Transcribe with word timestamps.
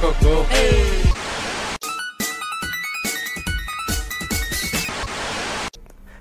Gol. 0.00 0.46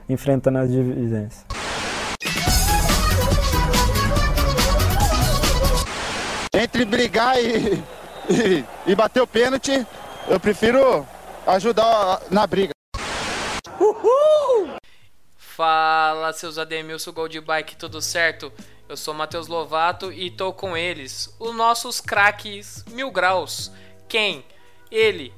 enfrentando 0.10 0.58
as 0.60 0.72
divisões. 0.72 1.46
Entre 6.54 6.86
brigar 6.86 7.38
e, 7.38 7.74
e, 8.30 8.66
e 8.88 8.96
bater 8.96 9.22
o 9.22 9.28
pênalti, 9.28 9.86
eu 10.28 10.40
prefiro 10.40 11.06
ajudar 11.46 12.22
na 12.32 12.48
briga. 12.48 12.72
Fala, 15.38 16.34
seus 16.34 16.58
Ademilson 16.58 17.12
Gold 17.12 17.42
Bike, 17.42 17.76
tudo 17.76 18.02
certo? 18.02 18.52
Eu 18.90 18.96
sou 18.96 19.14
Matheus 19.14 19.48
Lovato 19.48 20.14
e 20.14 20.32
tô 20.32 20.54
com 20.54 20.78
eles, 20.78 21.36
os 21.38 21.54
nossos 21.54 22.00
craques 22.00 22.86
mil 22.90 23.12
graus. 23.12 23.70
Quem? 24.08 24.46
Ele, 24.90 25.34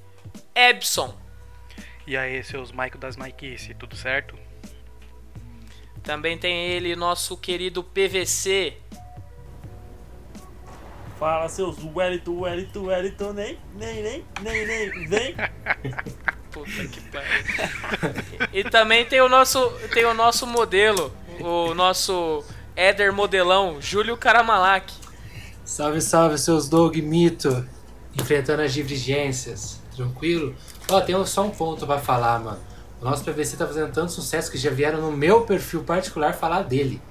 Ebson. 0.53 1.17
E 2.05 2.15
aí, 2.15 2.43
seus 2.43 2.71
Maico 2.71 2.99
das 2.99 3.17
Maikice, 3.17 3.73
tudo 3.73 3.95
certo? 3.95 4.37
Também 6.03 6.37
tem 6.37 6.67
ele, 6.67 6.95
nosso 6.95 7.35
querido 7.35 7.83
PVC. 7.83 8.77
Fala 11.17 11.49
seus 11.49 11.83
Wellington, 11.83 12.41
Wellington, 12.41 12.83
Wellington, 12.85 13.33
nem, 13.33 13.59
nem, 13.73 14.03
nem, 14.03 14.25
nem, 14.41 14.67
nem, 14.67 15.07
vem. 15.07 15.35
Puta 16.51 16.87
que 16.87 17.01
pariu. 17.09 17.29
E 18.53 18.63
também 18.63 19.05
tem 19.05 19.21
o 19.21 19.29
nosso, 19.29 19.71
tem 19.91 20.05
o 20.05 20.13
nosso 20.13 20.45
modelo, 20.45 21.11
o 21.39 21.73
nosso 21.73 22.43
Éder 22.75 23.11
modelão, 23.13 23.81
Júlio 23.81 24.15
Caramalak. 24.17 24.93
Salve, 25.65 26.01
salve, 26.01 26.37
seus 26.37 26.67
dog 26.67 27.01
mito, 27.01 27.67
enfrentando 28.17 28.61
as 28.61 28.73
divergências, 28.73 29.79
tranquilo? 29.95 30.55
Ó, 30.89 30.99
tem 31.01 31.23
só 31.25 31.43
um 31.43 31.49
ponto 31.51 31.85
pra 31.85 31.99
falar, 31.99 32.39
mano. 32.39 32.59
O 33.01 33.05
nosso 33.05 33.23
PVC 33.23 33.55
tá 33.57 33.65
fazendo 33.67 33.91
tanto 33.93 34.11
sucesso 34.11 34.51
que 34.51 34.57
já 34.57 34.69
vieram 34.71 34.99
no 35.01 35.11
meu 35.11 35.41
perfil 35.41 35.83
particular 35.83 36.33
falar 36.33 36.63
dele. 36.63 37.01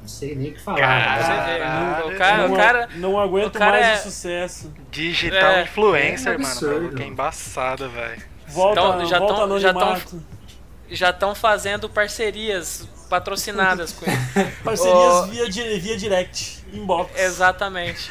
Não 0.00 0.08
sei 0.08 0.34
nem 0.34 0.50
o 0.50 0.54
que 0.54 0.60
falar. 0.60 0.78
Caralho. 0.78 1.64
mano. 2.04 2.14
O 2.14 2.18
cara, 2.18 2.36
não, 2.48 2.52
o 2.52 2.56
cara, 2.56 2.88
não 2.96 3.20
aguento 3.20 3.56
o 3.56 3.58
cara 3.58 3.70
mais 3.72 3.86
é- 3.86 3.94
o 3.94 4.02
sucesso. 4.04 4.72
Digital 4.90 5.50
É, 5.52 5.62
influencer, 5.62 6.32
é 6.34 6.38
mano. 6.38 6.46
absurdo. 6.46 6.82
maluco, 6.82 7.02
É 7.02 7.06
embaçada, 7.06 7.88
velho. 7.88 8.22
Volta, 8.48 8.80
Então, 8.80 9.06
já 9.06 9.18
volta 9.18 9.34
tão- 9.46 9.58
já 9.60 9.72
tão- 9.72 9.82
anonimato. 9.82 10.22
já 10.90 11.10
estão 11.10 11.34
fazendo 11.34 11.88
parcerias 11.88 12.86
patrocinadas 13.10 13.92
com 13.92 14.06
ele. 14.08 14.16
Parcerias 14.64 14.96
Ô, 15.14 15.26
via, 15.26 15.50
di- 15.50 15.78
via 15.80 15.96
direct, 15.96 16.64
inbox. 16.72 17.10
Exatamente. 17.20 18.10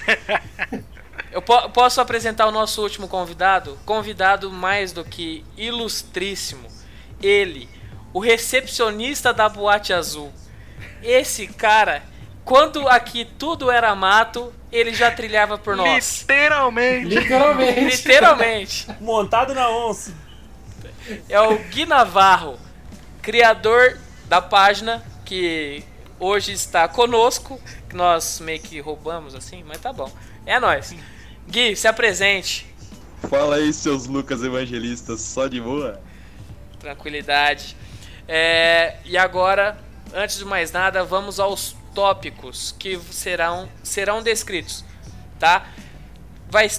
Eu 1.32 1.42
po- 1.42 1.70
posso 1.70 2.02
apresentar 2.02 2.48
o 2.48 2.52
nosso 2.52 2.82
último 2.82 3.08
convidado? 3.08 3.80
Convidado 3.86 4.52
mais 4.52 4.92
do 4.92 5.04
que 5.06 5.44
ilustríssimo. 5.56 6.68
Ele, 7.22 7.70
o 8.14 8.20
recepcionista 8.20 9.32
da 9.34 9.48
Boate 9.48 9.94
Azul. 9.94 10.32
Esse 11.04 11.48
cara, 11.48 12.02
quando 12.44 12.88
aqui 12.88 13.26
tudo 13.26 13.70
era 13.70 13.94
mato, 13.96 14.52
ele 14.72 14.94
já 14.94 15.12
trilhava 15.12 15.58
por 15.58 15.76
nós. 15.76 16.22
Literalmente. 16.22 17.06
Literalmente. 17.16 17.80
Literalmente. 17.82 18.88
Montado 19.00 19.54
na 19.54 19.70
onça. 19.70 20.14
É 21.28 21.40
o 21.40 21.58
Gui 21.70 21.86
Navarro, 21.86 22.60
criador 23.22 23.98
da 24.30 24.40
página 24.40 25.04
que 25.26 25.84
hoje 26.20 26.54
está 26.54 26.88
conosco. 26.88 27.60
Que 27.90 27.96
nós 27.96 28.40
meio 28.40 28.62
que 28.62 28.80
roubamos 28.80 29.34
assim, 29.34 29.64
mas 29.68 29.80
tá 29.80 29.92
bom. 29.92 30.10
É 30.46 30.60
nóis. 30.60 30.96
Gui, 31.48 31.76
se 31.76 31.88
apresente. 31.88 32.68
Fala 33.28 33.56
aí, 33.56 33.74
seus 33.74 34.06
Lucas 34.06 34.44
Evangelistas, 34.44 35.20
só 35.20 35.48
de 35.48 35.60
boa? 35.60 36.00
Tranquilidade. 36.80 37.76
É, 38.28 38.98
e 39.04 39.18
agora, 39.18 39.78
antes 40.14 40.38
de 40.38 40.46
mais 40.46 40.72
nada, 40.72 41.04
vamos 41.04 41.40
aos 41.40 41.76
tópicos 41.94 42.74
que 42.78 42.98
serão, 43.12 43.68
serão 43.84 44.22
descritos, 44.22 44.86
tá? 45.40 45.68
Vai, 46.48 46.70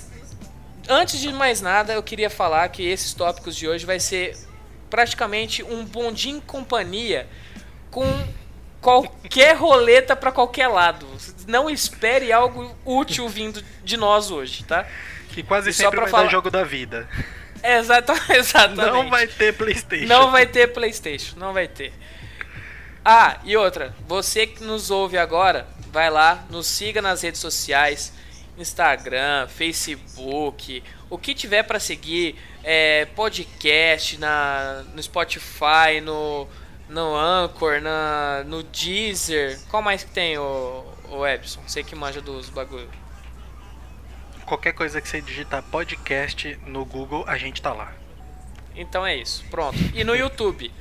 antes 0.88 1.18
de 1.18 1.32
mais 1.32 1.60
nada, 1.60 1.92
eu 1.92 2.02
queria 2.02 2.30
falar 2.30 2.68
que 2.68 2.86
esses 2.86 3.12
tópicos 3.12 3.56
de 3.56 3.68
hoje 3.68 3.84
vai 3.84 3.98
ser 3.98 4.38
praticamente 4.90 5.62
um 5.62 5.84
bondinho 5.84 6.38
em 6.38 6.40
companhia 6.40 7.26
com 7.90 8.04
qualquer 8.80 9.56
roleta 9.56 10.16
para 10.16 10.32
qualquer 10.32 10.68
lado. 10.68 11.06
Não 11.46 11.70
espere 11.70 12.32
algo 12.32 12.74
útil 12.84 13.28
vindo 13.28 13.62
de 13.84 13.96
nós 13.96 14.30
hoje, 14.30 14.64
tá? 14.64 14.86
Que 15.30 15.42
quase 15.42 15.70
E 15.70 15.72
sempre 15.72 16.00
vai 16.00 16.10
falar- 16.10 16.24
dar 16.24 16.28
jogo 16.30 16.50
da 16.50 16.64
vida. 16.64 17.08
Exata, 17.62 18.14
exatamente. 18.34 18.90
Não 18.90 19.10
vai 19.10 19.26
ter 19.26 19.52
Playstation. 19.54 20.06
Não 20.06 20.30
vai 20.30 20.46
ter 20.46 20.72
PlayStation, 20.72 21.36
não 21.38 21.52
vai 21.52 21.68
ter. 21.68 21.92
Ah, 23.04 23.38
e 23.44 23.56
outra, 23.56 23.94
você 24.06 24.46
que 24.46 24.62
nos 24.64 24.90
ouve 24.90 25.18
agora, 25.18 25.66
vai 25.92 26.10
lá, 26.10 26.44
nos 26.50 26.66
siga 26.66 27.00
nas 27.02 27.22
redes 27.22 27.40
sociais, 27.40 28.12
Instagram, 28.62 29.48
Facebook, 29.48 30.82
o 31.08 31.18
que 31.18 31.34
tiver 31.34 31.62
pra 31.62 31.80
seguir, 31.80 32.36
é, 32.62 33.04
podcast 33.06 34.18
na, 34.18 34.84
no 34.94 35.02
Spotify, 35.02 36.00
no, 36.02 36.48
no 36.88 37.16
Anchor, 37.16 37.80
na, 37.80 38.44
no 38.46 38.62
Deezer. 38.62 39.58
Qual 39.68 39.82
mais 39.82 40.04
que 40.04 40.10
tem, 40.10 40.38
o, 40.38 40.84
o 41.08 41.26
Epson? 41.26 41.60
Você 41.66 41.82
que 41.82 41.94
manja 41.94 42.20
dos 42.20 42.48
bagulho. 42.48 42.90
Qualquer 44.44 44.72
coisa 44.72 45.00
que 45.00 45.08
você 45.08 45.20
digitar 45.20 45.62
podcast 45.62 46.58
no 46.66 46.84
Google, 46.84 47.24
a 47.26 47.38
gente 47.38 47.62
tá 47.62 47.72
lá. 47.72 47.92
Então 48.74 49.06
é 49.06 49.16
isso, 49.16 49.44
pronto. 49.50 49.78
E 49.94 50.02
no 50.04 50.14
YouTube. 50.14 50.72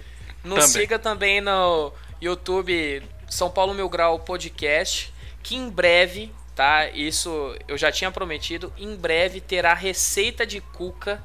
Nos 0.44 0.66
Também. 0.66 0.69
siga 0.69 0.97
também 0.97 1.41
no 1.41 1.91
YouTube 2.22 3.03
São 3.29 3.50
Paulo 3.50 3.73
Mil 3.73 3.90
Grau 3.90 4.19
Podcast, 4.19 5.13
que 5.44 5.56
em 5.56 5.69
breve, 5.69 6.31
tá? 6.59 6.90
Isso 6.90 7.56
eu 7.70 7.78
já 7.78 7.90
tinha 7.90 8.12
prometido, 8.12 8.74
em 8.78 8.94
breve 8.94 9.40
terá 9.40 9.74
receita 9.74 10.46
de 10.46 10.59
cuca 10.59 11.24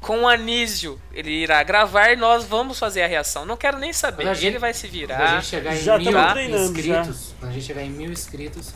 com 0.00 0.22
o 0.22 0.26
Anísio. 0.26 0.98
Ele 1.12 1.30
irá 1.30 1.62
gravar 1.62 2.10
e 2.12 2.16
nós 2.16 2.46
vamos 2.46 2.78
fazer 2.78 3.02
a 3.02 3.06
reação. 3.06 3.44
Não 3.44 3.58
quero 3.58 3.78
nem 3.78 3.92
saber, 3.92 4.24
gente- 4.34 4.46
ele 4.46 4.58
vai 4.58 4.72
se 4.72 4.88
Quando 4.88 4.94
a 4.94 5.06
virar. 5.16 5.34
gente 5.34 5.46
chegar 5.46 5.76
em 5.76 5.82
Já 5.82 5.98
mil 5.98 6.10
treinando, 6.32 6.64
inscritos, 6.64 7.34
quando 7.38 7.50
a 7.50 7.54
gente 7.54 7.66
chegar 7.66 7.82
em 7.82 7.90
mil 7.90 8.10
inscritos, 8.10 8.72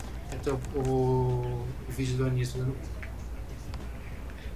o, 0.47 0.79
o, 0.79 1.67
o 1.89 1.93
vídeo 1.93 2.19
do 2.19 2.27
Anísio 2.27 2.59
dando 2.59 2.77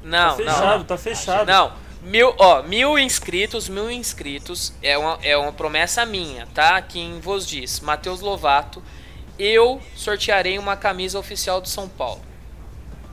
Não, 0.02 0.36
tá 0.36 0.42
não. 0.44 0.52
fechado, 0.52 0.84
tá 0.84 0.98
fechado. 0.98 1.46
Não, 1.46 1.72
mil, 2.02 2.34
ó, 2.36 2.62
mil 2.62 2.98
inscritos, 2.98 3.70
mil 3.70 3.90
inscritos 3.90 4.74
é 4.82 4.98
uma, 4.98 5.18
é 5.22 5.34
uma 5.34 5.52
promessa 5.52 6.04
minha, 6.04 6.46
tá? 6.48 6.82
Quem 6.82 7.20
vos 7.20 7.46
diz, 7.46 7.80
Matheus 7.80 8.20
Lovato, 8.20 8.82
eu 9.38 9.80
sortearei 9.94 10.58
uma 10.58 10.76
camisa 10.76 11.18
oficial 11.18 11.60
do 11.60 11.68
São 11.68 11.88
Paulo. 11.88 12.20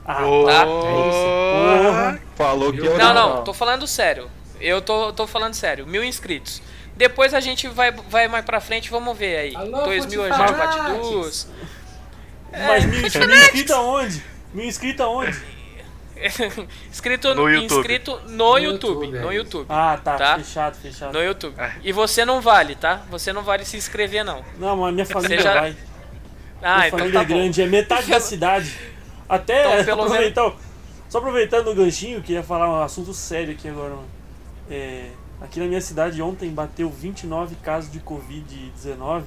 Ah, 0.06 0.16
Tá? 0.46 0.66
porra. 0.66 2.20
Falou 2.36 2.72
que 2.72 2.80
eu 2.80 2.98
Não, 2.98 3.14
não. 3.14 3.36
não, 3.38 3.44
tô 3.44 3.54
falando 3.54 3.88
sério. 3.88 4.30
Eu 4.60 4.82
tô, 4.82 5.12
tô 5.14 5.28
falando 5.28 5.54
sério, 5.54 5.86
mil 5.86 6.04
inscritos. 6.04 6.62
Depois 6.96 7.34
a 7.34 7.40
gente 7.40 7.68
vai, 7.68 7.92
vai 7.92 8.28
mais 8.28 8.46
pra 8.46 8.62
frente, 8.62 8.90
vamos 8.90 9.18
ver 9.18 9.36
aí. 9.38 9.56
Alô, 9.56 9.84
Dois 9.84 10.06
mil 10.06 10.24
a 10.24 10.30
gente 10.30 10.38
bate 10.54 10.78
Futifates. 10.78 11.10
duas. 11.10 11.48
Mas 12.52 12.86
mil, 12.86 13.00
mil 13.02 13.36
inscritos 13.38 13.72
aonde? 13.72 14.24
Mil 14.54 14.66
inscritos 14.66 15.02
aonde? 15.06 15.38
inscrito 16.90 17.36
No 17.36 17.50
YouTube. 17.50 17.66
inscrito 17.80 18.22
no, 18.28 18.30
No 18.54 18.58
YouTube, 18.58 19.06
YouTube, 19.08 19.20
no 19.20 19.32
é. 19.32 19.36
YouTube. 19.36 19.66
Ah, 19.70 20.00
tá, 20.02 20.16
Tá. 20.16 20.38
fechado, 20.38 20.78
fechado. 20.78 21.12
No 21.14 21.22
YouTube. 21.22 21.54
É. 21.60 21.74
E 21.84 21.92
você 21.92 22.24
não 22.24 22.40
vale, 22.40 22.76
tá? 22.76 23.02
Você 23.10 23.34
não 23.34 23.44
vale 23.44 23.66
se 23.66 23.76
inscrever, 23.76 24.24
não. 24.24 24.44
Não, 24.58 24.78
mas 24.78 24.94
minha 24.94 25.06
família 25.06 25.42
já- 25.42 25.54
vai. 25.60 25.76
Ah, 26.68 26.88
então 26.88 26.98
família 26.98 27.20
tá 27.20 27.22
é 27.22 27.26
grande, 27.26 27.62
é 27.62 27.68
metade 27.68 28.10
da 28.10 28.20
cidade. 28.20 28.76
Até 29.30 29.82
Então, 29.82 29.94
aproveitar, 30.04 30.54
só 31.08 31.20
aproveitando 31.20 31.68
o 31.68 31.76
ganchinho, 31.76 32.24
queria 32.24 32.42
falar 32.42 32.68
um 32.68 32.82
assunto 32.82 33.14
sério 33.14 33.54
aqui 33.54 33.68
agora. 33.68 33.96
É, 34.70 35.10
aqui 35.40 35.60
na 35.60 35.68
minha 35.68 35.82
cidade 35.82 36.20
ontem 36.24 36.50
bateu 36.50 36.90
29 36.90 37.56
casos 37.58 37.92
de 37.92 38.00
Covid-19 38.00 39.26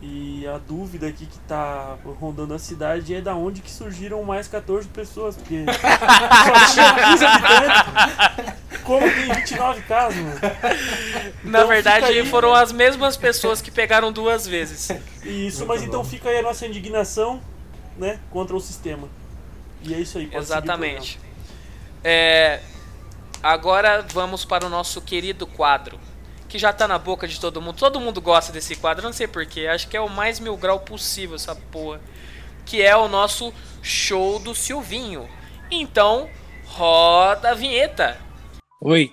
E 0.00 0.46
a 0.46 0.58
dúvida 0.58 1.08
aqui 1.08 1.26
que 1.26 1.38
tá 1.40 1.96
rondando 2.20 2.54
a 2.54 2.58
cidade 2.58 3.14
é 3.14 3.20
da 3.20 3.34
onde 3.34 3.60
que 3.60 3.70
surgiram 3.70 4.22
mais 4.22 4.46
14 4.46 4.86
pessoas, 4.88 5.34
porque 5.36 5.64
só 5.66 6.72
tinha 6.72 6.94
15 7.12 7.24
habitantes. 7.24 8.58
Como 8.84 9.00
tem 9.10 9.34
29 9.34 9.82
casas, 9.82 10.16
mano? 10.22 10.40
Na 11.42 11.58
Então 11.58 11.68
verdade, 11.68 12.06
aí- 12.06 12.24
foram 12.26 12.54
as 12.54 12.70
mesmas 12.70 13.16
pessoas 13.16 13.60
que 13.60 13.72
pegaram 13.72 14.12
duas 14.12 14.46
vezes. 14.46 14.88
Isso, 15.24 15.66
mas 15.66 15.82
então 15.82 16.04
fica 16.04 16.28
aí 16.28 16.38
a 16.38 16.42
nossa 16.42 16.64
indignação, 16.64 17.42
né, 17.96 18.20
contra 18.30 18.54
o 18.54 18.60
sistema. 18.60 19.08
E 19.82 19.92
é 19.94 19.98
isso 20.00 20.16
aí, 20.18 20.26
pode 20.28 20.42
Exatamente. 20.44 21.18
É, 22.04 22.60
agora 23.42 24.06
vamos 24.12 24.44
para 24.44 24.64
o 24.64 24.68
nosso 24.68 25.00
querido 25.00 25.44
quadro. 25.46 25.98
Que 26.48 26.58
já 26.58 26.72
tá 26.72 26.88
na 26.88 26.98
boca 26.98 27.28
de 27.28 27.38
todo 27.38 27.60
mundo. 27.60 27.76
Todo 27.76 28.00
mundo 28.00 28.20
gosta 28.20 28.52
desse 28.52 28.76
quadro, 28.76 29.04
não 29.04 29.12
sei 29.12 29.26
porquê. 29.26 29.66
Acho 29.66 29.88
que 29.88 29.96
é 29.96 30.00
o 30.00 30.08
mais 30.08 30.40
mil 30.40 30.56
grau 30.56 30.80
possível 30.80 31.36
essa 31.36 31.54
porra. 31.54 32.00
Que 32.64 32.82
é 32.82 32.96
o 32.96 33.08
nosso 33.08 33.52
show 33.82 34.38
do 34.38 34.54
Silvinho. 34.54 35.28
Então, 35.70 36.28
roda 36.64 37.50
a 37.50 37.54
vinheta. 37.54 38.18
Oi. 38.80 39.12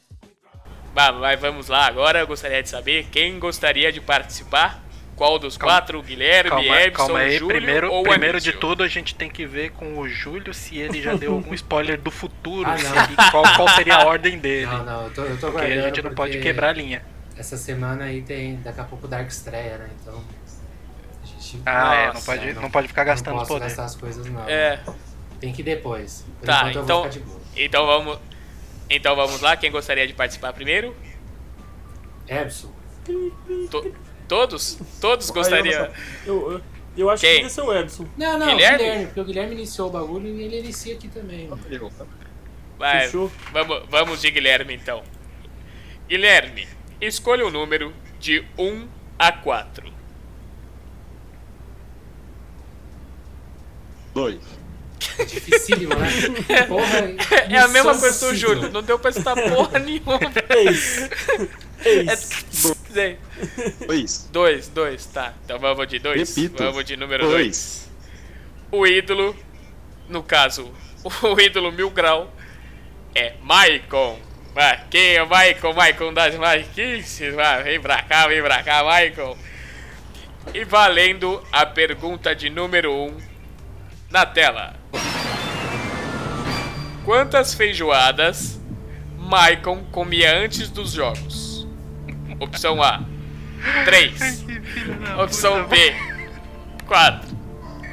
Bah, 1.00 1.12
mas 1.12 1.40
vamos 1.40 1.68
lá. 1.68 1.86
Agora 1.86 2.18
eu 2.20 2.26
gostaria 2.26 2.62
de 2.62 2.68
saber 2.68 3.06
quem 3.10 3.38
gostaria 3.38 3.90
de 3.90 4.00
participar. 4.02 4.82
Qual 5.16 5.38
dos 5.38 5.56
Calma. 5.56 5.74
quatro? 5.74 6.02
Guilherme, 6.02 6.48
Calma, 6.50 6.80
Ebson, 6.80 6.96
calma 7.06 7.18
aí, 7.20 7.38
Júlio 7.38 7.56
primeiro, 7.56 7.92
ou 7.92 8.02
primeiro 8.02 8.40
de 8.40 8.48
Anísio? 8.50 8.60
tudo 8.60 8.82
a 8.82 8.88
gente 8.88 9.14
tem 9.14 9.28
que 9.30 9.44
ver 9.46 9.70
com 9.72 9.98
o 9.98 10.08
Júlio 10.08 10.52
se 10.54 10.78
ele 10.78 11.00
já 11.02 11.14
deu 11.14 11.32
algum 11.34 11.52
spoiler 11.54 12.00
do 12.00 12.10
futuro, 12.10 12.70
Ah, 12.70 12.76
não. 12.78 13.30
qual, 13.30 13.44
qual 13.54 13.68
seria 13.68 13.96
a 13.96 14.06
ordem 14.06 14.38
dele. 14.38 14.64
Não, 14.66 14.82
não, 14.84 15.04
eu 15.04 15.10
tô, 15.10 15.22
eu 15.22 15.38
tô 15.38 15.50
Porque 15.52 15.66
a 15.66 15.82
gente 15.82 16.00
não 16.02 16.14
pode 16.14 16.38
quebrar 16.38 16.70
a 16.70 16.72
linha. 16.72 17.02
Essa 17.36 17.56
semana 17.58 18.04
aí 18.04 18.22
tem, 18.22 18.56
daqui 18.62 18.80
a 18.80 18.84
pouco, 18.84 19.06
Dark 19.06 19.28
estreia, 19.28 19.76
né? 19.78 19.90
Então. 20.00 20.22
A 21.22 21.26
gente. 21.26 21.60
Ah, 21.66 21.94
é, 21.94 22.06
não 22.06 22.14
Nossa, 22.14 22.26
pode, 22.26 22.48
é, 22.48 22.52
não 22.54 22.70
pode 22.70 22.88
ficar 22.88 23.04
gastando 23.04 23.34
não 23.34 23.42
os 23.42 23.48
posso 23.48 23.60
poderes. 23.60 23.76
gastar 23.76 23.84
as 23.94 24.00
coisas, 24.00 24.26
não. 24.26 24.48
É, 24.48 24.80
Tem 25.38 25.52
que 25.52 25.60
ir 25.60 25.64
depois. 25.64 26.24
Por 26.38 26.46
Tá, 26.46 26.60
enquanto 26.70 26.76
eu 26.76 26.82
então- 26.82 27.02
vou 27.02 27.10
ficar 27.12 27.18
de 27.24 27.26
boa. 27.30 27.40
então 27.56 27.86
vamos. 27.86 28.18
Então 28.90 29.14
vamos 29.14 29.40
lá, 29.40 29.56
quem 29.56 29.70
gostaria 29.70 30.04
de 30.04 30.12
participar 30.12 30.52
primeiro? 30.52 30.96
Epson. 32.26 32.72
To 33.70 33.94
todos? 34.26 34.78
Todos 35.00 35.30
gostariam. 35.30 35.88
Eu, 36.26 36.52
eu, 36.52 36.60
eu, 36.96 37.10
acho 37.10 37.20
quem? 37.20 37.30
que 37.30 37.36
devia 37.36 37.50
ser 37.50 37.62
o 37.62 37.72
Epson. 37.72 38.06
Não, 38.16 38.38
não, 38.38 38.46
Guilherme? 38.48 38.78
Guilherme, 38.78 39.06
porque 39.06 39.20
o 39.20 39.24
Guilherme 39.24 39.54
iniciou 39.54 39.88
o 39.88 39.90
bagulho 39.92 40.26
e 40.28 40.42
ele 40.42 40.58
inicia 40.58 40.94
aqui 40.94 41.08
também. 41.08 41.48
Mano. 41.48 41.62
Vai, 42.76 43.04
Fechou. 43.04 43.30
Vamos, 43.52 43.82
vamos 43.88 44.20
de 44.20 44.30
Guilherme 44.30 44.74
então. 44.74 45.04
Guilherme, 46.08 46.66
escolha 47.00 47.46
um 47.46 47.50
número 47.50 47.94
de 48.18 48.44
1 48.58 48.88
a 49.18 49.30
4. 49.30 49.92
2 54.14 54.40
dificílimo, 55.24 55.94
né? 55.94 56.62
Porra, 56.68 57.14
É 57.48 57.58
a 57.58 57.68
mesma 57.68 57.96
coisa 57.98 58.26
do. 58.28 58.34
Júlio, 58.34 58.70
não 58.70 58.82
deu 58.82 58.98
pra 58.98 59.12
citar 59.12 59.34
porra 59.34 59.78
nenhuma. 59.80 60.18
Eis. 60.50 61.08
É... 61.84 62.00
Eis. 62.02 62.28
Dois. 63.86 64.28
Dois, 64.30 64.68
dois, 64.68 65.06
tá. 65.06 65.34
Então 65.44 65.58
vamos 65.58 65.86
de 65.88 65.98
dois. 65.98 66.34
Repito. 66.36 66.62
Vamos 66.62 66.84
de 66.84 66.96
número 66.96 67.24
Dois. 67.26 67.34
dois. 67.34 67.90
O 68.72 68.86
ídolo, 68.86 69.34
no 70.08 70.22
caso, 70.22 70.72
o 71.22 71.40
ídolo 71.40 71.72
mil 71.72 71.90
grau, 71.90 72.32
é 73.14 73.34
Maicon. 73.42 74.18
Vai, 74.54 74.84
quem 74.90 75.14
é 75.14 75.22
o 75.22 75.28
Maicon? 75.28 75.72
Maicon 75.72 76.12
das 76.12 76.34
Maikins? 76.36 77.20
Vai, 77.34 77.62
vem 77.62 77.80
pra 77.80 78.02
cá, 78.02 78.26
vem 78.28 78.42
pra 78.42 78.62
cá, 78.62 78.82
Maicon. 78.84 79.36
E 80.52 80.64
valendo 80.64 81.42
a 81.52 81.64
pergunta 81.66 82.34
de 82.34 82.50
número 82.50 82.92
um 82.92 83.16
na 84.10 84.26
tela. 84.26 84.74
Quantas 87.04 87.54
feijoadas 87.54 88.60
Maicon 89.16 89.84
comia 89.90 90.36
antes 90.36 90.68
dos 90.68 90.92
jogos? 90.92 91.66
Opção 92.38 92.82
A, 92.82 93.02
3. 93.84 94.44
Opção 95.22 95.66
B, 95.66 95.76
4. 96.86 97.28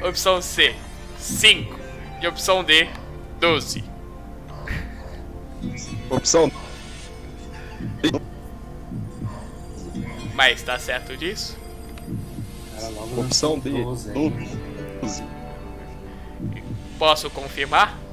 Opção 0.06 0.42
C, 0.42 0.74
5. 1.18 1.78
E 2.20 2.26
opção 2.26 2.64
D, 2.64 2.88
12. 3.40 3.84
Opção. 6.10 6.50
Mas 10.34 10.62
tá 10.62 10.78
certo 10.78 11.16
disso? 11.16 11.56
Opção 13.16 13.58
D. 13.58 13.70
12 13.70 14.10
aí. 14.10 14.30
Doze. 15.00 15.24
Posso 16.98 17.30
confirmar? 17.30 18.07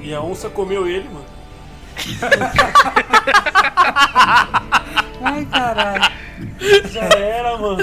E 0.00 0.14
a 0.14 0.20
onça 0.20 0.48
comeu 0.50 0.86
ele, 0.86 1.08
mano. 1.08 1.24
Ai, 5.22 5.44
caralho. 5.46 6.12
Já 6.90 7.04
era, 7.04 7.56
mano. 7.56 7.78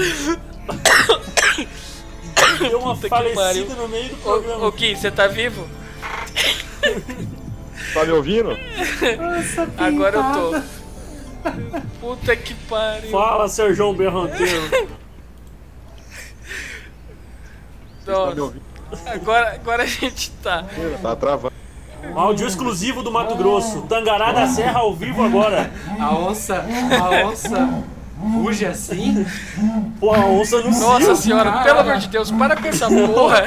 Deu 2.58 2.78
uma 2.78 2.94
Puta 2.94 3.02
que 3.02 3.08
falecida 3.08 3.74
no 3.74 3.88
meio 3.88 4.08
do 4.10 4.16
programa. 4.16 4.64
ô 4.66 4.70
Gui, 4.70 4.94
você 4.96 5.10
tá 5.10 5.26
vivo? 5.26 5.66
Tá 7.92 8.04
me 8.04 8.12
ouvindo? 8.12 8.56
Agora 9.76 10.16
eu 10.16 10.22
tô. 10.32 10.62
Puta 12.00 12.36
que 12.36 12.54
pariu. 12.54 13.10
Fala, 13.10 13.48
Sérgio 13.48 13.92
Berranteiro. 13.92 14.70
Tá 18.04 18.12
me 18.12 18.12
Nossa, 18.12 18.42
ouvindo? 18.42 18.62
agora, 19.06 19.54
agora 19.54 19.82
a 19.82 19.86
gente 19.86 20.30
tá. 20.42 20.64
Tá 21.02 21.16
travando. 21.16 21.53
Áudio 22.14 22.46
exclusivo 22.46 23.02
do 23.02 23.10
Mato 23.10 23.34
Grosso. 23.34 23.82
Tangará 23.82 24.32
da 24.32 24.46
Serra 24.46 24.80
ao 24.80 24.94
vivo 24.94 25.22
agora. 25.22 25.70
A 25.98 26.14
onça, 26.14 26.64
a 27.00 27.26
onça 27.26 27.84
ruge 28.20 28.64
assim. 28.64 29.26
Pô, 30.00 30.14
a 30.14 30.24
onça 30.26 30.60
no 30.60 30.70
Nossa 30.70 31.14
senhora, 31.16 31.62
pelo 31.62 31.80
amor 31.80 31.98
de 31.98 32.08
Deus, 32.08 32.30
para 32.30 32.56
com 32.56 32.66
essa 32.66 32.88
porra. 32.88 33.44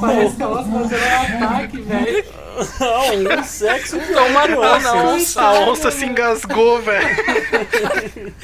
Parece 0.00 0.36
que 0.36 0.42
a 0.42 0.48
onça 0.48 0.64
fazendo 0.64 1.40
um 1.40 1.46
ataque, 1.46 1.80
velho. 1.80 2.24
Não, 2.80 3.38
um 3.38 3.44
sexo 3.44 3.96
matando 4.32 4.62
a 4.62 5.04
onça. 5.04 5.40
A 5.42 5.52
onça 5.60 5.90
se 5.90 6.04
engasgou, 6.04 6.80
velho. 6.82 8.34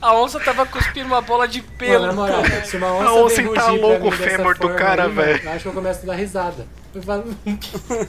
A 0.00 0.14
onça 0.14 0.38
tava 0.40 0.64
cuspindo 0.66 1.06
uma 1.06 1.20
bola 1.20 1.46
de 1.48 1.60
Mano, 1.60 1.72
pelo. 1.78 2.06
na 2.06 2.12
moral, 2.12 2.42
se 2.64 2.76
uma 2.76 2.92
onça 2.94 3.08
A 3.08 3.14
onça 3.14 3.42
entalou 3.42 4.06
o 4.06 4.10
fêmur 4.12 4.58
do 4.58 4.70
cara, 4.74 5.08
mano, 5.08 5.14
velho. 5.22 5.50
Acho 5.50 5.62
que 5.62 5.68
eu 5.68 5.72
começo 5.72 6.00
a 6.02 6.06
dar 6.06 6.14
risada. 6.14 6.66
Falo, 7.04 7.24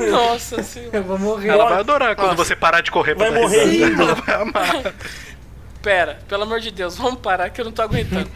Nossa 0.10 0.64
senhora. 0.64 0.98
eu 0.98 1.04
vou 1.04 1.20
morrer. 1.20 1.50
Ela 1.50 1.66
vai 1.70 1.80
adorar 1.80 2.16
quando 2.16 2.30
Nossa. 2.32 2.46
você 2.46 2.56
parar 2.56 2.80
de 2.82 2.90
correr 2.90 3.16
pra 3.16 3.26
Vai 3.30 3.34
dar 3.34 3.42
morrer 3.42 3.66
risada. 3.66 3.90
rindo. 3.90 4.02
Ela 4.04 4.14
vai 4.16 4.36
amar. 4.36 4.94
Pera, 5.84 6.20
pelo 6.28 6.44
amor 6.44 6.60
de 6.60 6.72
Deus, 6.72 6.96
vamos 6.98 7.20
parar 7.20 7.50
que 7.50 7.60
eu 7.62 7.66
não 7.66 7.72
tô 7.72 7.82
aguentando. 7.82 8.30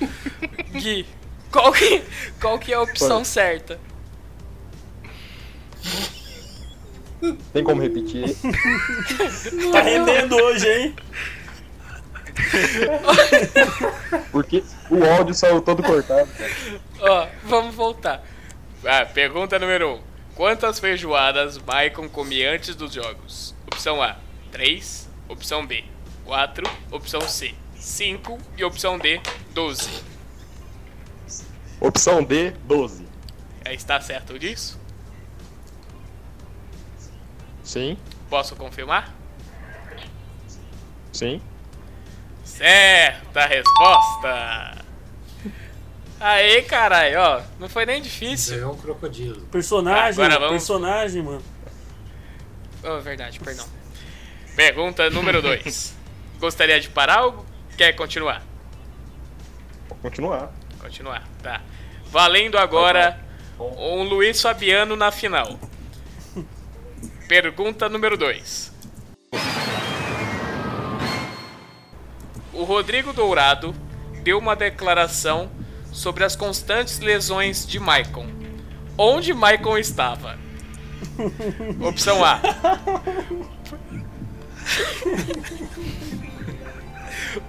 Gui, 0.73 1.05
qual 1.51 1.71
que, 1.71 2.03
qual 2.39 2.59
que 2.59 2.71
é 2.71 2.75
a 2.75 2.81
opção 2.81 3.23
certa? 3.23 3.79
Tem 7.53 7.63
como 7.63 7.81
repetir? 7.81 8.35
Tá 9.71 9.81
rendendo 9.81 10.35
hoje, 10.35 10.67
hein? 10.67 10.95
Porque 14.31 14.63
o 14.89 15.03
áudio 15.05 15.33
saiu 15.33 15.61
todo 15.61 15.81
cortado. 15.83 16.29
cara. 16.37 16.51
Ó, 16.99 17.27
vamos 17.43 17.75
voltar. 17.75 18.23
Ah, 18.85 19.05
pergunta 19.05 19.59
número 19.59 19.89
1. 19.89 19.93
Um. 19.93 19.99
Quantas 20.35 20.79
feijoadas 20.79 21.57
Maicon 21.59 22.07
comia 22.09 22.51
antes 22.53 22.75
dos 22.75 22.93
jogos? 22.93 23.53
Opção 23.67 24.01
A, 24.01 24.15
3. 24.51 25.07
Opção 25.29 25.65
B, 25.67 25.83
4. 26.25 26.67
Opção 26.91 27.21
C, 27.21 27.53
5. 27.75 28.39
E 28.57 28.63
opção 28.63 28.97
D, 28.97 29.21
12. 29.53 29.89
Opção 31.79 32.23
D, 32.23 32.51
12. 32.65 33.05
Aí 33.65 33.75
está 33.75 33.99
certo 34.01 34.39
disso? 34.39 34.79
Sim, 37.71 37.97
Posso 38.29 38.53
confirmar? 38.57 39.09
sim. 41.13 41.41
Certa 42.43 43.45
resposta! 43.45 44.77
Aí, 46.19 46.61
caralho, 46.63 47.17
ó, 47.19 47.41
não 47.57 47.69
foi 47.69 47.85
nem 47.85 48.01
difícil. 48.01 48.55
Ganhou 48.57 48.73
um 48.73 48.77
crocodilo. 48.77 49.39
Personagem, 49.47 50.21
Agora 50.25 50.37
vamos- 50.37 50.51
personagem, 50.63 51.23
mano. 51.23 51.41
Oh, 52.83 52.99
verdade, 52.99 53.39
perdão. 53.39 53.65
Pergunta 54.53 55.09
número 55.09 55.39
2. 55.41 55.95
Gostaria 56.41 56.77
de 56.79 56.89
parar 56.89 57.23
ou 57.25 57.45
Quer 57.77 57.93
continuar? 57.93 58.43
Vou 59.87 59.97
continuar. 59.99 60.51
Continuar, 60.79 61.25
tá. 61.41 61.61
Valendo 62.07 62.57
agora 62.57 63.17
um 63.57 64.03
Luiz 64.03 64.41
Fabiano 64.41 64.97
na 64.97 65.09
final. 65.09 65.57
Pergunta 67.31 67.87
número 67.87 68.17
2. 68.17 68.73
O 72.51 72.65
Rodrigo 72.65 73.13
Dourado 73.13 73.73
deu 74.21 74.37
uma 74.37 74.53
declaração 74.53 75.49
sobre 75.93 76.25
as 76.25 76.35
constantes 76.35 76.99
lesões 76.99 77.65
de 77.65 77.79
Maicon. 77.79 78.27
Onde 78.97 79.33
Maicon 79.33 79.77
estava? 79.77 80.37
Opção 81.79 82.21
A. 82.21 82.41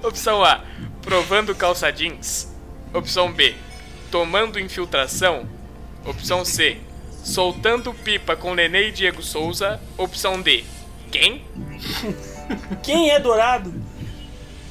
Opção 0.06 0.44
A. 0.44 0.62
Provando 1.00 1.56
calça 1.56 1.90
jeans. 1.90 2.54
Opção 2.94 3.32
B. 3.32 3.56
Tomando 4.12 4.60
infiltração. 4.60 5.44
Opção 6.04 6.44
C. 6.44 6.78
Soltando 7.22 7.94
pipa 7.94 8.34
com 8.36 8.54
Nenê 8.54 8.88
e 8.88 8.92
Diego 8.92 9.22
Souza. 9.22 9.80
Opção 9.96 10.40
D. 10.40 10.64
Quem? 11.10 11.44
Quem 12.82 13.10
é 13.10 13.20
dourado? 13.20 13.72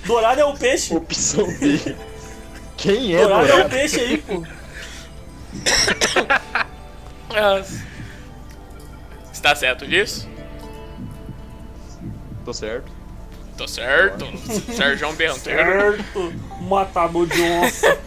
Dourado 0.05 0.41
é 0.41 0.45
o 0.45 0.53
peixe. 0.57 0.95
Opção 0.95 1.45
B. 1.59 1.95
Quem 2.77 3.15
é 3.15 3.21
Dourado 3.21 3.41
é 3.41 3.45
o 3.45 3.47
dourado? 3.47 3.69
peixe 3.69 3.99
aí, 3.99 4.17
pô. 4.17 4.43
Está 9.31 9.55
certo 9.55 9.87
disso? 9.87 10.27
Tô 12.43 12.53
certo. 12.53 12.91
Tô 13.57 13.67
certo. 13.67 14.25
Sérgio 14.75 15.11
Benteiro. 15.13 15.97
Certo. 15.97 16.33
Matador 16.61 17.27
de 17.27 17.41
onça. 17.41 17.99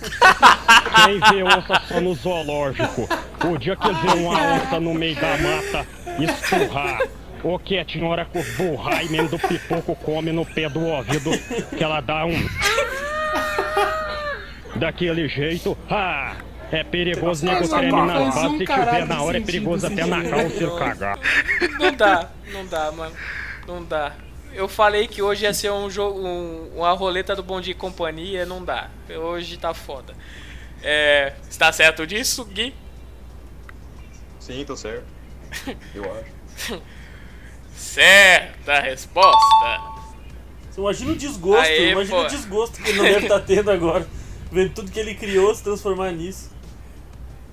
Quem 1.04 1.20
vê 1.20 1.42
onça 1.42 1.82
só 1.86 2.00
no 2.00 2.14
zoológico? 2.14 3.08
O 3.44 3.58
dia 3.58 3.76
que 3.76 3.88
vê 3.88 4.18
uma 4.18 4.54
onça 4.54 4.80
no 4.80 4.94
meio 4.94 5.16
da 5.16 5.36
mata, 5.38 5.86
esturrar. 6.18 7.00
Ou 7.42 7.58
que 7.58 7.78
a 7.78 7.88
senhora 7.88 8.24
com 8.24 8.42
burrar 8.56 9.04
e 9.04 9.08
mesmo 9.08 9.28
do 9.28 9.38
pipoco 9.38 9.94
come 9.96 10.32
no 10.32 10.44
pé 10.44 10.68
do 10.68 10.84
ouvido, 10.84 11.30
que 11.76 11.82
ela 11.82 12.00
dá 12.00 12.24
um. 12.26 12.48
Daquele 14.76 15.28
jeito, 15.28 15.76
ah! 15.90 16.36
É 16.70 16.84
perigoso 16.84 17.46
nego 17.46 17.66
treme 17.66 17.92
na 17.92 18.06
faz 18.06 18.34
base, 18.34 18.46
um 18.46 18.58
se 18.58 18.66
tiver 18.66 19.06
na 19.06 19.22
hora 19.22 19.38
é 19.38 19.40
perigoso 19.40 19.86
até 19.86 20.04
na 20.04 20.22
calça 20.22 20.62
ele 20.62 20.78
cagar. 20.78 21.18
Não 21.78 21.92
dá, 21.94 22.28
não 22.52 22.66
dá, 22.66 22.92
mano. 22.92 23.14
Não 23.66 23.84
dá. 23.84 24.12
Eu 24.52 24.68
falei 24.68 25.06
que 25.08 25.22
hoje 25.22 25.44
ia 25.44 25.54
ser 25.54 25.70
um 25.70 25.88
jogo, 25.88 26.20
um, 26.20 26.70
uma 26.76 26.92
roleta 26.92 27.34
do 27.34 27.42
Bom 27.42 27.60
Dia 27.60 27.72
e 27.72 27.74
Companhia, 27.74 28.44
não 28.44 28.62
dá. 28.62 28.88
Hoje 29.08 29.56
tá 29.56 29.72
foda. 29.72 30.14
É, 30.82 31.34
está 31.48 31.72
certo 31.72 32.06
disso, 32.06 32.44
Gui? 32.44 32.74
Sim, 34.40 34.64
tô 34.64 34.76
certo. 34.76 35.04
Eu 35.94 36.04
acho. 36.16 36.82
Certa 37.74 38.80
resposta. 38.80 39.98
Imagina 40.76 41.12
o 41.12 41.16
desgosto, 41.16 41.62
Aê, 41.64 41.90
imagina 41.92 42.16
pô. 42.18 42.24
o 42.24 42.28
desgosto 42.28 42.82
que 42.82 42.88
ele 42.90 42.98
não 42.98 43.04
deve 43.04 43.26
estar 43.26 43.40
tendo 43.40 43.70
agora. 43.70 44.06
Vendo 44.50 44.74
tudo 44.74 44.90
que 44.90 44.98
ele 44.98 45.14
criou 45.14 45.52
se 45.54 45.62
transformar 45.62 46.12
nisso. 46.12 46.50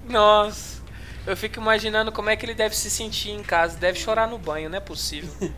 Nossa, 0.07 0.81
eu 1.25 1.35
fico 1.35 1.59
imaginando 1.59 2.11
como 2.11 2.29
é 2.29 2.35
que 2.35 2.45
ele 2.45 2.53
deve 2.53 2.75
se 2.75 2.89
sentir 2.89 3.31
em 3.31 3.41
casa. 3.43 3.77
Deve 3.77 3.97
chorar 3.99 4.27
no 4.27 4.37
banho, 4.37 4.69
não 4.69 4.77
é 4.77 4.81
possível. 4.81 5.31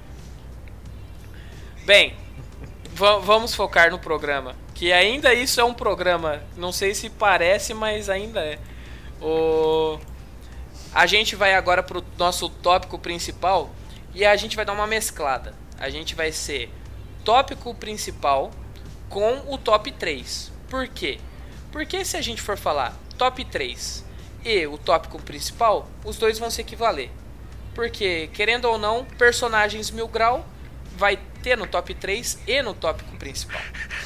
Bem, 1.86 2.15
va- 2.93 3.19
vamos 3.19 3.53
focar 3.55 3.89
no 3.91 4.00
programa. 4.00 4.55
Que 4.77 4.93
ainda 4.93 5.34
isso 5.34 5.60
é 5.60 5.63
um 5.63 5.74
programa. 5.74 6.39
Não 6.55 6.72
sei 6.72 6.93
se 6.93 7.10
parece, 7.10 7.74
mas 7.74 8.10
ainda 8.10 8.41
é. 8.41 8.60
O... 9.19 10.00
A 10.93 11.07
gente 11.07 11.36
vai 11.36 11.55
agora 11.55 11.81
pro 11.81 12.05
nosso 12.15 12.48
tópico 12.48 13.00
principal 13.00 13.72
e 14.13 14.24
a 14.24 14.36
gente 14.36 14.55
vai 14.55 14.63
dar 14.63 14.74
uma 14.74 14.86
mesclada. 14.86 15.55
A 15.79 15.89
gente 15.89 16.13
vai 16.13 16.31
ser 16.31 16.72
tópico 17.25 17.74
principal 17.74 18.51
com 19.10 19.51
o 19.51 19.57
top 19.57 19.91
3. 19.91 20.51
Por 20.69 20.88
quê? 20.88 21.17
Porque 21.72 22.05
se 22.05 22.15
a 22.15 22.22
gente 22.22 22.39
for 22.39 22.55
falar 22.55 22.96
top 23.17 23.43
3 23.46 24.05
e 24.46 24.67
o 24.67 24.77
tópico 24.77 25.19
principal, 25.19 25.88
os 26.05 26.17
dois 26.17 26.38
vão 26.38 26.51
se 26.51 26.62
equivaler. 26.62 27.10
Porque, 27.74 28.29
querendo 28.31 28.65
ou 28.65 28.77
não, 28.77 29.05
personagens 29.05 29.89
mil 29.89 30.07
grau 30.07 30.46
vai 30.98 31.18
ter 31.44 31.56
no 31.56 31.68
top 31.68 31.94
3 31.94 32.39
e 32.48 32.62
no 32.62 32.74
tópico 32.74 33.16
principal. 33.18 33.62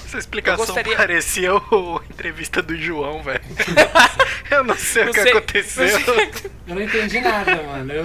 Essa 0.06 0.18
explicação 0.20 0.66
gostaria- 0.66 0.98
parecia 0.98 1.56
o 1.72 1.98
a 2.00 2.04
entrevista 2.14 2.62
do 2.62 2.78
João, 2.78 3.24
velho. 3.24 3.42
Eu 4.52 4.64
não 4.66 4.76
sei 4.78 5.04
o 5.06 5.12
que 5.12 5.18
Não 5.18 5.24
sei- 5.24 5.32
aconteceu. 5.32 6.00
não 6.00 6.06
sei- 6.16 6.32
Eu 6.68 6.76
não 6.76 6.82
entendi 6.82 7.22
nada, 7.22 7.56
mano. 7.64 7.94
Eu, 7.94 8.04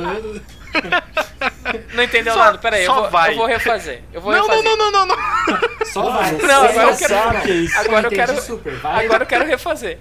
Não 1.94 2.02
entendeu 2.04 2.32
Só- 2.34 2.38
nada? 2.38 2.58
Pera 2.58 2.76
aí, 2.76 2.84
eu 2.84 2.94
vou, 2.94 3.10
vai. 3.10 3.32
eu 3.32 3.36
vou 3.36 3.46
refazer. 3.46 4.02
Eu 4.12 4.20
vou 4.20 4.30
Não, 4.32 4.46
não, 4.46 4.56
refazer. 4.56 4.76
não, 4.78 4.92
não, 4.92 5.06
não, 5.06 5.16
não. 5.16 5.86
só 5.86 6.10
vai. 6.10 6.32
Não, 6.32 6.64
agora 6.64 6.90
eu 6.90 6.96
quero- 6.96 7.14
sabe 7.14 7.40
que 7.42 7.50
é 7.50 7.54
isso. 7.54 7.78
Agora 7.78 8.06
eu 8.06 8.10
quero. 8.10 8.40
super. 8.42 8.74
Vai. 8.76 9.04
Agora 9.06 9.22
eu 9.24 9.26
quero 9.26 9.44
refazer. 9.46 9.98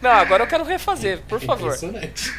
Não, 0.00 0.10
agora 0.12 0.44
eu 0.44 0.46
quero 0.48 0.64
refazer, 0.64 1.18
por 1.28 1.40
favor. 1.40 1.66
Impressionante. 1.74 2.32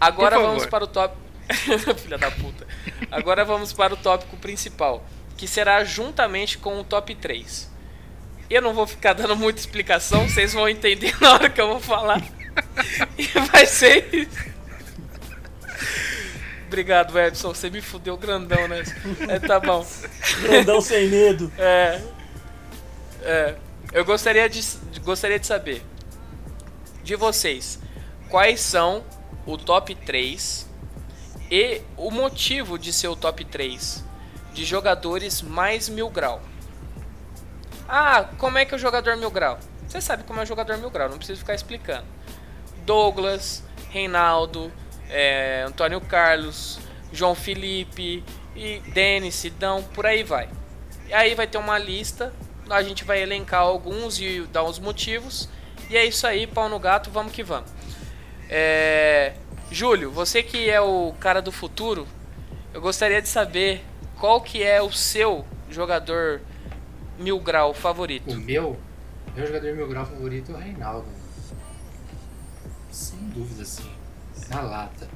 Agora 0.00 0.36
Por 0.36 0.42
vamos 0.42 0.64
favor. 0.64 0.70
para 0.70 0.84
o 0.84 0.86
top. 0.88 1.16
Filha 2.02 2.18
da 2.18 2.30
puta. 2.30 2.66
Agora 3.10 3.44
vamos 3.44 3.72
para 3.72 3.94
o 3.94 3.96
tópico 3.96 4.36
principal, 4.36 5.04
que 5.36 5.46
será 5.46 5.84
juntamente 5.84 6.58
com 6.58 6.80
o 6.80 6.84
top 6.84 7.14
3. 7.14 7.70
Eu 8.48 8.62
não 8.62 8.74
vou 8.74 8.86
ficar 8.86 9.12
dando 9.12 9.36
muita 9.36 9.60
explicação, 9.60 10.28
vocês 10.28 10.52
vão 10.52 10.68
entender 10.68 11.14
na 11.20 11.32
hora 11.32 11.50
que 11.50 11.60
eu 11.60 11.68
vou 11.68 11.80
falar. 11.80 12.22
E 13.18 13.26
vai 13.50 13.66
ser 13.66 14.08
isso. 14.12 14.52
Obrigado, 16.66 17.18
Edson. 17.18 17.52
Você 17.52 17.68
me 17.68 17.82
fudeu 17.82 18.16
grandão, 18.16 18.66
né? 18.66 18.82
É, 19.28 19.38
tá 19.38 19.60
bom. 19.60 19.86
Grandão 20.40 20.80
sem 20.80 21.08
medo. 21.08 21.52
É. 21.58 22.00
É. 23.22 23.54
Eu 23.92 24.04
gostaria 24.04 24.48
de, 24.48 24.60
gostaria 25.04 25.38
de 25.38 25.46
saber 25.46 25.82
de 27.04 27.14
vocês 27.14 27.78
quais 28.28 28.60
são 28.60 29.04
o 29.44 29.58
top 29.58 29.94
3 29.94 30.66
e 31.52 31.82
o 31.98 32.10
motivo 32.10 32.78
de 32.78 32.94
ser 32.94 33.08
o 33.08 33.14
top 33.14 33.44
3 33.44 34.02
de 34.54 34.64
jogadores 34.64 35.42
mais 35.42 35.86
mil 35.86 36.08
grau. 36.08 36.40
Ah, 37.86 38.30
como 38.38 38.56
é 38.56 38.64
que 38.64 38.72
é 38.72 38.76
o 38.78 38.80
jogador 38.80 39.18
mil 39.18 39.30
grau? 39.30 39.58
Você 39.86 40.00
sabe 40.00 40.24
como 40.24 40.40
é 40.40 40.44
o 40.44 40.46
jogador 40.46 40.78
mil 40.78 40.88
grau, 40.88 41.10
não 41.10 41.18
preciso 41.18 41.40
ficar 41.40 41.54
explicando. 41.54 42.06
Douglas, 42.86 43.62
Reinaldo, 43.90 44.72
é, 45.10 45.62
Antônio 45.68 46.00
Carlos, 46.00 46.78
João 47.12 47.34
Felipe, 47.34 48.24
e 48.56 48.78
Denis, 48.94 49.34
Sidão, 49.34 49.82
por 49.82 50.06
aí 50.06 50.22
vai. 50.22 50.48
E 51.06 51.12
aí 51.12 51.34
vai 51.34 51.46
ter 51.46 51.58
uma 51.58 51.76
lista, 51.76 52.32
a 52.70 52.82
gente 52.82 53.04
vai 53.04 53.20
elencar 53.20 53.60
alguns 53.60 54.18
e 54.18 54.40
dar 54.50 54.62
os 54.62 54.78
motivos. 54.78 55.50
E 55.90 55.98
é 55.98 56.04
isso 56.06 56.26
aí, 56.26 56.46
pau 56.46 56.70
no 56.70 56.78
gato, 56.78 57.10
vamos 57.10 57.30
que 57.30 57.42
vamos. 57.42 57.70
É, 58.48 59.34
Júlio, 59.72 60.10
você 60.10 60.42
que 60.42 60.68
é 60.68 60.80
o 60.80 61.14
cara 61.18 61.40
do 61.40 61.50
futuro, 61.50 62.06
eu 62.74 62.80
gostaria 62.80 63.20
de 63.22 63.28
saber 63.28 63.84
qual 64.18 64.40
que 64.40 64.62
é 64.62 64.80
o 64.82 64.92
seu 64.92 65.44
jogador 65.70 66.40
mil 67.18 67.38
grau 67.40 67.72
favorito. 67.72 68.30
O 68.30 68.36
meu, 68.36 68.78
meu 69.34 69.46
jogador 69.46 69.74
mil 69.74 69.88
grau 69.88 70.04
favorito 70.06 70.52
é 70.52 70.54
o 70.54 70.58
Reinaldo. 70.58 71.06
Sem 72.90 73.18
dúvida, 73.30 73.64
sim. 73.64 73.90
Na 74.50 74.60
lata. 74.60 75.08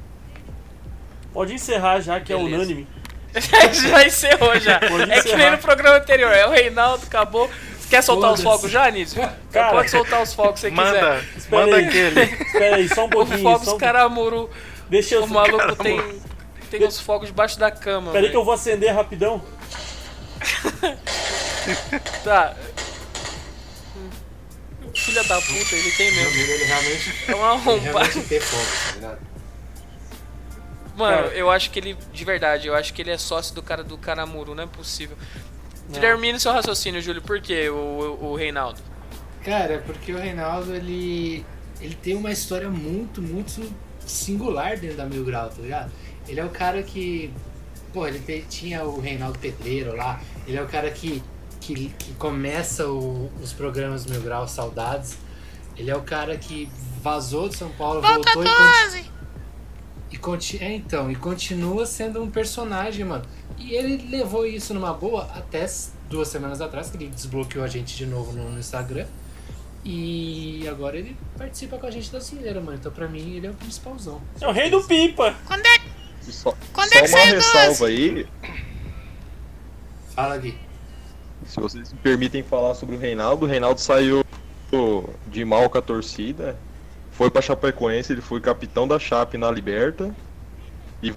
Pode 1.32 1.52
encerrar 1.52 2.00
já, 2.00 2.18
que 2.20 2.32
é 2.32 2.36
Beleza. 2.36 2.56
unânime. 2.56 2.88
já 3.72 4.06
encerrou 4.06 4.58
já. 4.58 4.78
Pode 4.80 5.02
É 5.10 5.20
que 5.20 5.28
nem 5.28 5.34
encerrar. 5.36 5.50
no 5.50 5.58
programa 5.58 5.96
anterior. 5.98 6.32
É 6.32 6.46
o 6.46 6.50
Reinaldo, 6.50 7.04
acabou. 7.06 7.50
Quer 7.88 8.02
soltar 8.02 8.32
os 8.32 8.42
fogos 8.42 8.70
já, 8.70 8.90
Nísio? 8.90 9.20
Cara, 9.52 9.70
Pode 9.70 9.90
soltar 9.90 10.22
os 10.22 10.32
fogos 10.34 10.60
se 10.60 10.68
você 10.68 10.74
Manda, 10.74 10.92
quiser. 10.98 11.24
Espera 11.36 11.64
manda 11.66 11.76
aí. 11.76 11.84
aquele. 11.86 12.20
Espera 12.22 12.76
aí, 12.76 12.88
só 12.88 13.02
um 13.02 13.06
O 13.06 13.10
pouquinho. 13.10 13.42
fogos 13.42 13.64
só 13.68 13.74
um... 13.76 13.78
caramuru. 13.78 14.50
Deixa 14.88 15.14
eu. 15.16 15.24
O 15.24 15.28
maluco 15.28 15.58
Caramba. 15.58 15.82
tem, 15.84 16.20
tem 16.70 16.84
os 16.86 17.00
fogos 17.00 17.28
debaixo 17.28 17.58
da 17.58 17.70
cama. 17.70 18.08
Espera 18.08 18.24
aí 18.26 18.30
que 18.30 18.36
eu 18.36 18.44
vou 18.44 18.54
acender 18.54 18.92
rapidão. 18.94 19.42
Tá. 22.22 22.54
Filha 24.94 25.22
da 25.24 25.40
puta, 25.40 25.74
ele 25.74 25.90
tem 25.92 26.10
mesmo. 26.12 26.40
ele 26.40 26.64
realmente, 26.64 27.14
É 27.28 27.34
um 27.34 27.38
ele 27.38 27.44
arrombado. 27.44 27.82
realmente 27.98 28.20
tem 28.28 28.40
fogo, 28.40 28.62
tá 28.62 28.94
ligado? 28.94 29.18
Mano, 30.96 31.22
Cara. 31.24 31.34
eu 31.34 31.50
acho 31.50 31.70
que 31.70 31.78
ele, 31.78 31.96
de 32.12 32.24
verdade, 32.24 32.68
eu 32.68 32.74
acho 32.74 32.94
que 32.94 33.02
ele 33.02 33.10
é 33.10 33.18
sócio 33.18 33.54
do 33.54 33.62
cara 33.62 33.84
do 33.84 33.98
Caramuru, 33.98 34.54
não 34.54 34.64
é 34.64 34.66
possível. 34.66 35.16
Termine 35.92 36.38
seu 36.40 36.52
raciocínio, 36.52 37.00
Júlio, 37.00 37.22
por 37.22 37.40
que 37.40 37.68
o, 37.68 37.74
o, 38.20 38.24
o 38.32 38.34
Reinaldo? 38.36 38.80
Cara, 39.44 39.74
é 39.74 39.78
porque 39.78 40.12
o 40.12 40.18
Reinaldo, 40.18 40.74
ele, 40.74 41.44
ele 41.80 41.94
tem 41.94 42.16
uma 42.16 42.32
história 42.32 42.68
muito, 42.68 43.22
muito 43.22 43.72
singular 44.04 44.76
dentro 44.76 44.96
da 44.96 45.04
Mil 45.06 45.24
Grau, 45.24 45.48
tá 45.48 45.62
ligado? 45.62 45.92
Ele 46.28 46.40
é 46.40 46.44
o 46.44 46.48
cara 46.50 46.82
que 46.82 47.32
pô, 47.92 48.06
ele 48.06 48.18
te- 48.18 48.44
tinha 48.48 48.84
o 48.84 49.00
Reinaldo 49.00 49.38
Pedreiro 49.38 49.96
lá. 49.96 50.20
Ele 50.46 50.56
é 50.56 50.62
o 50.62 50.66
cara 50.66 50.90
que, 50.90 51.22
que, 51.60 51.88
que 51.90 52.12
começa 52.14 52.86
o- 52.88 53.30
os 53.42 53.52
programas 53.52 54.04
Mil 54.06 54.20
Grau 54.20 54.46
Saudades. 54.48 55.16
Ele 55.76 55.90
é 55.90 55.96
o 55.96 56.02
cara 56.02 56.36
que 56.36 56.68
vazou 57.02 57.48
de 57.48 57.56
São 57.56 57.70
Paulo, 57.70 58.00
voltou 58.14 58.42
e, 58.44 58.46
conti- 58.48 59.10
e 60.10 60.16
conti- 60.18 60.58
é, 60.64 60.74
então, 60.74 61.10
e 61.10 61.14
continua 61.16 61.86
sendo 61.86 62.22
um 62.22 62.30
personagem, 62.30 63.04
mano. 63.04 63.24
E 63.58 63.74
ele 63.74 64.08
levou 64.08 64.46
isso 64.46 64.74
numa 64.74 64.92
boa 64.92 65.24
até 65.34 65.66
duas 66.08 66.28
semanas 66.28 66.60
atrás, 66.60 66.90
que 66.90 66.96
ele 66.96 67.08
desbloqueou 67.08 67.64
a 67.64 67.68
gente 67.68 67.96
de 67.96 68.06
novo 68.06 68.32
no, 68.32 68.50
no 68.50 68.58
Instagram. 68.58 69.06
E 69.84 70.66
agora 70.68 70.96
ele 70.96 71.16
participa 71.38 71.78
com 71.78 71.86
a 71.86 71.90
gente 71.90 72.10
da 72.10 72.18
zoeira, 72.18 72.60
mano. 72.60 72.76
Então 72.76 72.90
pra 72.92 73.06
mim 73.08 73.36
ele 73.36 73.46
é 73.46 73.50
o 73.50 73.54
principalzão. 73.54 74.20
É 74.40 74.46
o 74.46 74.52
rei 74.52 74.68
do 74.68 74.82
pipa. 74.82 75.34
E 76.26 76.32
Só, 76.32 76.52
Quando 76.72 76.92
só 76.92 76.98
é 76.98 77.02
que 77.02 77.08
uma 77.08 77.18
sai 77.18 77.30
o 77.30 77.34
ressalva 77.36 77.86
aí, 77.86 78.26
Fala, 80.14 80.36
Gui. 80.38 80.58
se 81.46 81.60
vocês 81.60 81.92
me 81.92 81.98
permitem 82.00 82.42
falar 82.42 82.74
sobre 82.74 82.96
o 82.96 82.98
Reinaldo, 82.98 83.44
o 83.46 83.48
Reinaldo 83.48 83.80
saiu 83.80 84.24
de 85.28 85.44
mal 85.44 85.70
com 85.70 85.78
a 85.78 85.82
torcida, 85.82 86.58
foi 87.12 87.30
pra 87.30 87.40
Chapecoense, 87.40 88.12
ele 88.12 88.20
foi 88.20 88.40
capitão 88.40 88.88
da 88.88 88.98
Chape 88.98 89.38
na 89.38 89.50
Liberta 89.50 90.12
e 91.02 91.14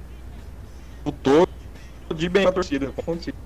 lutou 1.03 1.48
de 2.13 2.29
bem 2.29 2.43
na 2.45 2.51
torcida. 2.51 2.87
com 2.87 3.01
a 3.01 3.03
torcida. 3.03 3.37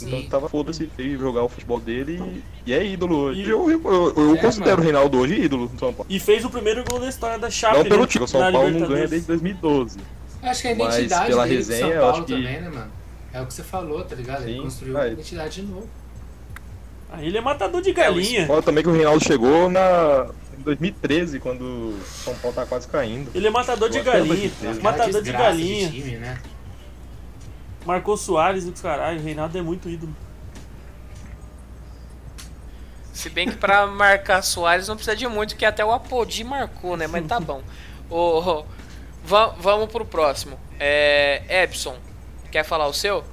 Então 0.00 0.20
Sim. 0.20 0.28
tava 0.30 0.48
foda-se 0.48 0.88
ele 0.98 1.18
jogar 1.18 1.42
o 1.42 1.48
futebol 1.48 1.78
dele 1.80 2.22
e, 2.66 2.70
e 2.70 2.72
é 2.72 2.84
ídolo 2.86 3.16
hoje. 3.16 3.42
E- 3.42 3.48
Eu, 3.48 3.68
eu, 3.70 4.14
eu 4.16 4.34
É, 4.36 4.38
considero 4.38 4.70
mano. 4.70 4.80
o 4.80 4.84
Reinaldo 4.84 5.18
hoje 5.18 5.34
ídolo 5.40 5.68
no 5.72 5.78
São 5.78 5.92
Paulo. 5.92 6.06
E 6.08 6.18
fez 6.20 6.44
o 6.44 6.50
primeiro 6.50 6.84
gol 6.84 7.00
da 7.00 7.08
história 7.08 7.38
da 7.38 7.50
Chape. 7.50 7.76
Não 7.78 7.84
pelo 7.84 8.06
título, 8.06 8.24
o 8.24 8.28
São 8.28 8.52
Paulo 8.52 8.70
não 8.70 8.88
ganha 8.88 9.08
desde 9.08 9.26
2012. 9.26 9.98
Eu 10.42 10.48
acho 10.50 10.62
que 10.62 10.68
a 10.68 10.74
Mas 10.76 10.94
identidade 10.94 11.26
pela 11.26 11.42
dele 11.44 11.62
de 11.62 11.70
resenha, 11.70 11.80
São 11.92 12.00
Paulo 12.00 12.10
acho 12.16 12.24
que- 12.24 12.32
também, 12.32 12.60
né, 12.60 12.68
mano? 12.70 12.90
É 13.32 13.40
o 13.42 13.46
que 13.46 13.54
você 13.54 13.62
falou, 13.64 14.04
tá 14.04 14.14
ligado? 14.14 14.42
Ele 14.44 14.54
Sim, 14.54 14.62
construiu 14.62 14.94
vai. 14.94 15.06
uma 15.08 15.12
identidade 15.14 15.60
de 15.60 15.62
novo. 15.68 15.86
Ah, 17.10 17.22
ele 17.22 17.36
é 17.36 17.40
matador 17.40 17.80
de 17.82 17.92
galinha. 17.92 18.46
Fala 18.46 18.62
também 18.62 18.82
que 18.84 18.88
o 18.88 18.92
Reinaldo 18.92 19.22
chegou 19.24 19.68
na, 19.70 20.28
em 20.58 20.62
2013, 20.62 21.40
quando 21.40 21.62
o 21.62 21.98
São 22.06 22.34
Paulo 22.36 22.54
tá 22.54 22.64
quase 22.66 22.86
caindo. 22.86 23.30
Ele 23.34 23.46
é 23.46 23.50
matador 23.50 23.88
de 23.90 23.98
Até 23.98 24.10
galinha. 24.12 24.26
2013. 24.28 24.80
Matador 24.80 25.22
de 25.22 25.32
galinha. 25.32 25.90
time, 25.90 26.16
né? 26.18 26.38
Marcou 27.88 28.18
Soares 28.18 28.66
e 28.66 28.68
os 28.68 28.82
caralho. 28.82 29.18
O 29.18 29.22
Reinaldo 29.24 29.56
é 29.56 29.62
muito 29.62 29.88
ídolo. 29.88 30.14
Se 33.14 33.30
bem 33.30 33.48
que 33.48 33.56
pra 33.56 33.86
marcar 33.86 34.42
Soares 34.42 34.86
não 34.88 34.94
precisa 34.94 35.16
de 35.16 35.26
muito, 35.26 35.56
que 35.56 35.64
até 35.64 35.82
o 35.82 35.90
Apodi 35.90 36.44
marcou, 36.44 36.98
né? 36.98 37.06
Mas 37.06 37.26
tá 37.26 37.40
bom. 37.40 37.62
Ô, 38.10 38.62
va- 39.24 39.54
vamos 39.58 39.90
pro 39.90 40.04
próximo. 40.04 40.60
É. 40.78 41.42
Epson, 41.64 41.96
quer 42.50 42.62
falar 42.62 42.86
o 42.88 42.92
seu? 42.92 43.24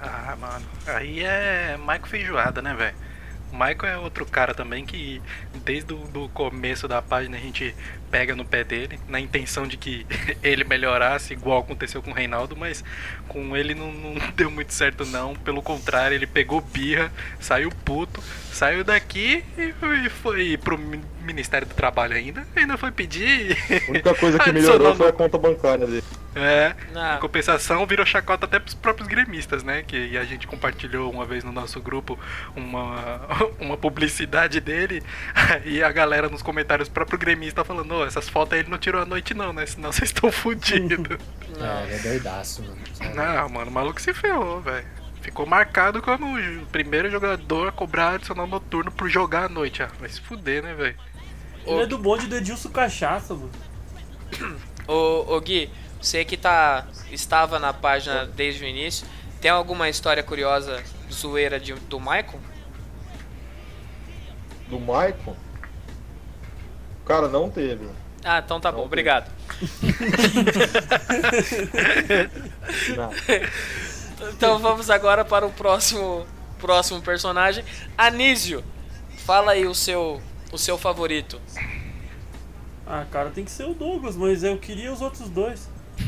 Ah, 0.00 0.36
mano, 0.38 0.64
aí 0.86 1.24
é 1.24 1.76
Maico 1.76 2.06
Feijoada, 2.06 2.62
né, 2.62 2.72
velho? 2.72 2.94
O 3.52 3.56
Maico 3.56 3.84
é 3.84 3.98
outro 3.98 4.24
cara 4.24 4.54
também 4.54 4.86
que 4.86 5.20
desde 5.64 5.92
o 5.92 6.06
do 6.06 6.28
começo 6.28 6.86
da 6.86 7.02
página 7.02 7.36
a 7.36 7.40
gente 7.40 7.74
pega 8.16 8.34
no 8.34 8.46
pé 8.46 8.64
dele, 8.64 8.98
na 9.06 9.20
intenção 9.20 9.66
de 9.66 9.76
que 9.76 10.06
ele 10.42 10.64
melhorasse, 10.64 11.34
igual 11.34 11.60
aconteceu 11.60 12.02
com 12.02 12.12
o 12.12 12.14
Reinaldo, 12.14 12.56
mas 12.56 12.82
com 13.28 13.54
ele 13.54 13.74
não, 13.74 13.92
não 13.92 14.14
deu 14.34 14.50
muito 14.50 14.72
certo 14.72 15.04
não. 15.04 15.34
Pelo 15.34 15.60
contrário, 15.60 16.14
ele 16.14 16.26
pegou 16.26 16.62
birra, 16.62 17.12
saiu 17.38 17.70
puto, 17.84 18.22
saiu 18.56 18.82
daqui 18.82 19.44
e 19.58 20.08
foi, 20.10 20.56
pro 20.56 20.78
Mi- 20.78 21.00
Ministério 21.22 21.66
do 21.66 21.74
Trabalho 21.74 22.14
ainda. 22.14 22.46
Ainda 22.56 22.76
foi 22.76 22.90
pedir. 22.90 23.56
A 23.86 23.90
única 23.90 24.14
coisa 24.14 24.38
que 24.38 24.50
melhorou 24.52 24.94
foi 24.94 25.08
a 25.08 25.12
conta 25.12 25.36
bancária 25.38 25.86
dele. 25.86 26.04
É, 26.34 26.74
Ah. 26.94 27.14
em 27.16 27.20
compensação, 27.20 27.86
virou 27.86 28.04
chacota 28.04 28.44
até 28.44 28.58
pros 28.58 28.74
próprios 28.74 29.08
gremistas, 29.08 29.62
né? 29.62 29.82
Que 29.86 30.16
a 30.18 30.24
gente 30.24 30.46
compartilhou 30.46 31.10
uma 31.10 31.24
vez 31.24 31.42
no 31.44 31.50
nosso 31.52 31.80
grupo 31.80 32.18
uma, 32.54 33.20
uma 33.58 33.76
publicidade 33.76 34.60
dele 34.60 35.02
e 35.64 35.82
a 35.82 35.90
galera 35.90 36.28
nos 36.28 36.42
comentários, 36.42 36.88
o 36.88 36.90
próprio 36.90 37.18
gremista 37.18 37.64
falando: 37.64 37.94
Ô, 37.94 38.04
essas 38.06 38.28
fotos 38.28 38.52
aí 38.54 38.60
ele 38.60 38.70
não 38.70 38.78
tirou 38.78 39.00
à 39.02 39.06
noite, 39.06 39.32
não, 39.34 39.52
né? 39.52 39.64
Senão 39.66 39.90
vocês 39.92 40.10
estão 40.10 40.30
fodidos. 40.30 41.18
É, 41.58 41.84
ele 41.86 41.94
é 41.94 41.98
doidaço, 41.98 42.62
mano. 42.62 43.14
Não, 43.14 43.48
mano, 43.48 43.70
o 43.70 43.74
maluco 43.74 44.00
se 44.00 44.12
ferrou, 44.12 44.60
velho. 44.60 44.86
Ficou 45.26 45.44
marcado 45.44 46.00
como 46.00 46.38
o 46.38 46.66
primeiro 46.66 47.10
jogador 47.10 47.66
a 47.66 47.72
cobrar 47.72 48.10
adicional 48.10 48.46
noturno 48.46 48.92
por 48.92 49.10
jogar 49.10 49.46
à 49.46 49.48
noite. 49.48 49.82
Ah, 49.82 49.90
vai 49.98 50.08
se 50.08 50.20
fuder, 50.20 50.62
né, 50.62 50.72
velho? 50.72 50.96
Ele 51.66 51.82
é 51.82 51.86
do 51.86 51.98
bonde 51.98 52.28
do 52.28 52.36
Edilson 52.36 52.70
Cachaça, 52.70 53.34
mano. 53.34 53.50
Ô, 54.86 55.34
ô 55.34 55.40
Gui, 55.40 55.68
você 56.00 56.24
que 56.24 56.36
tá, 56.36 56.86
estava 57.10 57.58
na 57.58 57.72
página 57.72 58.24
desde 58.24 58.62
o 58.62 58.68
início, 58.68 59.04
tem 59.40 59.50
alguma 59.50 59.88
história 59.88 60.22
curiosa, 60.22 60.80
zoeira 61.12 61.58
de, 61.58 61.74
do 61.74 61.98
Michael? 61.98 62.40
Do 64.68 64.78
Maicon? 64.78 65.34
Cara, 67.04 67.26
não 67.26 67.50
teve. 67.50 67.88
Ah, 68.22 68.38
então 68.38 68.60
tá 68.60 68.70
bom, 68.70 68.78
Não, 68.78 68.84
obrigado. 68.84 69.28
Não. 72.96 73.10
Então 74.20 74.58
vamos 74.58 74.88
agora 74.90 75.24
para 75.24 75.46
o 75.46 75.50
próximo, 75.52 76.26
próximo 76.58 77.00
personagem, 77.02 77.64
Anísio. 77.96 78.64
Fala 79.24 79.52
aí 79.52 79.66
o 79.66 79.74
seu, 79.74 80.20
o 80.52 80.58
seu 80.58 80.78
favorito. 80.78 81.40
Ah, 82.86 83.04
cara, 83.10 83.30
tem 83.30 83.44
que 83.44 83.50
ser 83.50 83.64
o 83.64 83.74
Douglas, 83.74 84.16
mas 84.16 84.44
eu 84.44 84.56
queria 84.58 84.92
os 84.92 85.00
outros 85.02 85.28
dois. 85.28 85.68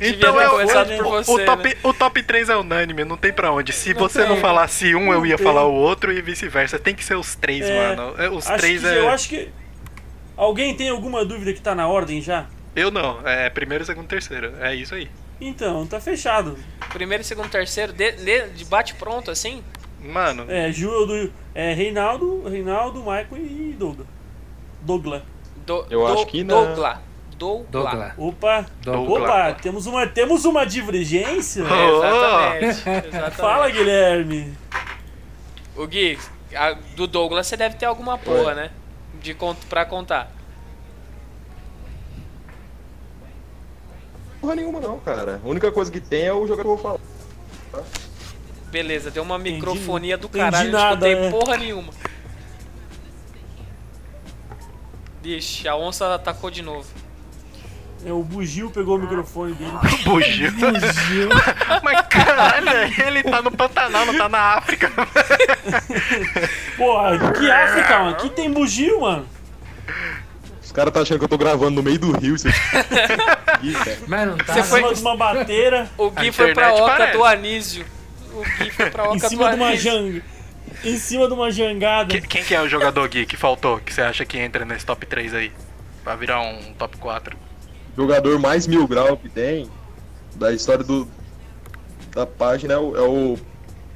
Então 0.00 0.40
é 0.40 0.48
o, 0.48 0.58
né? 0.58 0.96
por 0.96 1.06
o, 1.06 1.10
você, 1.10 1.30
o 1.32 1.44
top, 1.44 1.68
né? 1.68 1.74
o 1.82 1.92
top 1.94 2.22
3 2.22 2.48
é 2.50 2.56
unânime, 2.56 3.04
não 3.04 3.16
tem 3.16 3.32
pra 3.32 3.50
onde. 3.52 3.72
Se 3.72 3.92
Não 3.92 4.00
você 4.00 4.20
não 4.24 4.34
tem. 4.34 4.40
falasse 4.40 4.94
um, 4.94 5.12
eu 5.12 5.18
Não 5.20 5.26
ia 5.26 5.36
tem. 5.36 5.44
falar 5.46 5.64
o 5.64 5.72
outro 5.72 6.12
e 6.12 6.20
vice-versa. 6.22 6.78
Tem 6.78 6.94
que 6.94 7.04
ser 7.04 7.16
os 7.16 7.34
três, 7.34 7.64
É, 7.64 7.94
mano. 7.96 8.14
É, 8.20 8.28
Os 8.30 8.44
três 8.44 8.80
que, 8.82 8.86
é. 8.88 8.98
Eu 9.00 9.08
acho 9.08 9.28
que. 9.28 9.48
Alguém 10.36 10.74
tem 10.76 10.88
alguma 10.90 11.24
dúvida 11.24 11.52
que 11.52 11.60
tá 11.60 11.74
na 11.74 11.88
ordem 11.88 12.20
já? 12.20 12.46
Eu 12.74 12.90
não, 12.90 13.26
é 13.26 13.48
primeiro, 13.48 13.84
segundo, 13.84 14.06
terceiro. 14.06 14.52
É 14.60 14.74
isso 14.74 14.94
aí. 14.94 15.08
Então, 15.40 15.86
tá 15.86 16.00
fechado. 16.00 16.58
Primeiro, 16.92 17.22
segundo, 17.22 17.48
terceiro, 17.48 17.92
de, 17.92 18.12
de, 18.12 18.48
de 18.50 18.64
bate 18.64 18.94
pronto 18.94 19.30
assim? 19.30 19.62
Mano, 20.00 20.44
É, 20.48 20.70
Ju, 20.72 20.88
do, 21.06 21.32
é 21.54 21.72
Reinaldo, 21.74 22.48
Reinaldo, 22.48 23.00
Michael 23.00 23.28
e 23.38 23.76
Douglas. 23.78 24.06
Douglas. 24.82 25.22
Do, 25.66 25.86
Eu 25.90 26.00
do, 26.00 26.06
acho 26.12 26.26
que 26.26 26.44
na- 26.44 26.54
Douglas. 26.54 26.98
Douglas. 27.36 27.70
Douglas. 27.70 28.12
Opa, 28.16 28.66
Douglas. 28.80 29.22
opa, 29.22 29.52
temos 29.60 29.86
uma, 29.86 30.06
temos 30.06 30.44
uma 30.46 30.64
divergência. 30.64 31.62
É, 31.64 31.88
exatamente. 31.96 33.08
exatamente. 33.08 33.36
Fala, 33.36 33.68
Guilherme. 33.68 34.54
O 35.76 35.86
Gui, 35.86 36.18
a- 36.54 36.72
do 36.94 37.06
Douglas 37.06 37.46
você 37.46 37.56
deve 37.56 37.76
ter 37.76 37.84
alguma 37.84 38.16
porra, 38.16 38.54
né? 38.54 38.70
De 39.20 39.36
pra 39.68 39.84
contar. 39.84 40.30
Porra 44.46 44.54
nenhuma 44.54 44.78
não, 44.78 45.00
cara. 45.00 45.40
A 45.44 45.48
única 45.48 45.72
coisa 45.72 45.90
que 45.90 46.00
tem 46.00 46.22
é 46.26 46.32
o 46.32 46.46
jogador 46.46 46.62
que 46.62 46.68
eu 46.68 46.76
vou 46.76 47.00
falar. 47.72 47.84
Beleza, 48.70 49.10
deu 49.10 49.24
uma 49.24 49.34
Entendi- 49.40 49.56
microfonia 49.56 50.16
do 50.16 50.28
caralho, 50.28 50.70
não 50.70 50.78
nada, 50.78 51.08
escutei 51.08 51.26
é. 51.26 51.30
porra 51.32 51.56
nenhuma. 51.56 51.92
Vixe, 55.20 55.66
a 55.66 55.74
onça 55.74 56.14
atacou 56.14 56.48
de 56.48 56.62
novo. 56.62 56.86
É, 58.04 58.12
o 58.12 58.22
Bugio 58.22 58.70
pegou 58.70 58.96
o 58.96 59.00
microfone 59.00 59.52
dele. 59.54 59.72
bugio. 60.04 60.52
Bugio. 60.52 61.28
Mas 61.82 62.06
caralho, 62.06 62.68
ele 63.04 63.24
tá 63.24 63.42
no 63.42 63.50
Pantanal, 63.50 64.06
não 64.06 64.16
tá 64.16 64.28
na 64.28 64.38
África. 64.58 64.92
Porra, 66.78 67.32
que 67.32 67.50
África, 67.50 67.98
mano? 67.98 68.10
Aqui 68.10 68.30
tem 68.30 68.48
bugio, 68.52 69.00
mano. 69.00 69.26
Caras 70.76 70.92
tá 70.92 71.00
achando 71.00 71.18
que 71.18 71.24
eu 71.24 71.28
tô 71.28 71.38
gravando 71.38 71.70
no 71.70 71.82
meio 71.82 71.98
do 71.98 72.12
rio. 72.18 72.34
Aqui, 73.46 73.72
cara. 73.82 73.98
Mas 74.06 74.28
não 74.28 74.36
tá. 74.36 74.52
Você 74.52 74.60
Em 74.60 74.62
foi- 74.62 74.80
cima 74.80 74.94
de 74.94 75.00
uma 75.00 75.16
bateira, 75.16 75.90
O 75.96 76.10
Gui 76.10 76.30
foi 76.30 76.52
pra 76.52 76.74
oca 76.74 76.84
parece. 76.98 77.12
do 77.16 77.24
Anísio. 77.24 77.86
O 78.32 78.42
Gui 78.42 78.70
foi 78.70 78.90
pra 78.90 79.04
oca 79.08 79.14
em 79.14 79.18
do 79.18 79.28
cima 79.28 79.48
de 79.50 79.56
uma 79.56 79.68
Anísio. 79.68 79.90
janga. 79.90 80.22
Em 80.84 80.96
cima 80.98 81.26
de 81.26 81.32
uma 81.32 81.50
jangada. 81.50 82.08
Que- 82.12 82.20
Quem 82.20 82.44
que 82.44 82.54
é 82.54 82.60
o 82.60 82.68
jogador, 82.68 83.08
Gui, 83.08 83.24
que 83.24 83.36
faltou? 83.38 83.78
Que 83.80 83.92
você 83.92 84.02
acha 84.02 84.24
que 84.26 84.38
entra 84.38 84.66
nesse 84.66 84.84
top 84.84 85.06
3 85.06 85.32
aí? 85.32 85.50
Pra 86.04 86.14
virar 86.14 86.40
um 86.42 86.74
top 86.74 86.96
4. 86.98 87.34
jogador 87.96 88.38
mais 88.38 88.66
mil 88.66 88.86
grau 88.86 89.16
que 89.16 89.30
tem 89.30 89.70
da 90.34 90.52
história 90.52 90.84
do 90.84 91.08
da 92.14 92.26
página 92.26 92.74
é 92.74 92.76
o, 92.76 92.94
é 92.96 93.00
o 93.00 93.38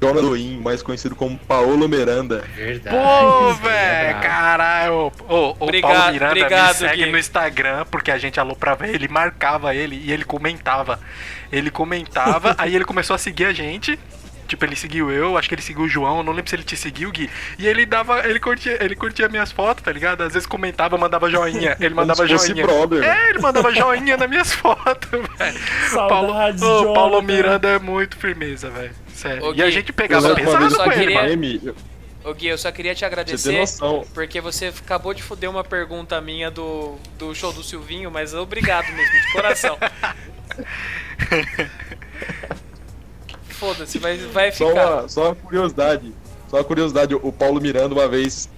Jonas 0.01 0.23
Doin, 0.23 0.59
mais 0.59 0.81
conhecido 0.81 1.15
como 1.15 1.37
Paolo 1.37 1.87
Miranda. 1.87 2.43
Verdade. 2.55 2.95
Pô, 2.97 3.53
velho, 3.53 4.19
caralho. 4.19 5.11
Ô, 5.29 5.35
o 5.51 5.55
Obrigado, 5.59 5.91
Paulo 5.95 6.11
Miranda 6.13 6.31
obrigado, 6.31 6.67
me 6.69 6.73
segue 6.73 7.03
Gui. 7.03 7.11
no 7.11 7.17
Instagram, 7.19 7.85
porque 7.91 8.09
a 8.09 8.17
gente 8.17 8.39
aloprava 8.39 8.87
ele, 8.87 9.07
marcava 9.07 9.75
ele 9.75 9.95
e 9.95 10.11
ele 10.11 10.25
comentava. 10.25 10.99
Ele 11.51 11.69
comentava, 11.69 12.55
aí 12.57 12.75
ele 12.75 12.83
começou 12.83 13.13
a 13.15 13.19
seguir 13.19 13.45
a 13.45 13.53
gente. 13.53 13.99
Tipo, 14.47 14.65
ele 14.65 14.75
seguiu 14.75 15.09
eu, 15.11 15.37
acho 15.37 15.47
que 15.47 15.55
ele 15.55 15.61
seguiu 15.61 15.83
o 15.83 15.87
João, 15.87 16.23
não 16.23 16.33
lembro 16.33 16.49
se 16.49 16.55
ele 16.57 16.63
te 16.63 16.75
seguiu, 16.75 17.09
Gui. 17.11 17.29
E 17.57 17.67
ele 17.67 17.85
dava. 17.85 18.27
Ele 18.27 18.39
curtia, 18.39 18.83
ele 18.83 18.95
curtia 18.95 19.29
minhas 19.29 19.49
fotos, 19.51 19.83
tá 19.83 19.91
ligado? 19.91 20.23
Às 20.23 20.33
vezes 20.33 20.47
comentava, 20.47 20.97
mandava 20.97 21.29
joinha. 21.29 21.77
Ele 21.79 21.93
mandava 21.95 22.27
joinha. 22.27 22.65
brother. 22.65 23.03
É, 23.03 23.29
ele 23.29 23.39
mandava 23.39 23.71
joinha 23.71 24.17
nas 24.17 24.29
minhas 24.29 24.51
fotos, 24.51 25.09
velho. 25.37 25.59
Paulo, 25.93 26.33
Ô, 26.33 26.93
Paulo. 26.93 27.21
Miranda 27.21 27.69
é 27.69 27.79
muito 27.79 28.17
firmeza, 28.17 28.69
velho. 28.71 29.00
Sério. 29.21 29.43
Ô, 29.45 29.53
e 29.53 29.61
a 29.61 29.65
Gui, 29.65 29.71
gente 29.71 29.93
pegava 29.93 30.27
eu 30.27 30.35
só- 30.35 30.35
pesado 30.35 30.71
só 30.71 30.83
com 30.83 30.91
ele, 30.91 30.99
queria- 30.99 31.21
mano. 31.21 31.59
Eu- 31.63 31.75
Ô 32.23 32.33
Gui, 32.33 32.47
eu 32.47 32.57
só 32.57 32.71
queria 32.71 32.93
te 32.93 32.99
Você 32.99 33.05
agradecer. 33.05 33.49
tem 33.49 33.59
noção. 33.59 34.05
Porque 34.13 34.39
você 34.41 34.67
acabou 34.67 35.13
de 35.13 35.23
foder 35.23 35.49
uma 35.49 35.63
pergunta 35.63 36.19
minha 36.21 36.51
do, 36.51 36.95
do 37.17 37.33
show 37.33 37.51
do 37.51 37.63
Silvinho, 37.63 38.11
mas 38.11 38.33
obrigado 38.33 38.85
mesmo, 38.91 39.11
de 39.21 39.31
coração. 39.31 39.77
Foda-se, 43.49 43.97
vai, 43.99 44.17
vai 44.17 44.51
Só 44.51 44.67
ficar. 44.69 44.93
uma, 45.01 45.07
só 45.09 45.25
uma 45.27 45.35
curiosidade. 45.35 46.13
Só 46.49 46.57
uma 46.57 46.63
curiosidade, 46.63 47.15
o 47.15 47.31
Paulo 47.31 47.61
Miranda 47.61 47.93
uma 47.93 48.07
vez. 48.07 48.49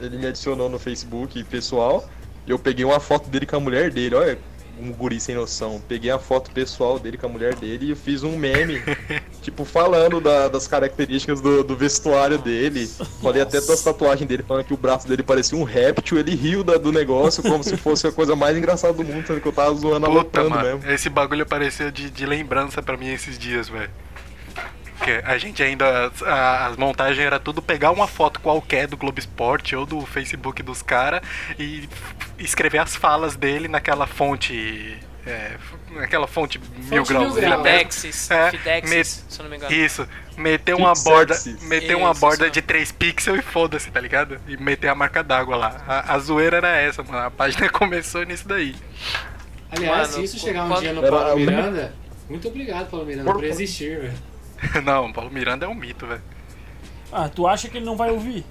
Ele 0.00 0.16
me 0.18 0.26
adicionou 0.26 0.68
no 0.68 0.78
Facebook 0.78 1.42
pessoal. 1.44 2.08
E 2.46 2.50
eu 2.50 2.58
peguei 2.58 2.84
uma 2.84 3.00
foto 3.00 3.28
dele 3.28 3.46
com 3.46 3.56
a 3.56 3.60
mulher 3.60 3.90
dele. 3.90 4.14
Olha, 4.14 4.38
um 4.80 4.92
guri 4.92 5.18
sem 5.20 5.34
noção. 5.34 5.82
Peguei 5.88 6.10
a 6.10 6.18
foto 6.18 6.50
pessoal 6.50 6.98
dele 6.98 7.16
com 7.16 7.26
a 7.26 7.28
mulher 7.28 7.54
dele 7.54 7.92
e 7.92 7.94
fiz 7.94 8.22
um 8.22 8.36
meme. 8.36 8.80
tipo, 9.42 9.64
falando 9.64 10.20
da- 10.20 10.48
das 10.48 10.66
características 10.66 11.40
do, 11.40 11.62
do 11.64 11.76
vestuário 11.76 12.38
dele. 12.38 12.86
Falei 13.22 13.42
até 13.42 13.60
das 13.60 13.82
tatuagens 13.82 14.28
dele, 14.28 14.42
falando 14.46 14.64
que 14.64 14.74
o 14.74 14.76
braço 14.76 15.08
dele 15.08 15.22
parecia 15.22 15.56
um 15.58 15.64
réptil. 15.64 16.18
Ele 16.18 16.34
riu 16.34 16.62
da- 16.64 16.76
do 16.76 16.92
negócio 16.92 17.42
como 17.42 17.62
se 17.64 17.76
fosse 17.76 18.06
a 18.06 18.12
coisa 18.12 18.34
mais 18.36 18.56
engraçada 18.56 18.92
do 18.94 19.04
mundo, 19.04 19.26
sendo 19.26 19.40
que 19.40 19.48
eu 19.48 19.52
tava 19.52 19.74
zoando, 19.74 20.06
Puta, 20.06 20.44
mesmo. 20.44 20.80
Esse 20.90 21.08
bagulho 21.08 21.42
apareceu 21.42 21.90
de, 21.90 22.10
de 22.10 22.26
lembrança 22.26 22.82
pra 22.82 22.96
mim 22.96 23.08
esses 23.12 23.38
dias, 23.38 23.68
velho. 23.68 23.90
Porque 24.98 25.20
a 25.24 25.38
gente 25.38 25.62
ainda. 25.62 26.10
a- 26.26 26.66
as 26.66 26.76
montagens 26.76 27.24
era 27.24 27.38
tudo 27.38 27.62
pegar 27.62 27.90
uma 27.92 28.06
foto 28.08 28.40
qualquer 28.40 28.86
do 28.86 28.96
Globo 28.96 29.18
Esporte 29.18 29.74
ou 29.76 29.86
do 29.86 30.04
Facebook 30.04 30.62
dos 30.62 30.82
caras 30.82 31.20
e 31.58 31.88
escrever 32.38 32.78
as 32.78 32.94
falas 32.96 33.36
dele 33.36 33.68
naquela 33.68 34.06
fonte. 34.06 34.98
É, 35.26 35.56
naquela 35.90 36.26
fonte, 36.26 36.58
mil 36.58 37.04
graus. 37.04 37.34
mil 37.34 37.34
graus. 37.34 37.56
Fidexis, 37.62 38.30
É, 38.30 38.50
Fidexis, 38.50 39.24
se 39.28 39.38
eu 39.38 39.42
não 39.44 39.50
me 39.50 39.56
engano. 39.58 39.74
Isso, 39.74 40.08
meter 40.38 40.74
uma 40.74 40.94
borda, 40.94 41.38
meter 41.62 41.96
uma 41.96 42.14
borda 42.14 42.48
de 42.50 42.62
3 42.62 42.90
pixels 42.92 43.38
e 43.38 43.42
foda-se, 43.42 43.90
tá 43.90 44.00
ligado? 44.00 44.40
E 44.48 44.56
meter 44.56 44.88
a 44.88 44.94
marca 44.94 45.22
d'água 45.22 45.54
lá. 45.56 45.82
A, 45.86 46.14
a 46.14 46.18
zoeira 46.18 46.56
era 46.58 46.74
essa, 46.76 47.02
mano. 47.02 47.18
A 47.26 47.30
página 47.30 47.68
começou 47.70 48.24
nisso 48.24 48.48
daí. 48.48 48.74
Aliás, 49.70 50.12
Mano, 50.12 50.12
se 50.12 50.24
isso 50.24 50.38
chegar 50.38 50.64
um 50.64 50.68
quando- 50.68 50.80
dia 50.80 50.92
no 50.94 51.02
Paulo 51.02 51.36
Miranda, 51.36 51.94
muito 52.30 52.48
obrigado, 52.48 52.88
Paulo 52.90 53.04
Miranda, 53.04 53.30
por 53.30 53.44
existir, 53.44 54.00
velho. 54.00 54.14
Não, 54.84 55.12
Paulo 55.12 55.30
Miranda 55.30 55.66
é 55.66 55.68
um 55.68 55.74
mito, 55.74 56.06
velho. 56.06 56.22
Ah, 57.12 57.28
tu 57.28 57.46
acha 57.46 57.68
que 57.68 57.78
ele 57.78 57.86
não 57.86 57.96
vai 57.96 58.10
ouvir? 58.10 58.44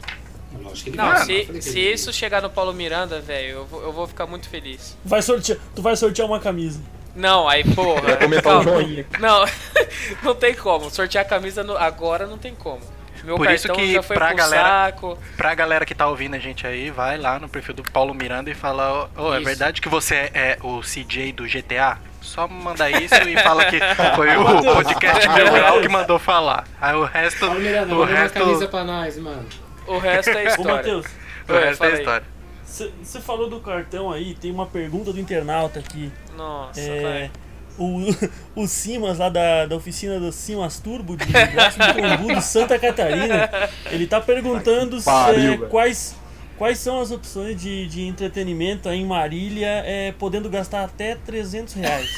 Lógico 0.59 0.85
que 0.85 0.89
ele 0.89 0.97
Não, 0.97 1.09
vai. 1.09 1.25
se, 1.25 1.45
que 1.45 1.61
se 1.61 1.79
isso 1.79 2.11
chegar 2.11 2.41
no 2.41 2.49
Paulo 2.49 2.73
Miranda, 2.73 3.19
velho, 3.21 3.49
eu 3.49 3.65
vou, 3.65 3.83
eu 3.83 3.91
vou 3.91 4.07
ficar 4.07 4.25
muito 4.25 4.49
feliz. 4.49 4.97
Vai 5.05 5.21
sortear, 5.21 5.59
tu 5.75 5.81
vai 5.81 5.95
sortear 5.95 6.27
uma 6.27 6.39
camisa. 6.39 6.81
Não, 7.15 7.47
aí, 7.47 7.63
porra. 7.75 8.01
Vai 8.01 8.17
comentar 8.17 8.57
um 8.59 8.63
joinha. 8.63 9.05
Não, 9.19 9.45
não 10.23 10.35
tem 10.35 10.53
como. 10.55 10.89
Sortear 10.89 11.25
a 11.25 11.27
camisa 11.27 11.63
no- 11.63 11.77
agora 11.77 12.25
não 12.25 12.37
tem 12.37 12.55
como. 12.55 12.81
Meu 13.23 13.35
Por 13.35 13.49
isso 13.51 13.67
que 13.73 13.93
já 13.93 14.01
foi 14.03 14.15
pra 14.15 14.27
pro 14.27 14.37
galera- 14.37 14.63
saco. 14.85 15.17
Pra 15.35 15.53
galera 15.55 15.85
que 15.85 15.93
tá 15.95 16.07
ouvindo 16.07 16.35
a 16.35 16.39
gente 16.39 16.65
aí, 16.65 16.89
vai 16.91 17.17
lá 17.17 17.39
no 17.39 17.49
perfil 17.49 17.73
do 17.73 17.83
Paulo 17.83 18.13
Miranda 18.13 18.49
e 18.49 18.53
fala: 18.55 19.09
Ô, 19.17 19.33
é 19.33 19.37
Isso. 19.37 19.45
verdade 19.45 19.81
que 19.81 19.89
você 19.89 20.29
é 20.33 20.57
o 20.63 20.79
CJ 20.81 21.33
do 21.33 21.43
GTA? 21.45 21.97
Só 22.27 22.47
manda 22.47 22.89
isso 22.89 23.15
e 23.15 23.37
fala 23.41 23.65
que 23.65 23.79
foi 24.15 24.35
o 24.37 24.61
podcast 24.75 25.27
Mil 25.29 25.51
Grau 25.51 25.81
que 25.81 25.89
mandou 25.89 26.19
falar. 26.19 26.65
Aí 26.79 26.95
o 26.95 27.03
resto. 27.05 27.49
Miranda, 27.51 27.93
O 27.95 27.99
manda 27.99 28.11
uma 28.11 28.19
resto, 28.19 28.39
camisa 28.39 28.67
pra 28.67 28.83
nós, 28.83 29.17
mano. 29.17 29.45
O 29.87 29.97
resto 29.97 30.29
é 30.31 30.43
Ô, 30.43 30.47
história. 30.49 30.73
Matheus, 30.75 31.05
o 31.47 31.53
Oi, 31.53 31.63
resto 31.63 31.83
é 31.85 31.93
história. 31.93 32.25
você 33.01 33.21
falou 33.21 33.49
do 33.49 33.59
cartão 33.61 34.11
aí, 34.11 34.35
tem 34.35 34.51
uma 34.51 34.65
pergunta 34.65 35.13
do 35.13 35.19
internauta 35.19 35.79
aqui. 35.79 36.11
Nossa, 36.35 36.79
É, 36.81 37.01
vai. 37.01 37.31
o, 37.77 38.03
o 38.63 38.67
Simas 38.67 39.17
lá 39.19 39.29
da, 39.29 39.65
da 39.65 39.75
oficina 39.77 40.19
do 40.19 40.31
Simas 40.33 40.79
Turbo 40.79 41.15
de 41.15 42.41
Santa 42.43 42.77
Catarina, 42.77 43.49
ele 43.89 44.05
tá 44.05 44.19
perguntando 44.19 44.99
se, 44.99 45.05
Pariu, 45.05 45.53
é, 45.53 45.57
velho. 45.57 45.69
quais, 45.69 46.15
quais 46.57 46.79
são 46.79 46.99
as 46.99 47.11
opções 47.11 47.59
de, 47.61 47.85
de 47.87 48.01
entretenimento 48.05 48.89
aí 48.89 48.99
em 48.99 49.05
Marília, 49.05 49.83
é, 49.85 50.11
podendo 50.17 50.49
gastar 50.49 50.83
até 50.83 51.15
300 51.15 51.73
reais. 51.75 52.09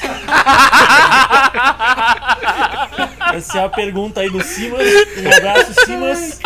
Essa 3.34 3.58
é 3.58 3.64
a 3.64 3.68
pergunta 3.68 4.20
aí 4.20 4.30
do 4.30 4.42
Simas. 4.42 4.80
Um 5.18 5.36
abraço, 5.36 5.74
Simas. 5.84 6.40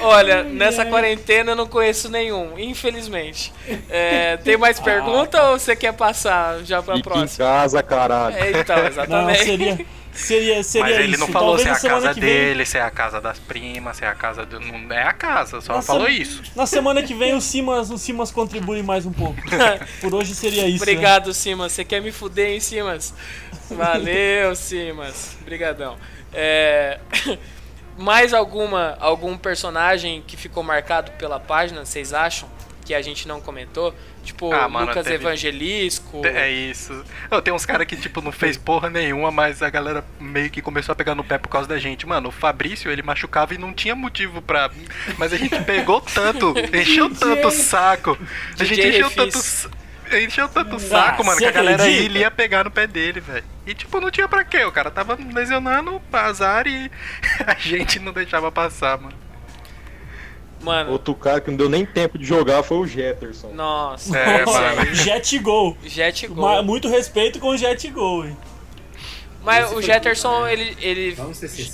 Olha, 0.00 0.42
nessa 0.42 0.84
quarentena 0.84 1.52
eu 1.52 1.56
não 1.56 1.66
conheço 1.66 2.08
nenhum, 2.10 2.58
infelizmente. 2.58 3.52
É, 3.88 4.36
tem 4.38 4.56
mais 4.56 4.80
pergunta 4.80 5.40
ou 5.50 5.58
você 5.58 5.76
quer 5.76 5.92
passar 5.92 6.64
já 6.64 6.82
pra 6.82 6.96
Fica 6.96 7.10
em 7.10 7.12
próxima? 7.12 7.46
casa, 7.46 7.82
caralho. 7.82 8.36
É, 8.36 8.50
então, 8.60 8.76
Não, 8.76 8.86
exatamente. 8.86 9.44
seria, 9.44 9.86
seria, 10.12 10.62
seria 10.62 10.86
Mas 10.88 10.98
ele 10.98 11.12
isso. 11.12 11.20
não 11.20 11.28
falou 11.28 11.58
se 11.58 11.64
Talvez 11.64 11.66
é 11.66 11.70
na 11.70 11.76
a 11.76 11.80
semana 11.80 12.00
casa 12.02 12.14
que 12.14 12.20
vem- 12.20 12.30
dele, 12.30 12.66
se 12.66 12.78
é 12.78 12.82
a 12.82 12.90
casa 12.90 13.20
das 13.20 13.38
primas, 13.38 13.96
se 13.96 14.04
é 14.04 14.08
a 14.08 14.14
casa 14.14 14.44
do. 14.46 14.60
Não 14.60 14.92
é 14.94 15.02
a 15.02 15.12
casa, 15.12 15.60
só 15.60 15.74
Nossa, 15.74 15.86
falou 15.86 16.08
isso. 16.08 16.42
Na 16.54 16.66
semana 16.66 17.02
que 17.02 17.14
vem 17.14 17.34
o 17.34 17.40
Simas, 17.40 17.90
o 17.90 17.98
Simas 17.98 18.30
contribui 18.30 18.82
mais 18.82 19.04
um 19.06 19.12
pouco. 19.12 19.40
Por 20.00 20.14
hoje 20.14 20.34
seria 20.34 20.66
isso. 20.66 20.84
né? 20.84 20.92
Obrigado, 20.92 21.32
Simas. 21.34 21.72
Você 21.72 21.84
quer 21.84 22.00
me 22.00 22.12
fuder, 22.12 22.50
hein, 22.50 22.60
Simas? 22.60 23.14
Valeu, 23.70 24.54
Simas. 24.56 25.36
Obrigadão. 25.40 25.96
É... 26.32 26.98
Mais 27.98 28.32
alguma 28.32 28.96
algum 29.00 29.36
personagem 29.36 30.22
que 30.26 30.34
ficou 30.36 30.62
marcado 30.62 31.10
pela 31.12 31.38
página, 31.38 31.84
vocês 31.84 32.12
acham? 32.14 32.48
Que 32.86 32.94
a 32.94 33.02
gente 33.02 33.28
não 33.28 33.40
comentou? 33.40 33.94
Tipo, 34.22 34.52
Ah, 34.52 34.68
mano, 34.68 34.86
Lucas 34.86 35.04
teve- 35.04 35.16
Evangelisco. 35.24 36.22
É 36.24 36.48
isso. 36.50 37.04
Ô, 37.30 37.42
tem 37.42 37.52
uns 37.52 37.66
caras 37.66 37.86
que, 37.86 37.96
tipo, 37.96 38.20
não 38.22 38.30
fez 38.30 38.56
porra 38.56 38.88
nenhuma, 38.88 39.30
mas 39.32 39.62
a 39.62 39.68
galera 39.68 40.04
meio 40.20 40.48
que 40.48 40.62
começou 40.62 40.92
a 40.92 40.96
pegar 40.96 41.14
no 41.14 41.24
pé 41.24 41.38
por 41.38 41.48
causa 41.48 41.68
da 41.68 41.78
gente. 41.78 42.06
Mano, 42.06 42.28
o 42.28 42.32
Fabrício, 42.32 42.90
ele 42.90 43.02
machucava 43.02 43.52
e 43.54 43.58
não 43.58 43.72
tinha 43.72 43.94
motivo 43.96 44.40
pra. 44.40 44.70
Mas 45.18 45.32
a 45.32 45.36
gente 45.36 45.58
pegou 45.64 46.00
tanto, 46.00 46.54
encheu 46.72 47.10
tanto 47.14 47.48
o 47.48 47.50
saco. 47.50 48.16
A 48.58 48.64
gente 48.64 48.80
encheu 48.80 49.10
tanto. 49.10 49.38
Encheu 50.14 50.46
tanto 50.48 50.72
o 50.74 50.76
Ah, 50.76 50.80
saco, 50.80 51.24
mano, 51.24 51.38
que 51.38 51.46
a 51.46 51.50
galera 51.50 51.88
ele 51.88 52.18
ia 52.18 52.30
pegar 52.30 52.64
no 52.64 52.70
pé 52.70 52.86
dele, 52.86 53.18
velho. 53.18 53.44
E 53.66 53.72
tipo, 53.74 53.98
não 54.00 54.10
tinha 54.10 54.28
pra 54.28 54.44
quê. 54.44 54.62
O 54.64 54.70
cara 54.72 54.90
tava 54.90 55.18
lesionando, 55.32 56.00
azar 56.12 56.66
e 56.66 56.90
a 57.46 57.54
gente 57.54 57.98
não 57.98 58.12
deixava 58.12 58.52
passar, 58.52 58.98
mano. 58.98 59.14
Mano, 60.62 60.92
Outro 60.92 61.14
cara 61.14 61.40
que 61.40 61.50
não 61.50 61.56
deu 61.58 61.68
nem 61.68 61.84
tempo 61.84 62.16
de 62.16 62.24
jogar 62.24 62.62
foi 62.62 62.78
o 62.78 62.86
Jetterson. 62.86 63.48
nossa. 63.52 64.16
É, 64.16 64.44
mano. 64.46 64.94
Jet 64.94 65.38
Gol. 65.40 65.76
Jet 65.84 66.26
Gol. 66.28 66.62
Muito 66.62 66.88
respeito 66.88 67.38
com 67.40 67.48
o 67.48 67.56
Jet 67.56 67.88
Gol, 67.90 68.26
hein? 68.26 68.36
Mas 69.42 69.66
Esse 69.66 69.74
o 69.74 69.82
Jetterson, 69.82 70.46
ele, 70.46 70.76
ele 70.80 71.16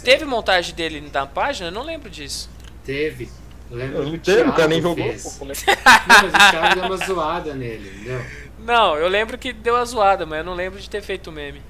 teve 0.03 0.25
montagem 0.25 0.75
dele 0.75 1.07
na 1.13 1.27
página? 1.27 1.69
Eu 1.69 1.73
não 1.73 1.83
lembro 1.83 2.09
disso. 2.09 2.49
Teve. 2.83 3.31
Eu 3.71 3.77
lembro 3.77 4.03
Não 4.05 4.19
teve, 4.19 4.49
o 4.49 4.53
cara 4.55 4.69
nem 4.69 4.81
jogou. 4.81 5.05
pô, 5.05 5.45
Não, 5.45 5.49
mas 5.49 6.35
o 6.35 6.51
Thiago 6.51 6.75
deu 6.75 6.85
uma 6.85 6.97
zoada 6.97 7.55
nele, 7.55 7.91
entendeu? 7.95 8.25
Não, 8.61 8.97
eu 8.97 9.09
lembro 9.09 9.37
que 9.37 9.53
deu 9.53 9.77
a 9.77 9.85
zoada, 9.85 10.25
mas 10.25 10.39
eu 10.39 10.45
não 10.45 10.55
lembro 10.55 10.81
de 10.81 10.89
ter 10.89 11.03
feito 11.03 11.31
meme. 11.31 11.61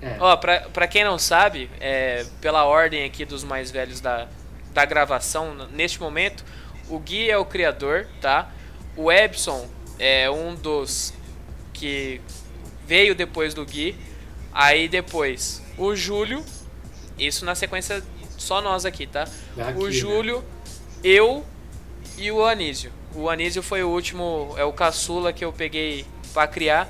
É. 0.00 0.16
Ó, 0.20 0.36
pra, 0.36 0.60
pra 0.72 0.86
quem 0.86 1.02
não 1.02 1.18
sabe, 1.18 1.68
é, 1.80 2.24
pela 2.40 2.64
ordem 2.64 3.04
aqui 3.04 3.24
dos 3.24 3.42
mais 3.42 3.72
velhos 3.72 4.00
da, 4.00 4.28
da 4.72 4.84
gravação, 4.84 5.54
neste 5.72 6.00
momento, 6.00 6.44
o 6.88 6.98
Gui 6.98 7.30
é 7.30 7.36
o 7.36 7.44
criador, 7.44 8.06
tá? 8.20 8.50
O 8.96 9.10
Ebson 9.12 9.68
é 9.98 10.30
um 10.30 10.54
dos 10.54 11.12
que 11.72 12.20
veio 12.86 13.14
depois 13.14 13.54
do 13.54 13.64
Gui. 13.64 13.96
Aí 14.52 14.88
depois, 14.88 15.62
o 15.76 15.94
Júlio, 15.94 16.44
isso 17.18 17.44
na 17.44 17.54
sequência 17.54 18.02
só 18.36 18.60
nós 18.60 18.84
aqui, 18.84 19.06
tá? 19.06 19.28
Aqui, 19.58 19.78
o 19.78 19.86
né? 19.86 19.90
Júlio, 19.92 20.44
eu 21.04 21.44
e 22.16 22.30
o 22.32 22.44
Anísio. 22.44 22.92
O 23.14 23.28
Anísio 23.28 23.62
foi 23.62 23.82
o 23.82 23.88
último, 23.88 24.54
é 24.56 24.64
o 24.64 24.72
caçula 24.72 25.32
que 25.32 25.44
eu 25.44 25.52
peguei 25.52 26.06
pra 26.32 26.46
criar. 26.46 26.88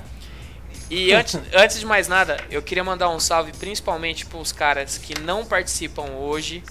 E 0.89 1.11
antes, 1.13 1.39
antes 1.53 1.79
de 1.79 1.85
mais 1.85 2.07
nada, 2.07 2.37
eu 2.49 2.61
queria 2.61 2.83
mandar 2.83 3.09
um 3.09 3.19
salve 3.19 3.51
principalmente 3.53 4.25
para 4.25 4.39
os 4.39 4.51
caras 4.51 4.97
que 4.97 5.19
não 5.19 5.45
participam 5.45 6.05
hoje 6.17 6.63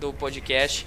do 0.00 0.12
podcast, 0.12 0.86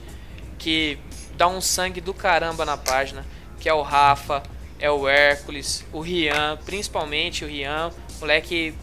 que 0.57 0.97
dá 1.37 1.47
um 1.47 1.61
sangue 1.61 2.01
do 2.01 2.13
caramba 2.13 2.65
na 2.65 2.77
página, 2.77 3.25
que 3.59 3.67
é 3.69 3.73
o 3.73 3.81
Rafa, 3.81 4.43
é 4.79 4.89
o 4.89 5.07
Hércules, 5.07 5.85
o 5.91 5.99
Rian, 5.99 6.57
principalmente 6.65 7.43
o 7.43 7.47
Rian, 7.47 7.91
moleque 8.19 8.73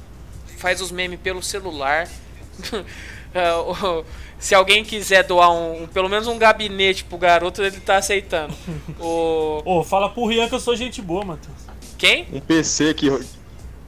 faz 0.58 0.80
os 0.80 0.90
memes 0.90 1.18
pelo 1.20 1.42
celular. 1.42 2.08
É, 3.34 3.50
Se 4.38 4.54
alguém 4.54 4.82
quiser 4.82 5.22
doar 5.24 5.50
um, 5.52 5.82
um- 5.82 5.86
pelo 5.86 6.08
menos 6.08 6.26
um 6.26 6.38
gabinete 6.38 7.04
pro 7.04 7.18
garoto, 7.18 7.62
ele 7.62 7.78
tá 7.80 7.96
aceitando. 7.96 8.54
O 8.98 9.60
Ô, 9.62 9.84
fala 9.84 10.08
pro 10.08 10.26
Rian 10.26 10.48
que 10.48 10.54
eu 10.54 10.60
sou 10.60 10.74
gente 10.74 11.02
boa, 11.02 11.22
Matheus. 11.22 11.54
quem? 11.98 12.26
Um 12.32 12.40
PC 12.40 12.94
que. 12.94 13.10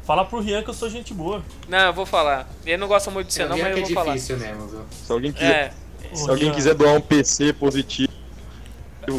Fala 0.05 0.24
pro 0.27 0.40
Rian 0.40 0.62
que 0.62 0.68
eu 0.68 0.74
sou 0.74 0.90
gente 0.90 1.14
boa. 1.14 1.42
Não, 1.66 1.79
eu 1.79 1.92
vou 1.94 2.05
falar. 2.05 2.46
Ele 2.66 2.77
não 2.77 2.88
gosta 2.88 3.11
muito 3.11 3.29
de 3.29 3.33
você, 3.35 3.44
não, 3.46 3.57
mas 3.57 3.61
eu 3.61 3.79
é 3.79 3.81
vou 3.81 3.90
falar. 3.94 4.12
difícil 4.14 4.37
mesmo, 4.38 4.66
viu? 4.68 4.85
Se 4.90 5.11
alguém 5.12 5.33
quiser, 5.33 5.51
É, 5.51 5.72
se 6.12 6.31
alguém 6.31 6.53
quiser 6.53 6.75
doar 6.75 6.94
um 6.94 7.01
PC 7.01 7.53
positivo, 7.53 8.09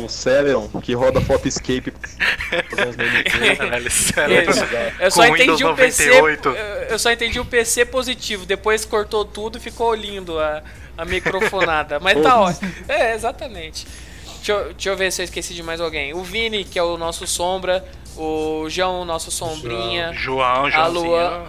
Celeron, 0.08 0.68
que 0.82 0.94
roda 0.94 1.20
Photoscape. 1.20 1.92
eu 5.00 5.12
só 5.12 5.26
entendi 5.26 5.66
o 5.66 5.76
PC. 5.76 6.06
98. 6.20 6.50
Eu, 6.90 7.00
só 7.00 7.12
entendi 7.12 7.40
o 7.40 7.46
PC 7.46 7.86
positivo. 7.86 8.46
Depois 8.46 8.86
cortou 8.86 9.26
tudo 9.26 9.58
e 9.58 9.62
ficou 9.62 9.94
lindo 9.96 10.40
a, 10.40 10.62
a 10.98 11.06
microfonada. 11.06 12.00
Mas 12.00 12.22
tá 12.22 12.40
ótimo. 12.40 12.72
É, 12.88 13.14
exatamente. 13.16 13.88
Deixa 14.38 14.52
eu, 14.52 14.66
deixa 14.74 14.90
eu 14.90 14.98
ver 14.98 15.12
se 15.12 15.22
eu 15.22 15.26
esqueci 15.26 15.54
de 15.54 15.64
mais 15.64 15.82
alguém. 15.82 16.14
O 16.14 16.24
Vini, 16.24 16.64
que 16.64 16.80
é 16.80 16.84
o 16.84 16.98
nosso 16.98 17.26
sombra. 17.28 17.84
O 18.16 18.66
João, 18.70 19.02
o 19.02 19.06
nosso 19.06 19.32
sombrinha. 19.32 20.12
João, 20.14 20.66
A 20.66 20.70
Joãozinho. 20.70 21.04
Luan- 21.06 21.44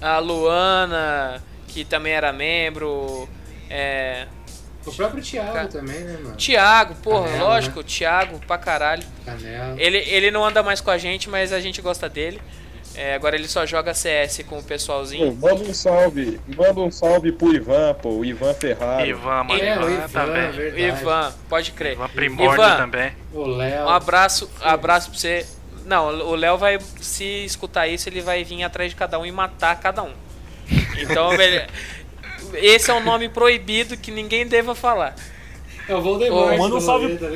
A 0.00 0.18
Luana, 0.18 1.42
que 1.68 1.84
também 1.84 2.12
era 2.12 2.32
membro. 2.32 3.28
É, 3.68 4.26
O 4.86 4.92
próprio 4.92 5.22
Thiago 5.22 5.52
Ca- 5.52 5.66
também, 5.66 6.00
né, 6.00 6.18
mano? 6.22 6.36
Tiago, 6.36 6.94
porra, 6.96 7.26
Canela, 7.28 7.44
lógico, 7.48 7.82
Tiago, 7.82 8.38
pra 8.46 8.58
caralho. 8.58 9.02
Canela. 9.24 9.74
Ele, 9.80 9.98
ele 9.98 10.30
não 10.30 10.44
anda 10.44 10.62
mais 10.62 10.80
com 10.80 10.90
a 10.90 10.98
gente, 10.98 11.28
mas 11.30 11.52
a 11.52 11.60
gente 11.60 11.80
gosta 11.82 12.08
dele. 12.08 12.40
É, 12.96 13.14
agora 13.16 13.34
ele 13.34 13.48
só 13.48 13.66
joga 13.66 13.92
CS 13.92 14.44
com 14.48 14.56
o 14.58 14.62
Pô, 14.62 14.68
pessoalzinho. 14.68 15.34
manda 15.34 15.64
um 15.64 15.74
salve, 15.74 16.40
manda 16.56 16.78
um 16.80 16.92
salve 16.92 17.32
pro 17.32 17.52
Ivan, 17.52 17.92
pô, 17.94 18.10
o 18.10 18.24
Ivan 18.24 18.54
Ferrari. 18.54 19.08
Ivan, 19.10 19.42
mano. 19.42 19.60
É, 19.60 19.76
o 19.78 19.82
Ivan 19.82 19.90
Ivan, 19.94 20.08
também. 20.08 20.50
verdade. 20.52 20.82
Ivan, 21.00 21.32
pode 21.48 21.72
crer. 21.72 21.92
Ivan 21.94 22.08
Primórdio 22.10 22.54
Ivan, 22.64 22.76
também. 22.76 23.12
O 23.32 23.46
Léo. 23.46 23.86
Um 23.86 23.88
abraço, 23.88 24.48
abraço 24.60 25.10
pra 25.10 25.18
você. 25.18 25.44
Não, 25.84 26.06
o 26.08 26.34
Léo 26.36 26.56
vai, 26.56 26.78
se 27.00 27.24
escutar 27.44 27.88
isso, 27.88 28.08
ele 28.08 28.20
vai 28.20 28.44
vir 28.44 28.62
atrás 28.62 28.90
de 28.90 28.96
cada 28.96 29.18
um 29.18 29.26
e 29.26 29.32
matar 29.32 29.78
cada 29.80 30.02
um. 30.04 30.12
Então, 30.98 31.32
ele- 31.34 31.66
esse 32.56 32.90
é 32.90 32.94
um 32.94 33.02
nome 33.02 33.28
proibido 33.28 33.96
que 33.96 34.10
ninguém 34.10 34.46
deva 34.46 34.74
falar. 34.74 35.14
É 35.88 35.94
o 35.94 36.00
Voldemort. 36.00 36.54
Ô, 36.54 36.56
manda 36.58 36.74
um 36.76 36.80
salve- 36.80 37.16
tá? 37.16 37.26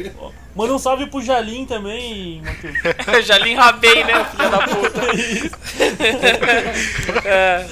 Manda 0.57 0.73
um 0.75 0.79
salve 0.79 1.07
pro 1.07 1.23
Jalim 1.23 1.67
também, 1.67 2.43
Matheus. 2.43 2.75
Jalim 3.27 3.55
Rabei, 3.55 4.03
né, 4.05 4.25
filho 4.25 4.51
da 4.51 4.59
puta? 4.67 5.01
É, 7.25 7.67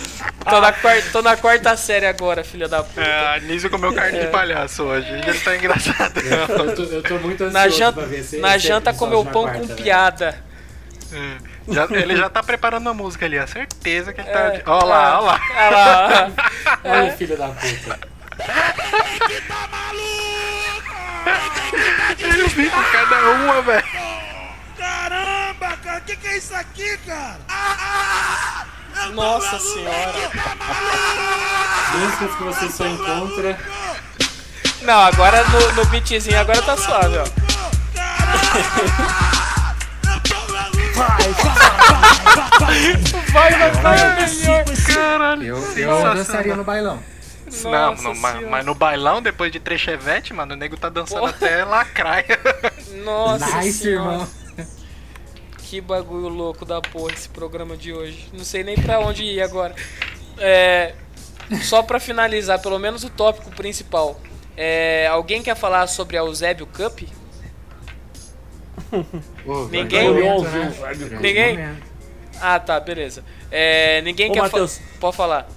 tô, 0.49 0.61
na 0.61 0.73
quarta, 0.73 1.09
tô 1.13 1.23
na 1.23 1.37
quarta 1.37 1.77
série 1.77 2.07
agora, 2.07 2.45
filho 2.45 2.69
da 2.69 2.83
puta. 2.83 3.01
É, 3.01 3.37
a 3.37 3.41
Nísio 3.41 3.71
comeu 3.71 3.93
carne 3.95 4.21
de 4.21 4.27
palhaço 4.27 4.83
hoje. 4.85 5.09
Ele 5.11 5.39
tá 5.41 5.57
engraçado. 5.57 6.21
Eu 6.21 6.75
tô, 6.75 6.83
eu 6.83 7.03
tô 7.03 7.15
muito 7.19 7.45
ansioso 7.45 7.53
Na 7.53 7.69
janta, 7.69 7.93
pra 8.01 8.07
ver 8.07 8.23
se 8.23 8.37
na 8.39 8.57
esse 8.57 8.69
janta 8.69 8.93
comeu 8.93 9.25
pão 9.25 9.43
quarta, 9.45 9.61
com 9.61 9.67
velho. 9.67 9.83
piada. 9.83 10.45
É. 11.13 11.56
Já- 11.69 11.87
ele 11.91 12.17
já 12.17 12.29
tá 12.31 12.43
preparando 12.43 12.83
uma 12.83 12.95
música 12.95 13.27
ali, 13.27 13.37
é 13.37 13.47
certeza 13.47 14.13
que 14.13 14.21
ele 14.21 14.31
tá. 14.31 14.39
É, 14.39 14.63
Ó 14.67 14.85
lá, 14.85 15.09
é. 15.11 15.15
ó 15.15 15.21
lá. 15.21 15.41
Olha 15.57 15.71
lá. 15.71 16.31
Ai, 16.85 17.11
filho 17.17 17.37
da 17.37 17.49
puta. 17.49 17.99
Ele 22.19 22.49
vem 22.49 22.71
com 22.71 22.83
cada 22.85 23.21
uma, 23.33 23.63
velho. 23.63 23.85
Caramba, 24.79 25.77
cara, 25.83 25.99
o 25.99 26.03
que, 26.03 26.17
que 26.17 26.27
é 26.29 26.37
isso 26.39 26.55
aqui, 26.55 26.97
cara? 26.99 27.39
Nossa 29.13 29.59
senhora. 29.59 30.13
Músicas 31.99 32.35
que 32.37 32.43
você 32.45 32.69
só 32.71 32.87
encontra. 32.87 33.59
Não, 34.83 35.01
agora 35.01 35.43
no, 35.49 35.73
no 35.73 35.85
beatzinho 35.87 36.39
agora 36.39 36.63
tá 36.63 36.77
suave, 36.77 37.17
ó. 37.19 37.25
Vai, 43.31 43.53
vai, 43.53 43.71
vai, 43.71 44.01
é 44.01 44.27
melhor. 44.27 44.65
Caralho. 44.95 45.47
Eu, 45.47 45.79
eu 45.79 46.15
dançaria 46.15 46.57
no 46.57 46.65
bailão. 46.65 46.99
Não, 47.65 47.71
Nossa 47.71 48.03
não, 48.03 48.15
mas, 48.15 48.33
Senhora. 48.33 48.51
mas 48.51 48.67
no 48.67 48.75
bailão, 48.75 49.23
depois 49.23 49.53
de 49.53 49.61
três 49.61 49.81
chevette, 49.81 50.33
mano, 50.35 50.55
o 50.55 50.57
nego 50.57 50.77
tá 50.77 50.89
dançando 50.89 51.21
Porra. 51.21 51.31
até 51.33 51.65
lacraia. 51.65 52.39
Nossa 53.05 53.57
nice, 53.59 53.79
senhora. 53.79 54.13
irmão. 54.13 54.29
Que 55.59 55.81
bagulho 55.81 56.29
louco 56.29 56.65
da 56.65 56.81
porra 56.81 57.13
esse 57.13 57.29
programa 57.29 57.77
de 57.77 57.93
hoje. 57.93 58.29
Não 58.33 58.45
sei 58.45 58.63
nem 58.65 58.77
pra 58.77 59.01
onde 59.01 59.23
ir 59.25 59.43
agora. 59.43 59.75
É, 60.39 60.95
só 61.63 61.83
pra 61.83 61.99
finalizar, 62.01 62.61
pelo 62.61 62.79
menos 62.79 63.05
o 63.05 63.11
tópico 63.11 63.51
principal. 63.51 64.21
É, 64.57 65.09
alguém 65.11 65.43
quer 65.43 65.57
falar 65.57 65.87
sobre 65.87 66.17
a 66.17 66.21
Eusébio 66.21 66.67
Cup? 66.67 67.01
Ninguém? 69.71 70.09
Ouviu, 70.09 70.43
né? 70.43 70.73
Ninguém? 71.21 71.59
Ah, 72.41 72.61
tá, 72.61 72.79
beleza. 72.81 73.25
É, 73.51 74.03
ninguém 74.03 74.31
Ô, 74.31 74.35
quer 74.35 74.51
falar. 74.51 74.69
Pode 75.01 75.17
falar. 75.17 75.49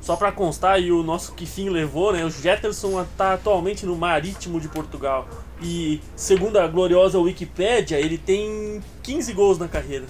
Só 0.00 0.16
pra 0.16 0.32
constar, 0.32 0.80
e 0.80 0.90
o 0.90 1.02
nosso 1.02 1.34
que 1.34 1.44
fim 1.44 1.68
levou, 1.68 2.12
né? 2.12 2.24
O 2.24 2.30
Jetterson 2.30 3.04
tá 3.16 3.34
atualmente 3.34 3.84
no 3.84 3.94
Marítimo 3.96 4.58
de 4.60 4.68
Portugal. 4.68 5.28
E 5.62 6.00
segundo 6.16 6.58
a 6.58 6.66
gloriosa 6.66 7.18
Wikipédia, 7.18 8.00
ele 8.00 8.16
tem 8.16 8.80
15 9.02 9.32
gols 9.34 9.58
na 9.58 9.68
carreira. 9.68 10.06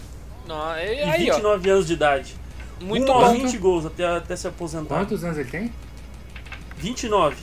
Não, 0.47 0.77
E 0.77 0.81
é- 0.81 1.11
aí, 1.11 1.31
ó. 1.31 1.35
29 1.35 1.71
anos 1.71 1.87
de 1.87 1.93
idade. 1.95 2.37
Muito 2.81 3.07
bom. 3.13 3.33
20 3.33 3.59
gols 3.59 3.85
até, 3.85 4.07
até 4.07 4.37
se 4.37 4.47
aposentar. 4.47 4.97
Quantos 4.97 5.25
anos 5.25 5.39
ele 5.39 5.51
tem? 5.51 5.73
29. 6.77 7.37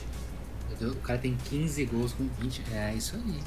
Meu 0.70 0.78
Deus, 0.78 0.94
o 0.94 1.00
cara 1.00 1.20
tem 1.20 1.38
15 1.50 1.86
gols 1.86 2.14
com 2.14 2.28
20. 2.40 2.64
É 2.74 2.94
isso 2.94 3.16
aí. 3.16 3.40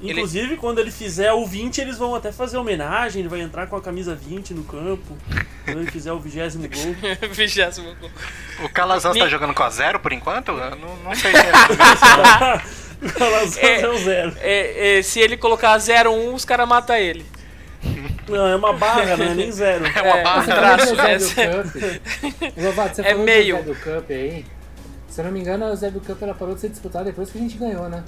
Inclusive, 0.00 0.56
quando 0.58 0.78
ele 0.78 0.90
fizer 0.90 1.32
o 1.32 1.46
20, 1.46 1.80
eles 1.80 1.96
vão 1.96 2.14
até 2.14 2.30
fazer 2.30 2.58
homenagem. 2.58 3.20
Ele 3.20 3.28
vai 3.28 3.40
entrar 3.40 3.66
com 3.66 3.76
a 3.76 3.80
camisa 3.80 4.14
20 4.14 4.52
no 4.52 4.62
campo. 4.64 5.16
Quando 5.64 5.80
ele 5.80 5.90
fizer 5.90 6.12
o 6.12 6.20
vigésimo 6.20 6.68
gol. 6.68 6.94
Vigésimo 7.32 7.94
gol. 7.98 8.10
O 8.64 8.68
Calazans 8.68 9.14
Me- 9.14 9.20
tá 9.20 9.28
jogando 9.28 9.54
com 9.54 9.62
a 9.62 9.70
zero 9.70 9.98
por 9.98 10.12
enquanto? 10.12 10.52
Eu 10.52 10.76
não, 10.76 10.96
não 10.98 11.14
sei 11.14 11.30
se 11.32 11.38
é. 11.38 13.06
o 13.06 13.12
Calazans 13.12 13.56
É. 13.58 13.80
é 13.80 13.88
o 13.88 13.98
zero. 13.98 14.32
É, 14.40 14.98
é, 14.98 15.02
se 15.02 15.18
ele 15.20 15.36
colocar 15.36 15.76
0-1, 15.78 16.34
os 16.34 16.44
caras 16.44 16.68
matam 16.68 16.94
ele. 16.96 17.24
Não, 18.28 18.46
é 18.46 18.56
uma 18.56 18.72
barra, 18.72 19.16
não 19.16 19.24
é 19.26 19.34
nem 19.34 19.50
zero. 19.52 19.86
É 19.86 20.02
uma 20.02 20.18
É, 20.18 20.22
barra. 20.22 20.42
Do 20.42 20.94
traço, 20.94 21.40
é- 21.40 21.46
Cup. 21.62 22.58
Lovato, 22.58 22.96
você 22.96 23.02
É 23.02 23.14
meio. 23.14 23.62
do 23.62 23.74
Cup 23.74 24.10
aí. 24.10 24.44
Se 25.08 25.20
eu 25.20 25.24
não 25.24 25.32
me 25.32 25.40
engano, 25.40 25.64
a 25.64 25.68
Eusébio 25.68 26.00
Cup 26.00 26.20
ela 26.22 26.34
parou 26.34 26.54
de 26.54 26.60
ser 26.60 26.68
disputada 26.68 27.06
depois 27.06 27.30
que 27.30 27.38
a 27.38 27.40
gente 27.40 27.56
ganhou, 27.56 27.88
né? 27.88 28.04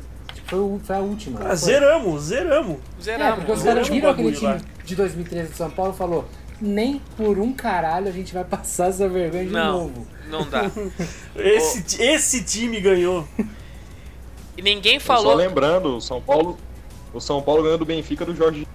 Foi, 0.49 0.59
o- 0.59 0.81
foi 0.83 0.97
a 0.97 1.01
última. 1.01 1.41
Ah, 1.41 1.47
foi? 1.49 1.57
zeramos, 1.57 2.23
zeramos. 2.25 2.77
É, 2.99 3.03
Zeramos. 3.03 3.35
porque 3.37 3.53
os 3.53 3.59
Zeramos 3.61 3.89
caras 3.89 3.89
viram 3.89 4.11
aquele 4.11 4.33
time 4.33 4.47
lá. 4.53 4.61
de 4.85 4.97
2013 4.97 5.51
de 5.51 5.57
São 5.57 5.71
Paulo 5.71 5.93
e 5.93 5.97
falou 5.97 6.25
nem 6.61 7.01
por 7.17 7.39
um 7.39 7.53
caralho 7.53 8.09
a 8.09 8.11
gente 8.11 8.35
vai 8.35 8.43
passar 8.45 8.89
essa 8.89 9.09
vergonha 9.09 9.45
de 9.45 9.53
Não, 9.53 9.73
novo. 9.85 10.07
não 10.29 10.49
dá. 10.49 10.63
Esse, 11.37 12.03
esse 12.03 12.43
time 12.43 12.81
ganhou. 12.81 13.27
E 14.57 14.63
ninguém 14.63 14.99
Só 14.99 15.07
falou. 15.07 15.35
lembrando, 15.35 15.97
o 15.97 16.01
São 16.01 16.21
Paulo, 16.21 16.59
o 17.15 17.21
São 17.21 17.41
Paulo 17.41 17.63
ganhou 17.63 17.79
do 17.79 17.85
Benfica 17.87 18.25
do 18.25 18.35
Jorge 18.35 18.67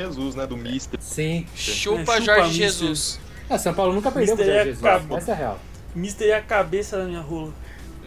Jesus, 0.00 0.34
né, 0.34 0.46
do 0.46 0.56
Mister. 0.56 0.98
Sim. 1.02 1.46
Chupa, 1.54 2.00
É, 2.00 2.04
chupa, 2.04 2.20
Jorge 2.20 2.48
mister. 2.48 2.68
Jesus. 2.68 3.20
Ah, 3.50 3.58
São 3.58 3.74
Paulo 3.74 3.92
nunca 3.92 4.10
perdeu 4.10 4.34
pro 4.36 4.44
Mister 4.44 4.64
Jorge 4.64 4.80
Jesus. 4.80 5.18
Essa 5.22 5.30
é 5.30 5.34
a 5.34 5.36
real. 5.36 5.58
Mister 5.94 6.28
é 6.28 6.34
a 6.34 6.40
cabeça 6.42 6.96
da 6.98 7.04
minha 7.04 7.20
rola. 7.20 7.52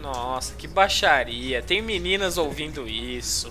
Nossa, 0.02 0.54
que 0.56 0.66
baixaria. 0.66 1.62
Tem 1.62 1.82
meninas 1.82 2.38
ouvindo 2.38 2.88
isso. 2.88 3.50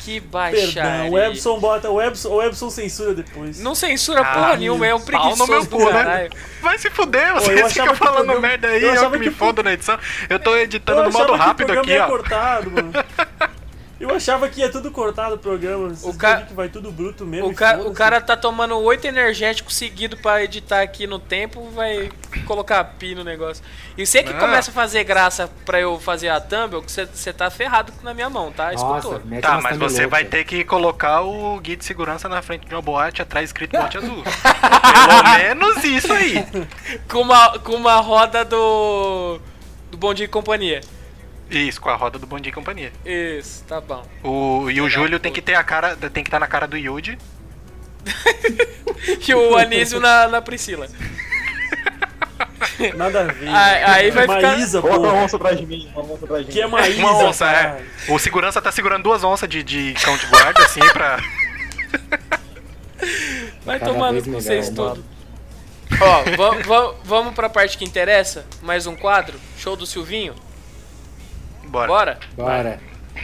Que 0.00 0.20
baixaria. 0.20 0.72
Perdão, 0.72 1.10
o 1.10 1.18
Ebson 1.18 1.58
bota. 1.60 1.90
O 1.90 2.00
Ebson, 2.00 2.30
o 2.30 2.42
Ebson 2.42 2.70
censura 2.70 3.12
depois. 3.14 3.60
Não 3.60 3.74
censura 3.74 4.24
porra 4.24 4.52
Ah, 4.52 4.56
nenhuma, 4.56 4.86
é 4.86 4.94
um 4.94 5.00
preguiçoso 5.00 5.46
meu 5.50 5.64
do 5.64 5.68
cu, 5.76 5.84
né? 5.84 5.92
caralho. 5.92 6.30
Vai 6.62 6.78
se 6.78 6.88
fuder, 6.88 7.34
vocês 7.34 7.72
ficam 7.72 7.94
falando 7.94 8.24
programa- 8.26 8.40
merda 8.40 8.68
aí, 8.68 8.82
eu 8.82 8.94
eu, 8.94 9.10
que 9.10 9.18
me 9.18 9.24
que 9.26 9.30
fodo 9.34 9.62
na 9.62 9.72
edição. 9.74 9.98
Eu 10.30 10.38
tô 10.38 10.56
editando 10.56 11.00
Eu 11.00 11.04
no 11.06 11.12
modo 11.12 11.34
achava 11.34 11.54
que 11.54 11.62
o 11.64 11.66
rápido 11.66 11.78
aqui, 11.80 11.90
ia 11.90 12.04
ó. 12.04 12.08
cortado, 12.08 12.70
mano. 12.70 12.92
Eu 14.00 14.14
achava 14.14 14.48
que 14.48 14.60
ia 14.60 14.70
tudo 14.70 14.92
cortado 14.92 15.34
o 15.34 15.38
programa. 15.38 15.88
Vocês 15.88 16.14
O 16.14 16.16
ca- 16.16 16.34
viram 16.36 16.46
que 16.46 16.54
vai 16.54 16.68
tudo 16.68 16.92
bruto 16.92 17.26
mesmo. 17.26 17.48
O, 17.48 17.54
ca- 17.54 17.78
o 17.78 17.92
cara 17.92 18.20
tá 18.20 18.36
tomando 18.36 18.78
oito 18.78 19.06
energéticos 19.08 19.74
seguidos 19.74 20.20
pra 20.20 20.42
editar 20.44 20.82
aqui 20.82 21.04
no 21.04 21.18
tempo, 21.18 21.68
vai 21.70 22.08
colocar 22.46 22.84
pi 22.84 23.16
no 23.16 23.24
negócio. 23.24 23.62
E 23.96 24.06
você 24.06 24.22
que 24.22 24.30
Ah. 24.32 24.38
começa 24.38 24.70
a 24.70 24.74
fazer 24.74 25.02
graça 25.02 25.50
pra 25.66 25.80
eu 25.80 25.98
fazer 25.98 26.28
a 26.28 26.40
thumb, 26.40 26.74
você 26.86 27.32
tá 27.32 27.50
ferrado 27.50 27.92
na 28.04 28.14
minha 28.14 28.30
mão, 28.30 28.52
tá? 28.52 28.72
Escutou? 28.72 29.14
Nossa, 29.14 29.22
mete 29.24 29.42
Tá, 29.42 29.60
mas 29.60 29.76
você 29.76 30.02
louca. 30.02 30.08
vai 30.10 30.24
ter 30.24 30.44
que 30.44 30.62
colocar 30.64 31.22
o 31.22 31.58
guia 31.58 31.76
de 31.76 31.84
segurança 31.84 32.28
na 32.28 32.40
frente 32.40 32.68
de 32.68 32.74
uma 32.76 32.80
boate 32.82 33.20
atrás 33.20 33.50
escrito 33.50 33.76
bote 33.76 33.98
azul. 33.98 34.22
Pelo 34.22 35.38
menos 35.38 35.82
isso 35.82 36.12
aí. 36.12 36.46
Com 37.10 37.22
uma, 37.22 37.58
com 37.58 37.72
uma 37.72 37.96
roda 37.96 38.44
do. 38.44 39.40
do 39.90 39.96
Bom 39.96 40.14
Dia 40.14 40.26
e 40.26 40.28
Companhia. 40.28 40.80
Isso, 41.50 41.80
com 41.80 41.88
a 41.88 41.96
roda 41.96 42.18
do 42.18 42.26
Bom 42.26 42.38
Dia 42.38 42.50
e 42.50 42.54
Companhia. 42.54 42.92
Isso, 43.04 43.64
tá 43.64 43.80
bom. 43.80 44.04
O, 44.22 44.70
e 44.70 44.80
o 44.80 44.88
Júlio 44.88 45.18
tem 45.18 45.32
que 45.32 45.40
ter 45.40 45.54
a 45.54 45.64
cara, 45.64 45.96
tem 45.96 46.22
que 46.22 46.28
estar 46.28 46.38
na 46.38 46.46
cara 46.46 46.66
do 46.66 46.76
Yuji. 46.76 47.18
E 49.26 49.34
o 49.34 49.56
Anísio 49.56 50.00
na, 50.00 50.28
na 50.28 50.42
Priscila. 50.42 50.88
Nada 52.96 53.22
a 53.22 53.24
ver. 53.24 53.48
Aí- 53.48 53.82
aí 53.84 54.10
vai 54.10 54.26
ficar- 54.28 54.80
Coloca 54.80 54.98
uma 55.00 55.12
onça 55.24 55.36
atrás 55.36 55.58
de 55.58 55.66
mim, 55.66 55.90
uma 55.94 56.12
onça 56.14 56.24
atrás 56.24 56.46
de 56.46 56.52
Que 56.52 56.60
é 56.60 56.64
mim. 56.66 56.72
Maísa. 56.72 56.98
Uma 57.00 57.16
onça, 57.24 57.46
é. 57.46 57.52
caralho. 57.52 57.86
O 58.08 58.18
segurança 58.18 58.62
tá 58.62 58.70
segurando 58.72 59.02
duas 59.04 59.24
onças 59.24 59.48
de, 59.48 59.62
de 59.62 59.94
cão 60.02 60.16
de 60.16 60.26
guarda, 60.26 60.64
assim, 60.64 60.80
pra. 60.92 61.18
Vai 63.64 63.78
Cada 63.78 63.92
tomando 63.92 64.22
com 64.24 64.32
vocês 64.32 64.70
mano. 64.70 64.94
tudo. 64.96 65.04
Ó, 66.00 66.22
va- 66.36 66.58
va- 66.62 66.94
vamos 67.04 67.34
pra 67.34 67.48
parte 67.48 67.76
que 67.78 67.84
interessa? 67.84 68.44
Mais 68.62 68.86
um 68.86 68.94
quadro? 68.96 69.38
Show 69.58 69.76
do 69.76 69.86
Silvinho? 69.86 70.34
Bora. 71.68 71.86
Bora? 71.86 72.18
Bora. 72.34 72.80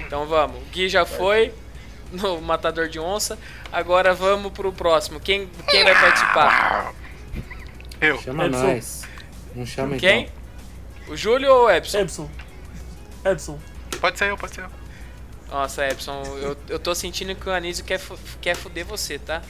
Então 0.06 0.26
vamos. 0.26 0.56
O 0.62 0.64
Gui 0.66 0.88
já 0.88 1.04
foi 1.04 1.52
no 2.12 2.40
Matador 2.40 2.88
de 2.88 2.98
Onça. 2.98 3.38
Agora 3.72 4.14
vamos 4.14 4.52
pro 4.52 4.72
próximo. 4.72 5.20
Quem, 5.20 5.48
quem 5.68 5.84
vai 5.84 5.94
participar? 5.94 6.92
Eu. 8.00 8.18
Chama 8.20 8.46
Edson. 8.46 8.58
nós. 8.66 9.02
Não 9.54 9.66
chama 9.66 9.96
Quem? 9.96 10.22
então. 10.24 10.34
O 11.08 11.16
Júlio 11.16 11.52
ou 11.52 11.66
o 11.66 11.70
Epson? 11.70 11.98
Epson. 11.98 12.30
Epson. 13.24 13.58
Pode 14.00 14.18
ser 14.18 14.30
eu, 14.30 14.36
pode 14.36 14.54
ser 14.54 14.62
eu. 14.62 14.70
Nossa, 15.50 15.86
Epson, 15.86 16.22
eu, 16.40 16.56
eu 16.68 16.78
tô 16.78 16.94
sentindo 16.94 17.34
que 17.34 17.48
o 17.48 17.52
Anísio 17.52 17.84
quer, 17.84 18.00
quer 18.40 18.56
fuder 18.56 18.84
você, 18.84 19.18
tá? 19.18 19.42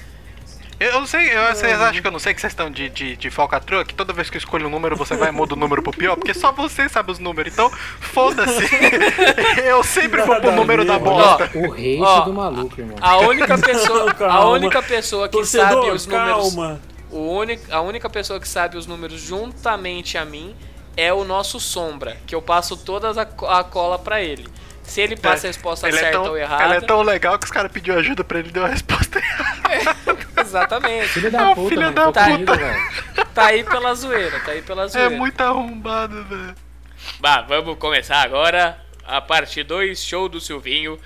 Eu 0.81 0.93
não 1.01 1.07
sei, 1.07 1.29
eu, 1.37 1.55
vocês 1.55 1.81
acham 1.81 2.03
que 2.03 2.07
eu 2.07 2.11
não 2.11 2.19
sei 2.19 2.35
que 2.35 2.41
vocês 2.41 2.53
estão 2.53 2.69
de, 2.71 2.89
de, 2.89 3.17
de 3.17 3.31
falcatrua? 3.31 3.85
Que 3.85 3.95
toda 3.95 4.13
vez 4.13 4.29
que 4.29 4.37
eu 4.37 4.39
escolho 4.41 4.67
um 4.67 4.71
número 4.71 4.97
você 4.97 5.17
vai 5.17 5.29
e 5.29 5.33
muda 5.33 5.55
o 5.55 5.57
número 5.57 5.83
pro 5.83 5.93
pior? 5.93 6.17
Porque 6.17 6.35
só 6.35 6.51
você 6.53 6.89
sabe 6.89 7.13
os 7.13 7.19
números, 7.19 7.53
então 7.53 7.71
foda-se. 8.01 8.65
eu 9.65 9.83
sempre 9.85 10.23
vou 10.23 10.37
pro 10.41 10.53
número 10.53 10.85
da 10.85 10.99
bosta. 10.99 11.51
O 11.55 11.73
hate 11.73 12.01
Ó, 12.03 12.21
do 12.21 12.33
maluco, 12.33 12.81
irmão. 12.81 12.97
A 13.01 13.19
única 13.19 13.57
pessoa, 13.57 14.15
a 14.29 14.49
única 14.49 14.83
pessoa 14.83 15.29
que 15.29 15.33
Torcedor, 15.37 15.69
sabe 15.69 15.91
os 15.91 16.07
números, 16.07 16.55
calma. 16.55 16.81
o 17.11 17.19
único, 17.19 17.65
a 17.73 17.81
única 17.81 18.11
pessoa 18.11 18.41
que 18.41 18.49
sabe 18.49 18.77
os 18.77 18.87
números 18.87 19.21
juntamente 19.21 20.19
a 20.19 20.25
mim 20.25 20.55
é 20.97 21.13
o 21.13 21.25
nosso 21.25 21.59
Sombra, 21.61 22.17
que 22.27 22.35
eu 22.35 22.43
passo 22.43 22.77
toda 22.77 23.11
a, 23.23 23.25
co- 23.25 23.47
a 23.47 23.63
cola 23.65 23.99
pra 23.99 24.21
ele. 24.23 24.47
Se 24.85 25.01
ele 25.01 25.17
passa 25.17 25.47
a 25.47 25.49
resposta 25.49 25.89
Ele 25.89 25.97
é 25.97 26.01
certa 26.01 26.19
tão- 26.19 26.27
ou 26.29 26.37
Ele 26.37 26.45
errada, 26.45 26.75
é 26.77 26.81
tão 26.81 27.03
legal 27.03 27.39
que 27.39 27.45
os 27.47 27.51
caras 27.51 27.73
pediu 27.73 27.99
ajuda 27.99 28.23
pra 28.23 28.39
ele 28.39 28.49
e 28.51 28.53
deu 28.53 28.65
a 28.65 28.69
resposta 28.69 29.19
errada. 29.19 29.95
exatamente. 30.41 31.09
Filho 31.09 31.27
É 31.29 31.31
da 31.31 31.51
o 31.51 31.55
puta, 31.55 31.69
filho 31.69 31.91
da 31.93 32.05
Tô 32.05 32.13
puta. 32.13 32.57
velho. 32.57 33.25
Tá 33.35 33.47
aí 33.47 33.65
pela 33.65 33.95
zoeira, 33.95 34.39
tá 34.41 34.53
aí 34.53 34.63
pela 34.63 34.85
É 34.85 34.89
zoeira. 34.89 35.11
muito 35.11 35.41
arrombado, 35.41 36.25
velho. 36.25 36.55
Bah, 37.19 37.41
vamos 37.43 37.79
começar 37.79 38.23
agora 38.23 38.79
a 39.05 39.21
parte 39.21 39.63
2, 39.63 40.03
show 40.03 40.29
do 40.29 40.41
Silvinho. 40.41 40.99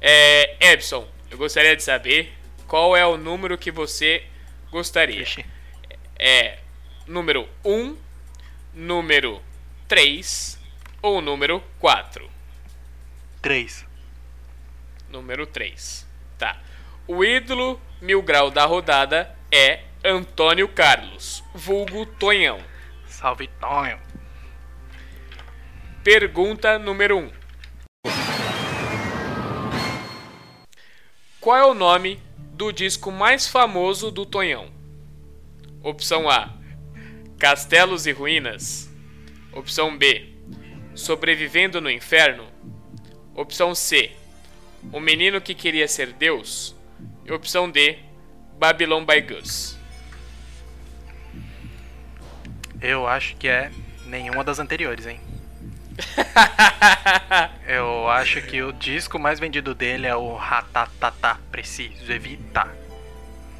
É, 0.00 0.56
Epson, 0.72 1.06
eu 1.30 1.38
gostaria 1.38 1.76
de 1.76 1.82
saber 1.82 2.32
qual 2.66 2.96
é 2.96 3.04
o 3.06 3.16
número 3.16 3.56
que 3.58 3.70
você 3.70 4.22
gostaria. 4.70 5.22
Ixi. 5.22 5.44
É 6.18 6.58
número 7.06 7.48
1, 7.64 7.96
número 8.74 9.40
3 9.86 10.58
ou 11.00 11.20
número 11.20 11.62
4? 11.78 12.28
Três. 13.48 13.86
Número 15.08 15.46
3. 15.46 16.06
Tá. 16.36 16.60
O 17.06 17.24
ídolo 17.24 17.80
mil 17.98 18.20
grau 18.20 18.50
da 18.50 18.66
rodada 18.66 19.34
é 19.50 19.84
Antônio 20.04 20.68
Carlos, 20.68 21.42
vulgo 21.54 22.04
Tonhão. 22.04 22.60
Salve, 23.06 23.48
Tonho. 23.58 23.98
Pergunta 26.04 26.78
número 26.78 27.16
1. 27.16 27.32
Qual 31.40 31.56
é 31.56 31.64
o 31.64 31.72
nome 31.72 32.22
do 32.52 32.70
disco 32.70 33.10
mais 33.10 33.48
famoso 33.48 34.10
do 34.10 34.26
Tonhão? 34.26 34.70
Opção 35.82 36.28
A: 36.28 36.52
Castelos 37.38 38.06
e 38.06 38.12
Ruínas. 38.12 38.90
Opção 39.54 39.96
B: 39.96 40.34
Sobrevivendo 40.94 41.80
no 41.80 41.90
Inferno. 41.90 42.58
Opção 43.38 43.72
C: 43.72 44.10
O 44.92 44.98
Menino 44.98 45.40
que 45.40 45.54
Queria 45.54 45.86
Ser 45.86 46.12
Deus. 46.12 46.74
E 47.24 47.30
opção 47.30 47.70
D: 47.70 47.96
Babylon 48.58 49.04
by 49.04 49.20
Gus. 49.20 49.78
Eu 52.80 53.06
acho 53.06 53.36
que 53.36 53.46
é 53.46 53.70
nenhuma 54.06 54.42
das 54.42 54.58
anteriores, 54.58 55.06
hein? 55.06 55.20
Eu 57.64 58.08
acho 58.08 58.42
que 58.42 58.60
o 58.60 58.72
disco 58.72 59.20
mais 59.20 59.38
vendido 59.38 59.72
dele 59.72 60.08
é 60.08 60.16
o 60.16 60.34
Ratatata. 60.34 61.38
Preciso 61.52 62.10
evitar. 62.10 62.74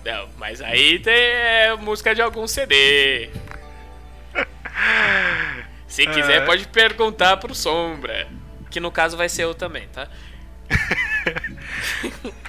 Não, 0.04 0.28
mas 0.36 0.60
aí 0.60 0.98
tem 0.98 1.14
é, 1.14 1.76
música 1.76 2.16
de 2.16 2.22
algum 2.22 2.48
CD. 2.48 3.30
Se 5.86 6.04
quiser, 6.04 6.42
É. 6.42 6.46
pode 6.46 6.66
perguntar 6.66 7.36
pro 7.36 7.54
Sombra. 7.54 8.26
Que 8.70 8.80
no 8.80 8.90
caso 8.90 9.16
vai 9.16 9.28
ser 9.28 9.44
eu 9.44 9.54
também, 9.54 9.88
tá? 9.88 10.08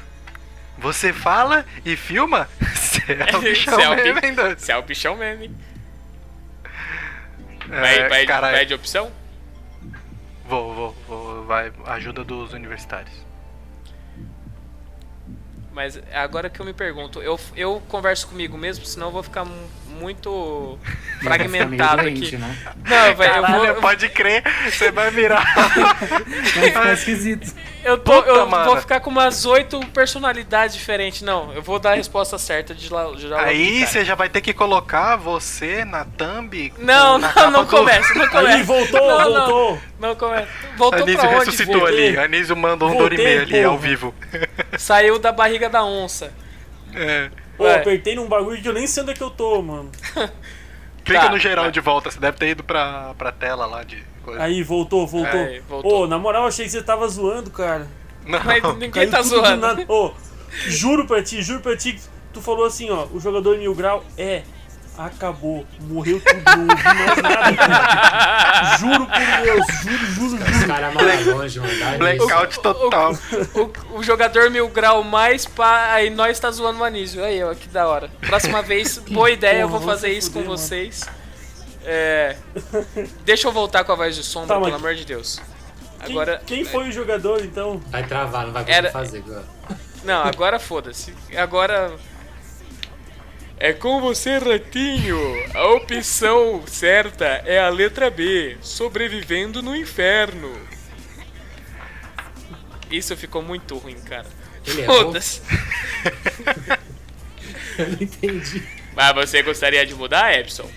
Você 0.78 1.12
fala 1.12 1.66
e 1.86 1.96
filma? 1.96 2.48
Você 2.74 3.14
é 3.14 3.36
o 3.36 3.42
bichão 3.42 3.80
é 3.80 3.90
o 3.90 4.26
hein, 4.26 4.34
doido? 4.34 4.60
Você 4.60 4.72
é 4.72 4.78
o 4.78 4.82
bichão? 4.82 5.22
É, 5.22 5.38
Vai, 7.68 8.10
vai, 8.10 8.26
vai 8.26 8.66
de 8.66 8.74
opção? 8.74 9.12
Vou, 10.46 10.74
vou, 10.74 10.96
vou. 11.08 11.46
Vai, 11.46 11.72
ajuda 11.86 12.24
dos 12.24 12.54
universitários. 12.54 13.14
Mas 15.72 16.02
agora 16.12 16.50
que 16.50 16.60
eu 16.60 16.66
me 16.66 16.74
pergunto, 16.74 17.22
eu, 17.22 17.40
eu 17.56 17.82
converso 17.88 18.28
comigo 18.28 18.58
mesmo, 18.58 18.84
senão 18.86 19.08
eu 19.08 19.12
vou 19.12 19.22
ficar 19.22 19.46
muito 20.00 20.78
fragmentado 21.22 22.08
aqui. 22.08 22.38
né? 22.38 22.56
Não, 22.88 23.16
velho, 23.16 23.36
eu 23.36 23.74
vou, 23.74 23.82
pode 23.82 24.08
crer, 24.10 24.44
você 24.72 24.92
vai 24.92 25.12
virar. 25.12 25.44
Vai 26.56 26.68
ficar 26.68 26.94
esquisito. 26.94 27.54
eu, 27.84 27.98
tô, 27.98 28.14
eu 28.14 28.24
Puta, 28.24 28.46
mano. 28.46 28.66
vou 28.66 28.78
ficar 28.78 29.00
com 29.00 29.10
umas 29.10 29.46
oito 29.46 29.80
personalidades 29.88 30.76
diferentes. 30.76 31.22
Não, 31.22 31.54
eu 31.54 31.62
vou 31.62 31.78
dar 31.80 31.92
a 31.92 31.96
resposta 31.96 32.38
certa 32.38 32.74
de 32.74 32.92
lá. 32.92 33.06
De 33.16 33.28
lá 33.28 33.42
Aí 33.42 33.86
você 33.86 34.04
já 34.06 34.16
vai 34.16 34.30
ter 34.30 34.42
que 34.42 34.54
colocar 34.54 35.16
você 35.18 35.84
na 35.86 36.06
thumb. 36.06 36.74
Não, 36.78 37.18
na 37.18 37.34
não, 37.36 37.52
não 37.52 37.66
do- 37.66 37.70
começa, 37.70 38.14
não 38.14 38.28
começa. 38.28 38.58
Aí, 38.58 38.64
voltou, 38.64 39.00
Não, 39.00 39.18
não, 39.20 39.34
voltou. 39.46 39.82
Não, 40.00 40.16
começa. 40.16 40.48
Voltou 40.78 41.02
Anísio 41.04 41.20
pra 41.20 41.30
onde? 41.30 41.40
ressuscitou 41.46 41.80
Voltei. 41.80 42.08
ali. 42.10 42.18
Anísio 42.20 42.56
mandou 42.56 42.90
um 42.90 42.94
Voltei, 42.94 43.18
Dorime 43.18 43.56
ali 43.56 43.64
ao 43.64 43.78
vivo. 43.78 44.14
Saiu 44.78 45.20
da 45.20 45.32
barriga 45.32 45.70
da 45.70 45.84
onça. 45.84 46.32
É. 46.96 47.30
Pô, 47.60 47.66
Ué. 47.66 47.76
apertei 47.76 48.16
num 48.16 48.26
bagulho 48.28 48.60
que 48.62 48.68
eu 48.68 48.74
nem 48.74 48.88
sei 48.88 49.04
onde 49.04 49.12
é 49.12 49.16
que 49.16 49.22
eu 49.22 49.30
tô, 49.30 49.62
mano. 49.62 49.92
Clica 51.04 51.22
Tá, 51.26 51.30
no 51.30 51.38
geral 51.38 51.66
vai. 51.66 51.72
de 51.74 51.80
volta, 51.82 52.10
você 52.10 52.20
deve 52.20 52.38
ter 52.38 52.50
ido 52.50 52.64
pra, 52.64 53.14
pra 53.18 53.32
tela 53.34 53.66
lá 53.66 53.84
de 53.84 54.02
coisa. 54.24 54.42
Aí, 54.42 54.64
voltou, 54.64 55.06
voltou. 55.06 55.40
Aí, 55.40 55.60
voltou. 55.68 56.04
Ô, 56.04 56.08
na 56.08 56.18
moral, 56.18 56.48
achei 56.48 56.64
que 56.66 56.72
você 56.72 56.82
tava 56.82 57.06
zoando, 57.08 57.50
cara. 57.52 57.86
Não, 58.26 58.40
Mas 58.44 58.64
ninguém 58.76 58.92
Caiu 58.92 59.12
tá 59.12 59.22
zoando. 59.22 59.58
nada. 59.58 59.86
Ô, 59.90 60.12
juro 60.68 61.06
pra 61.06 61.22
ti, 61.22 61.42
juro 61.42 61.60
pra 61.62 61.76
ti, 61.76 61.94
que 61.94 62.02
tu 62.34 62.42
falou 62.42 62.66
assim, 62.66 62.90
ó, 62.90 63.08
o 63.12 63.20
jogador 63.20 63.58
Mil 63.58 63.76
Grau 63.76 64.04
é. 64.18 64.44
Acabou, 65.00 65.66
morreu 65.80 66.20
tudo, 66.20 66.42
não 66.58 66.68
ouvi 66.68 66.84
mais 66.84 67.18
nada. 67.22 68.78
juro 68.80 69.06
por 69.06 69.44
Deus, 69.44 69.66
juro, 69.82 70.06
juro, 70.08 70.36
Os 70.44 70.50
juro. 70.58 70.68
caras 70.68 70.94
mais 70.94 71.26
longe, 71.26 71.60
mano. 71.62 71.98
Blackout 71.98 72.60
total. 72.60 73.14
O, 73.94 73.98
o 74.00 74.04
jogador 74.04 74.50
mil 74.50 74.68
grau 74.68 75.02
mais 75.02 75.46
pá, 75.46 75.94
aí 75.94 76.10
nós 76.10 76.38
tá 76.38 76.52
zoando 76.52 76.80
o 76.80 76.84
Anísio. 76.84 77.24
Aí, 77.24 77.42
ó, 77.42 77.56
que 77.56 77.70
da 77.70 77.88
hora. 77.88 78.10
Próxima 78.28 78.62
vez, 78.62 78.98
boa 79.10 79.32
ideia, 79.32 79.62
eu 79.62 79.70
vou 79.70 79.80
fazer 79.80 80.10
isso 80.12 80.32
com 80.32 80.40
mano. 80.40 80.58
vocês. 80.58 81.06
É. 81.86 82.36
Deixa 83.24 83.48
eu 83.48 83.54
voltar 83.54 83.86
com 83.86 83.94
a 83.94 83.96
voz 83.96 84.18
de 84.18 84.24
sombra, 84.24 84.50
Tá, 84.50 84.56
mas- 84.60 84.66
pelo 84.66 84.76
amor 84.76 84.96
de 84.96 85.06
Deus. 85.06 85.40
Quem, 86.04 86.12
Agora. 86.14 86.42
quem 86.46 86.66
foi 86.66 86.90
o 86.90 86.92
jogador, 86.92 87.42
então? 87.44 87.82
Vai 87.88 88.04
travar, 88.06 88.46
não 88.48 88.52
vai 88.54 88.64
conseguir 88.64 88.78
Era- 88.78 88.92
fazer 88.92 89.20
agora. 89.26 89.44
Não, 90.04 90.24
agora 90.24 90.60
foda-se. 90.60 91.14
Agora. 91.38 91.94
É 93.60 93.74
com 93.74 94.00
você, 94.00 94.38
Ratinho. 94.38 95.20
A 95.54 95.68
opção 95.74 96.64
certa 96.66 97.26
é 97.26 97.60
a 97.60 97.68
letra 97.68 98.10
B. 98.10 98.58
Sobrevivendo 98.62 99.62
no 99.62 99.76
inferno. 99.76 100.50
Isso 102.90 103.18
ficou 103.18 103.42
muito 103.42 103.78
ruim, 103.78 104.00
cara. 104.00 104.28
Ele 104.66 104.82
é 104.82 104.86
Foda-se. 104.86 105.42
Eu 107.78 107.88
não 107.88 108.02
entendi. 108.02 108.64
Mas 108.96 109.14
você 109.14 109.44
gostaria 109.44 109.86
de 109.86 109.94
mudar, 109.94 110.34
Epson? 110.34 110.70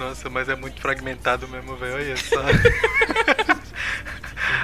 Nossa, 0.00 0.28
mas 0.30 0.48
é 0.48 0.56
muito 0.56 0.80
fragmentado 0.80 1.46
mesmo, 1.46 1.76
velho. 1.76 1.94
Olha 1.94 2.16
só. 2.16 2.40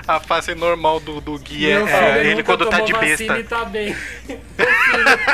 A 0.09 0.21
face 0.21 0.55
normal 0.55 1.01
do, 1.01 1.21
do 1.21 1.37
Gui 1.39 1.69
é, 1.71 1.75
é 1.83 2.27
ele 2.27 2.43
quando 2.43 2.67
tá 2.69 2.81
de 2.81 2.93
besta. 2.93 3.43
tá 3.45 3.65
bem. 3.65 3.95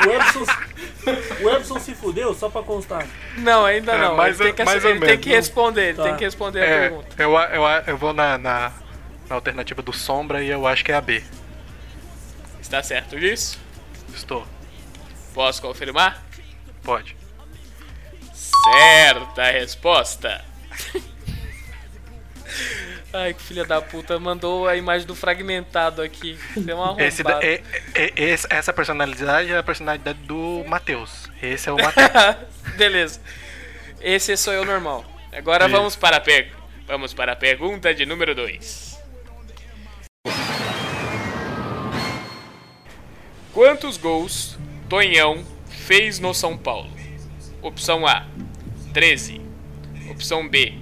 O 0.07 0.11
Epson, 0.11 0.47
o 1.43 1.51
Epson 1.51 1.79
se 1.79 1.95
fudeu, 1.95 2.33
só 2.35 2.49
pra 2.49 2.62
constar. 2.62 3.07
Não, 3.37 3.64
ainda 3.66 3.93
É, 3.93 3.99
não. 3.99 4.16
mais 4.16 4.41
ele 4.41 4.49
ou- 4.51 4.55
tem 4.55 4.64
que, 4.64 4.70
mais 4.72 4.85
ele 4.85 4.99
tem 5.01 5.18
que 5.18 5.29
responder, 5.31 5.89
ele 5.89 5.97
Tá. 5.99 6.03
tem 6.05 6.16
que 6.16 6.24
responder 6.24 6.61
a 6.61 6.64
É, 6.64 6.81
pergunta. 6.89 7.22
eu, 7.22 7.33
eu, 7.37 7.62
eu 7.87 7.97
vou 7.99 8.12
na, 8.14 8.39
na, 8.39 8.72
na 9.29 9.35
alternativa 9.35 9.83
do 9.83 9.93
Sombra 9.93 10.43
e 10.43 10.49
eu 10.49 10.66
acho 10.66 10.83
que 10.85 10.91
é 10.91 10.95
a 10.97 11.01
B. 11.03 11.22
Está 12.61 12.83
certo 12.83 13.18
disso? 13.20 13.59
Estou. 14.14 14.47
Posso 15.35 15.61
confirmar? 15.61 16.22
Pode. 16.83 17.14
Certa 18.73 19.51
resposta. 19.51 20.45
Ai, 23.15 23.35
que 23.35 23.43
filha 23.43 23.65
da 23.65 23.81
puta, 23.83 24.19
mandou 24.19 24.67
a 24.67 24.75
imagem 24.77 25.07
do 25.07 25.15
fragmentado 25.15 26.01
aqui. 26.01 26.39
Deu 26.57 26.79
uma. 26.79 27.01
Esse, 27.03 27.23
da- 27.23 27.41
é- 27.43 27.63
é- 27.95 28.13
esse- 28.17 28.47
essa 28.49 28.73
personalidade 28.73 29.53
é 29.53 29.59
a 29.59 29.63
personalidade 29.63 30.19
do 30.21 30.65
Matheus. 30.67 31.29
Esse 31.43 31.69
é 31.69 31.73
o 31.73 31.77
Matheus. 31.83 32.11
Beleza. 32.77 33.21
Esse 34.01 34.35
sou 34.37 34.53
eu 34.55 34.65
normal. 34.65 35.05
Agora 35.31 35.67
Isso. 35.67 35.77
vamos 35.77 35.95
para 35.95 36.17
a 36.17 36.21
per... 36.21 36.53
vamos 36.87 37.13
para 37.13 37.33
a 37.33 37.37
pergunta 37.37 37.95
de 37.95 38.07
número 38.07 38.35
2. 38.35 38.99
Quantos 43.53 43.97
gols 43.99 44.59
Tonhão 44.89 45.45
fez 45.69 46.19
no 46.19 46.33
São 46.33 46.57
Paulo? 46.57 46.91
Opção 47.63 48.05
A: 48.07 48.27
13. 48.93 49.41
Opção 50.11 50.49
B: 50.49 50.75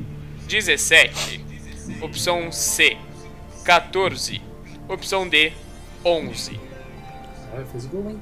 17. 0.47 1.45
Opção 2.01 2.51
C: 2.51 2.97
14. 3.64 4.41
Opção 4.89 5.28
D: 5.28 5.53
11. 6.05 6.59
Ah, 7.53 7.64
fez 7.70 7.85
gol, 7.87 8.11
hein? 8.11 8.20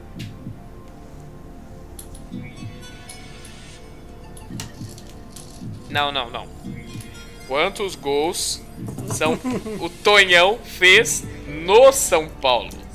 Não, 5.89 6.13
não, 6.13 6.29
não. 6.29 6.47
Quantos 7.47 7.95
gols 7.95 8.61
são 9.15 9.39
o 9.81 9.89
Tonhão 9.89 10.59
fez 10.59 11.25
no 11.47 11.93
São 11.93 12.29
Paulo? 12.29 12.88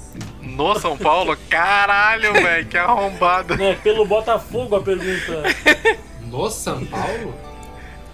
No 0.56 0.80
São 0.80 0.97
Paulo? 0.97 1.36
Caralho, 1.49 2.34
velho, 2.34 2.66
que 2.68 2.78
arrombado. 2.78 3.62
É 3.62 3.76
pelo 3.76 4.06
Botafogo 4.06 4.76
a 4.76 4.82
pergunta. 4.82 5.43
No 6.22 6.49
São 6.49 6.84
Paulo? 6.86 7.36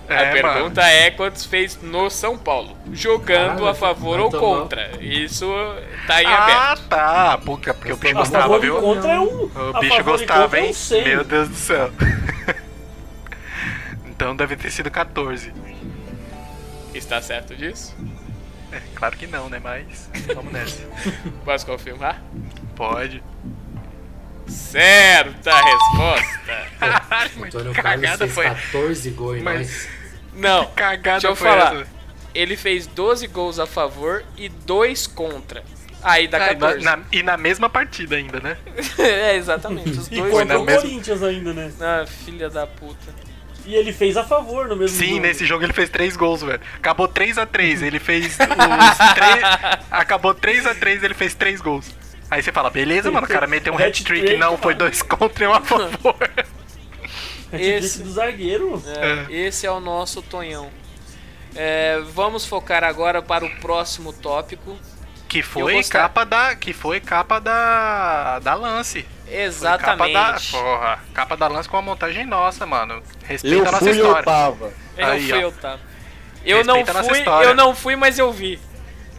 A 0.09 0.13
É, 0.13 0.31
pergunta 0.31 0.81
é 0.81 1.11
quantos 1.11 1.45
fez 1.45 1.79
no 1.81 2.09
São 2.09 2.37
Paulo, 2.37 2.75
jogando 2.91 3.49
Caralho, 3.59 3.67
a 3.67 3.73
favor 3.75 4.19
ou 4.19 4.29
contra. 4.29 4.91
Isso 4.99 5.47
tá 6.07 6.21
em 6.21 6.25
Ah, 6.25 6.43
aberto. 6.43 6.87
tá. 6.89 7.37
Porque, 7.45 7.71
porque 7.71 7.93
o 7.93 7.97
bicho 7.97 8.15
A 8.17 8.17
gostava, 8.17 8.43
favor 8.43 8.59
viu? 8.59 8.81
contra 8.81 9.11
é 9.13 9.19
um. 9.19 9.45
O 9.45 9.77
a 9.77 9.79
bicho 9.79 9.95
favor 9.97 10.03
gostava, 10.03 10.41
contra 10.43 10.59
é 10.59 10.63
hein? 10.63 10.69
um 10.69 10.73
100. 10.73 11.03
Meu 11.03 11.23
Deus 11.23 11.49
do 11.49 11.55
céu. 11.55 11.91
então 14.09 14.35
deve 14.35 14.55
ter 14.55 14.71
sido 14.71 14.89
14. 14.91 15.51
Está 16.93 17.21
certo 17.21 17.55
disso? 17.55 17.95
É, 18.71 18.81
claro 18.95 19.17
que 19.17 19.27
não, 19.27 19.49
né? 19.49 19.59
Mas 19.63 20.09
vamos 20.33 20.51
nessa. 20.53 20.81
Posso 21.45 21.65
confirmar? 21.65 22.21
Pode. 22.75 23.23
Certa 24.47 25.51
resposta. 25.61 26.67
Antônio 27.45 27.73
Carlos 27.73 27.75
cagada 27.75 28.17
fez 28.17 28.33
foi- 28.33 28.45
14 28.45 29.09
gols 29.11 29.37
em 29.37 29.41
Mas-. 29.43 29.87
Não, 30.33 30.65
Cagada 30.71 31.19
deixa 31.19 31.27
eu 31.27 31.35
falar. 31.35 31.75
essa. 31.75 31.87
Ele 32.33 32.55
fez 32.55 32.87
12 32.87 33.27
gols 33.27 33.59
a 33.59 33.65
favor 33.67 34.23
e 34.37 34.49
2 34.49 35.07
contra. 35.07 35.63
Aí 36.01 36.27
dá 36.27 36.37
Ah, 36.37 36.39
e 36.39 36.55
na- 36.55 36.55
14. 36.55 36.85
na- 36.85 36.99
e 37.11 37.23
na 37.23 37.37
mesma 37.37 37.69
partida 37.69 38.15
ainda, 38.15 38.39
né? 38.39 38.55
é, 38.97 39.35
exatamente. 39.35 39.89
Os 39.91 40.07
E 40.07 40.15
dois 40.15 40.31
Foi 40.31 40.41
contra 40.41 40.59
o 40.59 40.63
mesma- 40.65 40.81
Corinthians 40.81 41.23
ainda, 41.23 41.53
né? 41.53 41.71
Ah, 41.81 42.05
filha 42.07 42.49
da 42.49 42.65
puta. 42.65 43.13
E 43.69 43.75
ele 43.75 43.93
fez 43.93 44.17
a 44.17 44.23
favor 44.23 44.67
no 44.67 44.75
mesmo 44.75 44.97
Sim, 44.97 45.09
jogo. 45.09 45.19
nesse 45.21 45.45
jogo 45.45 45.63
ele 45.63 45.73
fez 45.73 45.89
3 45.91 46.17
gols, 46.17 46.41
velho. 46.41 46.59
Acabou 46.77 47.07
3x3, 47.07 47.83
ele 47.83 47.99
fez 47.99 48.25
os 48.25 48.35
3. 48.37 49.43
Acabou 49.91 50.33
3x3, 50.33 51.03
ele 51.03 51.13
fez 51.13 51.35
3 51.35 51.61
gols. 51.61 51.85
Aí 52.31 52.41
você 52.41 52.51
fala, 52.51 52.71
beleza, 52.71 53.11
mano, 53.11 53.27
o 53.27 53.29
cara 53.29 53.45
meteu 53.45 53.71
um 53.71 53.77
hat-trick. 53.77 54.37
Não, 54.37 54.57
foi 54.57 54.73
2 54.73 55.03
contra 55.03 55.43
e 55.43 55.47
1 55.47 55.53
a 55.53 55.61
favor. 55.61 56.15
Esse- 57.53 58.01
do 58.01 58.11
zagueiro. 58.11 58.81
É, 58.87 59.31
Esse 59.31 59.67
é 59.67 59.71
o 59.71 59.79
nosso 59.79 60.21
Tonhão. 60.23 60.69
É, 61.55 61.99
vamos 62.13 62.45
focar 62.45 62.83
agora 62.83 63.21
para 63.21 63.45
o 63.45 63.49
próximo 63.57 64.11
tópico. 64.13 64.75
Que 65.27 65.43
foi 65.43 65.83
capa 65.83 66.23
da. 66.23 66.55
Que 66.55 66.73
foi 66.73 66.99
capa 66.99 67.37
da. 67.39 68.39
Da 68.39 68.55
lance. 68.55 69.05
Exatamente. 69.31 70.13
Capa 70.13 70.33
da, 70.33 70.39
porra, 70.51 70.99
capa 71.13 71.37
da 71.37 71.47
lance 71.47 71.69
com 71.69 71.77
uma 71.77 71.83
montagem 71.83 72.25
nossa, 72.25 72.65
mano. 72.65 73.01
Respeita 73.25 73.55
Eu 73.57 73.61
a 73.61 73.71
nossa 73.71 73.77
fui 73.79 73.89
eu 73.89 73.95
história. 73.95 74.23
tava. 74.23 74.73
Eu 74.97 75.05
Aí, 75.07 75.29
fui, 75.29 75.37
ó. 75.37 75.41
eu 75.41 75.51
tá. 75.51 75.79
Eu 76.45 76.63
não 76.63 76.75
Respeita 76.77 77.03
fui, 77.03 77.17
história. 77.19 77.47
eu 77.47 77.53
não 77.55 77.75
fui, 77.75 77.95
mas 77.95 78.17
eu 78.17 78.31
vi. 78.31 78.59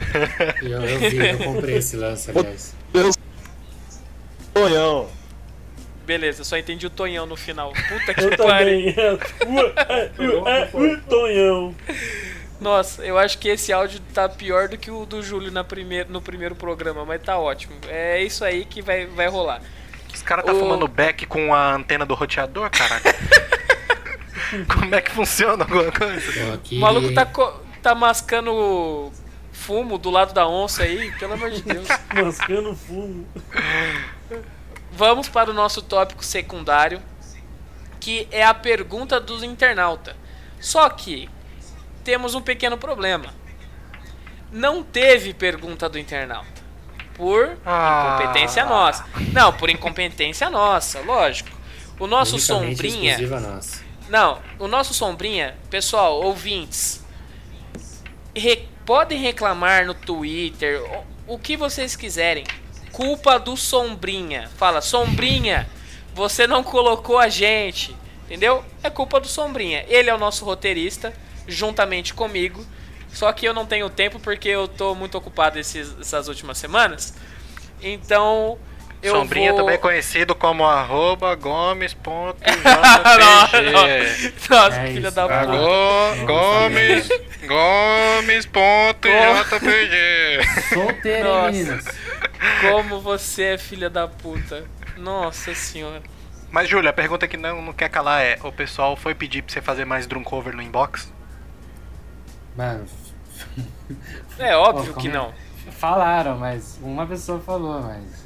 Eu, 0.63 0.83
eu 0.83 0.99
vi, 0.99 1.29
eu 1.29 1.39
comprei 1.39 1.77
esse 1.77 1.95
lance, 1.97 2.31
aliás. 2.31 2.75
Tonhão. 4.55 5.09
Beleza, 6.07 6.43
só 6.43 6.57
entendi 6.57 6.87
o 6.87 6.91
Tonhão 6.91 7.27
no 7.27 7.37
final. 7.37 7.73
Puta 7.89 8.15
que 8.15 8.21
Eu 8.25 8.37
pariu. 8.37 8.95
também. 9.39 10.71
O 10.73 11.01
Tonhão. 11.09 11.75
Nossa, 12.61 13.05
eu 13.05 13.17
acho 13.19 13.39
que 13.39 13.49
esse 13.49 13.73
áudio 13.73 14.01
tá 14.13 14.29
pior 14.29 14.69
do 14.69 14.77
que 14.77 14.91
o 14.91 15.07
do 15.07 15.23
Júlio 15.23 15.51
na 15.53 15.63
primeir, 15.65 16.07
no 16.09 16.21
primeiro 16.21 16.55
programa, 16.55 17.05
mas 17.05 17.23
tá 17.23 17.39
ótimo. 17.39 17.75
É 17.89 18.23
isso 18.23 18.45
aí 18.45 18.65
que 18.65 18.83
vai, 18.83 19.07
vai 19.07 19.29
rolar. 19.29 19.63
Os 20.15 20.23
caras 20.23 20.45
tá 20.45 20.53
Ô. 20.53 20.59
fumando 20.59 20.87
beck 20.89 21.27
com 21.27 21.55
a 21.55 21.75
antena 21.75 22.05
do 22.05 22.15
roteador, 22.15 22.71
caraca. 22.71 23.15
Como 24.75 24.95
é 24.95 25.01
que 25.01 25.13
funciona 25.13 25.65
alguma 25.65 25.93
coisa? 25.93 26.59
O 26.73 26.75
maluco 26.77 27.15
tá, 27.15 27.27
tá 27.81 27.95
mascando 27.95 29.13
fumo 29.53 29.99
do 29.99 30.11
lado 30.11 30.33
da 30.33 30.49
onça 30.49 30.83
aí, 30.83 31.13
pelo 31.19 31.35
amor 31.35 31.51
de 31.51 31.63
Deus. 31.63 31.87
Mascando 32.15 32.75
fumo. 32.75 33.27
Vamos 34.91 35.29
para 35.29 35.51
o 35.51 35.55
nosso 35.55 35.83
tópico 35.83 36.25
secundário, 36.25 37.01
que 38.01 38.27
é 38.31 38.45
a 38.45 38.55
pergunta 38.55 39.21
dos 39.21 39.43
internauta. 39.43 40.17
Só 40.59 40.89
que 40.89 41.29
temos 42.03 42.35
um 42.35 42.41
pequeno 42.41 42.77
problema. 42.77 43.33
Não 44.51 44.83
teve 44.83 45.33
pergunta 45.33 45.89
do 45.89 45.99
internauta. 45.99 46.60
Por 47.15 47.57
Ah. 47.67 48.19
incompetência 48.21 48.65
nossa. 48.65 49.05
Não, 49.33 49.53
por 49.53 49.69
incompetência 49.71 50.49
nossa, 50.51 51.01
lógico. 51.01 51.51
O 51.99 52.07
nosso 52.07 52.39
sombrinha. 52.39 53.19
nossa. 53.41 53.83
Não, 54.09 54.41
o 54.59 54.67
nosso 54.67 54.95
sombrinha, 54.95 55.55
pessoal, 55.69 56.21
ouvintes, 56.23 57.05
re- 58.35 58.69
podem 58.87 59.19
reclamar 59.19 59.87
no 59.87 59.95
Twitter, 59.95 60.83
o, 61.27 61.35
o 61.35 61.39
que 61.39 61.57
vocês 61.57 61.95
quiserem. 61.95 62.45
Culpa 62.93 63.39
do 63.39 63.57
sombrinha. 63.57 64.51
Fala, 64.57 64.81
sombrinha, 64.81 65.69
você 66.15 66.47
não 66.47 66.63
colocou 66.65 67.19
a 67.19 67.29
gente. 67.29 67.95
Entendeu? 68.25 68.65
É 68.83 68.89
culpa 68.91 69.19
do 69.21 69.27
sombrinha. 69.29 69.85
Ele 69.89 70.09
é 70.09 70.15
o 70.15 70.19
nosso 70.19 70.45
roteirista, 70.45 71.13
juntamente 71.47 72.15
comigo. 72.15 72.65
Só 73.13 73.33
que 73.33 73.47
eu 73.47 73.53
não 73.55 73.67
tenho 73.67 73.91
tempo 73.91 74.19
porque 74.21 74.49
eu 74.49 74.69
tô 74.69 74.95
muito 74.95 75.17
ocupado 75.19 75.59
esses- 75.59 75.97
essas 76.01 76.29
últimas 76.29 76.57
semanas. 76.59 77.15
Então, 77.83 78.59
eu 79.03 79.15
Sombrinha 79.17 79.51
vou... 79.53 79.61
também 79.61 79.75
é 79.75 79.79
conhecido 79.79 80.35
como 80.35 80.65
arroba 80.65 81.35
gomes.jpg. 81.35 82.41
Nossa, 84.49 84.77
É 84.81 84.87
filha 84.89 85.09
isso, 85.09 85.17
da 85.17 85.29
puta. 85.29 85.47
Go- 85.47 86.27
Gomes, 86.27 87.09
Gomes.jpg. 89.01 90.75
Solteiro, 90.75 91.29
Nossa. 91.29 91.57
hein, 91.57 91.65
meninas? 91.65 91.85
Como 92.61 93.01
você 93.01 93.43
é 93.55 93.59
filha 93.59 93.91
da 93.91 94.07
puta. 94.09 94.65
Nossa 94.97 95.55
senhora. 95.55 96.03
Mas, 96.51 96.69
Júlia, 96.69 96.91
a 96.91 96.93
pergunta 96.93 97.29
que 97.29 97.37
não, 97.37 97.63
não 97.63 97.73
quer 97.73 97.89
calar 97.89 98.23
é: 98.23 98.39
o 98.43 98.53
pessoal 98.53 98.97
foi 98.97 99.15
pedir 99.15 99.43
pra 99.43 99.53
você 99.53 99.61
fazer 99.63 99.85
mais 99.85 100.07
drum 100.07 100.23
cover 100.23 100.55
no 100.55 100.63
inbox? 100.63 101.13
Mano, 102.57 102.87
É 104.39 104.57
óbvio 104.57 104.95
Pô, 104.95 105.01
que 105.01 105.09
é? 105.09 105.13
não. 105.13 105.33
falaram, 105.73 106.37
mas 106.39 106.79
uma 106.83 107.07
pessoa 107.07 107.41
falou, 107.41 107.83
mas. 107.83 108.25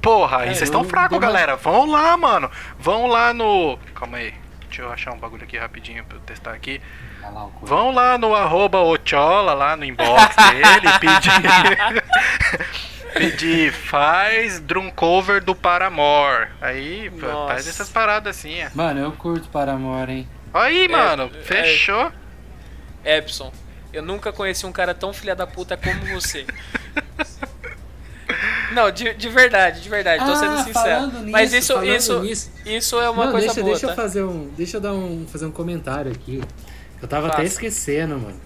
Porra, 0.00 0.38
aí 0.38 0.50
É, 0.50 0.54
vocês 0.54 0.62
estão 0.68 0.84
fracos, 0.84 1.18
galera. 1.18 1.56
Vão 1.56 1.86
lá, 1.90 2.16
mano. 2.16 2.50
Vão 2.78 3.06
lá 3.06 3.32
no. 3.34 3.78
Calma 3.94 4.18
aí. 4.18 4.34
Deixa 4.68 4.82
eu 4.82 4.92
achar 4.92 5.12
um 5.12 5.18
bagulho 5.18 5.44
aqui 5.44 5.56
rapidinho 5.58 6.04
pra 6.04 6.18
eu 6.18 6.20
testar 6.20 6.52
aqui. 6.52 6.80
Lá. 7.22 7.48
Vão 7.62 7.92
lá 7.92 8.16
no 8.18 8.34
arroba 8.34 8.78
Ochola, 8.80 9.54
lá 9.54 9.76
no 9.76 9.84
inbox 9.84 10.36
dele, 10.36 10.98
pedir. 11.00 12.02
pedir, 13.14 13.72
faz 13.72 14.60
drum 14.60 14.90
cover 14.90 15.42
do 15.42 15.54
Paramore. 15.54 16.48
Aí, 16.60 17.10
Nossa. 17.10 17.54
faz 17.54 17.66
essas 17.68 17.88
paradas 17.88 18.36
assim, 18.36 18.62
ó. 18.64 18.68
Mano, 18.74 19.00
eu 19.00 19.12
curto 19.12 19.48
Paramore, 19.48 20.12
hein? 20.12 20.28
Aí, 20.52 20.86
mano, 20.88 21.30
é- 21.34 21.42
fechou. 21.42 22.12
Epson, 23.04 23.52
eu 23.96 24.02
nunca 24.02 24.32
conheci 24.32 24.66
um 24.66 24.72
cara 24.72 24.94
tão 24.94 25.12
filha 25.12 25.34
da 25.34 25.46
puta 25.46 25.76
como 25.76 26.00
você. 26.06 26.44
Não, 28.72 28.90
de, 28.90 29.14
de 29.14 29.28
verdade, 29.28 29.80
de 29.80 29.88
verdade, 29.88 30.24
tô 30.24 30.34
sendo 30.36 30.52
Ah, 30.54 30.64
sincero. 30.64 30.74
falando 30.74 31.12
nisso, 31.20 31.30
Mas 31.30 31.52
isso, 31.52 31.84
isso, 31.84 32.20
nisso. 32.20 32.50
isso 32.66 33.00
é 33.00 33.08
uma 33.08 33.26
Não, 33.26 33.32
coisa 33.32 33.46
deixa, 33.46 33.60
boa, 33.62 33.72
deixa 33.72 33.86
tá? 33.86 33.92
eu 33.92 33.96
fazer 33.96 34.22
um. 34.24 34.48
Deixa 34.56 34.76
eu 34.76 34.80
dar 34.80 34.92
um, 34.92 35.26
fazer 35.26 35.46
um 35.46 35.50
comentário 35.50 36.12
aqui. 36.12 36.42
Eu 37.00 37.08
tava 37.08 37.28
até 37.28 37.44
esquecendo, 37.44 38.18
mano. 38.18 38.40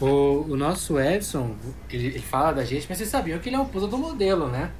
O, 0.00 0.46
o 0.50 0.56
nosso 0.56 1.00
Edson, 1.00 1.56
ele, 1.90 2.08
ele 2.08 2.20
fala 2.20 2.52
da 2.52 2.64
gente, 2.64 2.86
mas 2.88 2.98
vocês 2.98 3.08
sabiam 3.08 3.38
que 3.38 3.48
ele 3.48 3.56
é 3.56 3.58
um 3.58 3.64
puta 3.64 3.86
do 3.86 3.96
modelo, 3.96 4.48
né? 4.48 4.70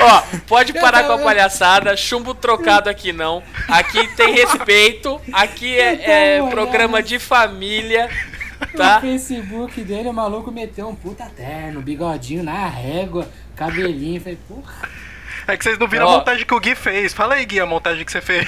Ó, 0.00 0.22
pode 0.46 0.72
parar 0.72 1.04
com 1.04 1.12
a 1.12 1.18
palhaçada, 1.18 1.96
chumbo 1.96 2.34
trocado 2.34 2.88
aqui 2.88 3.12
não. 3.12 3.42
Aqui 3.68 4.08
tem 4.16 4.32
respeito, 4.32 5.20
aqui 5.32 5.76
é, 5.78 6.10
é 6.10 6.36
Então, 6.38 6.50
programa 6.50 6.94
olha, 6.94 7.02
de 7.02 7.18
família, 7.18 8.08
No 8.60 8.78
tá? 8.78 9.00
Facebook 9.00 9.82
dele, 9.82 10.08
o 10.08 10.14
maluco 10.14 10.50
meteu 10.50 10.88
um 10.88 10.94
puta 10.94 11.26
terno, 11.26 11.82
bigodinho 11.82 12.42
na 12.42 12.66
régua, 12.68 13.28
cabelinho. 13.54 14.20
Falei, 14.20 14.38
porra. 14.48 14.88
É 15.48 15.56
que 15.56 15.62
vocês 15.62 15.78
não 15.78 15.86
viram 15.86 16.06
Ó. 16.06 16.14
a 16.14 16.18
montagem 16.18 16.44
que 16.44 16.54
o 16.54 16.58
Gui 16.58 16.74
fez. 16.74 17.12
Fala 17.12 17.34
aí, 17.34 17.44
Gui, 17.44 17.60
a 17.60 17.66
montagem 17.66 18.04
que 18.04 18.10
você 18.10 18.20
fez. 18.20 18.46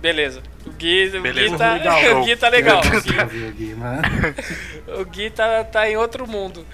Beleza. 0.00 0.42
O 0.66 0.70
Gui, 0.70 1.16
o 1.16 1.22
Beleza. 1.22 1.50
Gui 1.50 1.58
tá, 1.58 1.74
Legal. 1.74 2.00
o 2.20 2.24
Gui 2.24 2.36
tá 2.36 2.48
legal. 2.48 2.82
O 5.00 5.04
Gui 5.04 5.30
tá, 5.30 5.64
tá 5.64 5.88
em 5.88 5.96
outro 5.96 6.26
mundo. 6.26 6.66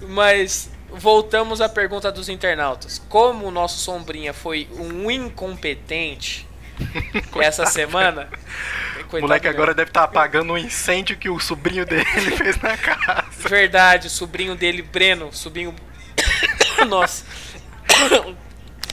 Mas 0.00 0.70
voltamos 0.90 1.60
à 1.60 1.68
pergunta 1.68 2.12
dos 2.12 2.28
internautas. 2.28 3.02
Como 3.08 3.46
o 3.46 3.50
nosso 3.50 3.78
Sombrinha 3.78 4.32
foi 4.32 4.68
um 4.78 5.10
incompetente 5.10 6.46
essa 7.40 7.66
semana. 7.66 8.28
O 9.12 9.20
moleque 9.20 9.46
meu. 9.46 9.54
agora 9.54 9.74
deve 9.74 9.90
estar 9.90 10.04
apagando 10.04 10.52
um 10.52 10.58
incêndio 10.58 11.16
que 11.16 11.28
o 11.28 11.38
sobrinho 11.38 11.86
dele 11.86 12.04
fez 12.04 12.60
na 12.60 12.76
casa. 12.76 13.24
Verdade, 13.48 14.08
o 14.08 14.10
sobrinho 14.10 14.54
dele, 14.54 14.82
Breno, 14.82 15.32
sobrinho. 15.32 15.74
Nossa. 16.88 17.24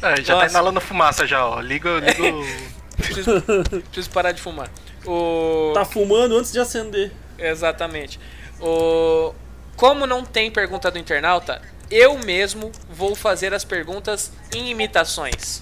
É, 0.01 0.21
já 0.21 0.35
tá 0.35 0.41
Nossa. 0.41 0.49
inalando 0.49 0.81
fumaça 0.81 1.25
já, 1.25 1.45
ó. 1.45 1.59
Liga, 1.59 1.99
liga 1.99 2.23
o... 2.23 2.72
Preciso, 3.03 3.41
preciso 3.85 4.09
parar 4.09 4.31
de 4.31 4.41
fumar. 4.41 4.69
O... 5.05 5.71
Tá 5.73 5.85
fumando 5.85 6.37
antes 6.37 6.51
de 6.51 6.59
acender. 6.59 7.11
Exatamente. 7.37 8.19
O... 8.59 9.33
Como 9.75 10.05
não 10.05 10.23
tem 10.23 10.49
pergunta 10.51 10.89
do 10.91 10.99
internauta, 10.99 11.61
eu 11.89 12.17
mesmo 12.17 12.71
vou 12.89 13.15
fazer 13.15 13.53
as 13.53 13.63
perguntas 13.63 14.31
em 14.53 14.69
imitações. 14.69 15.61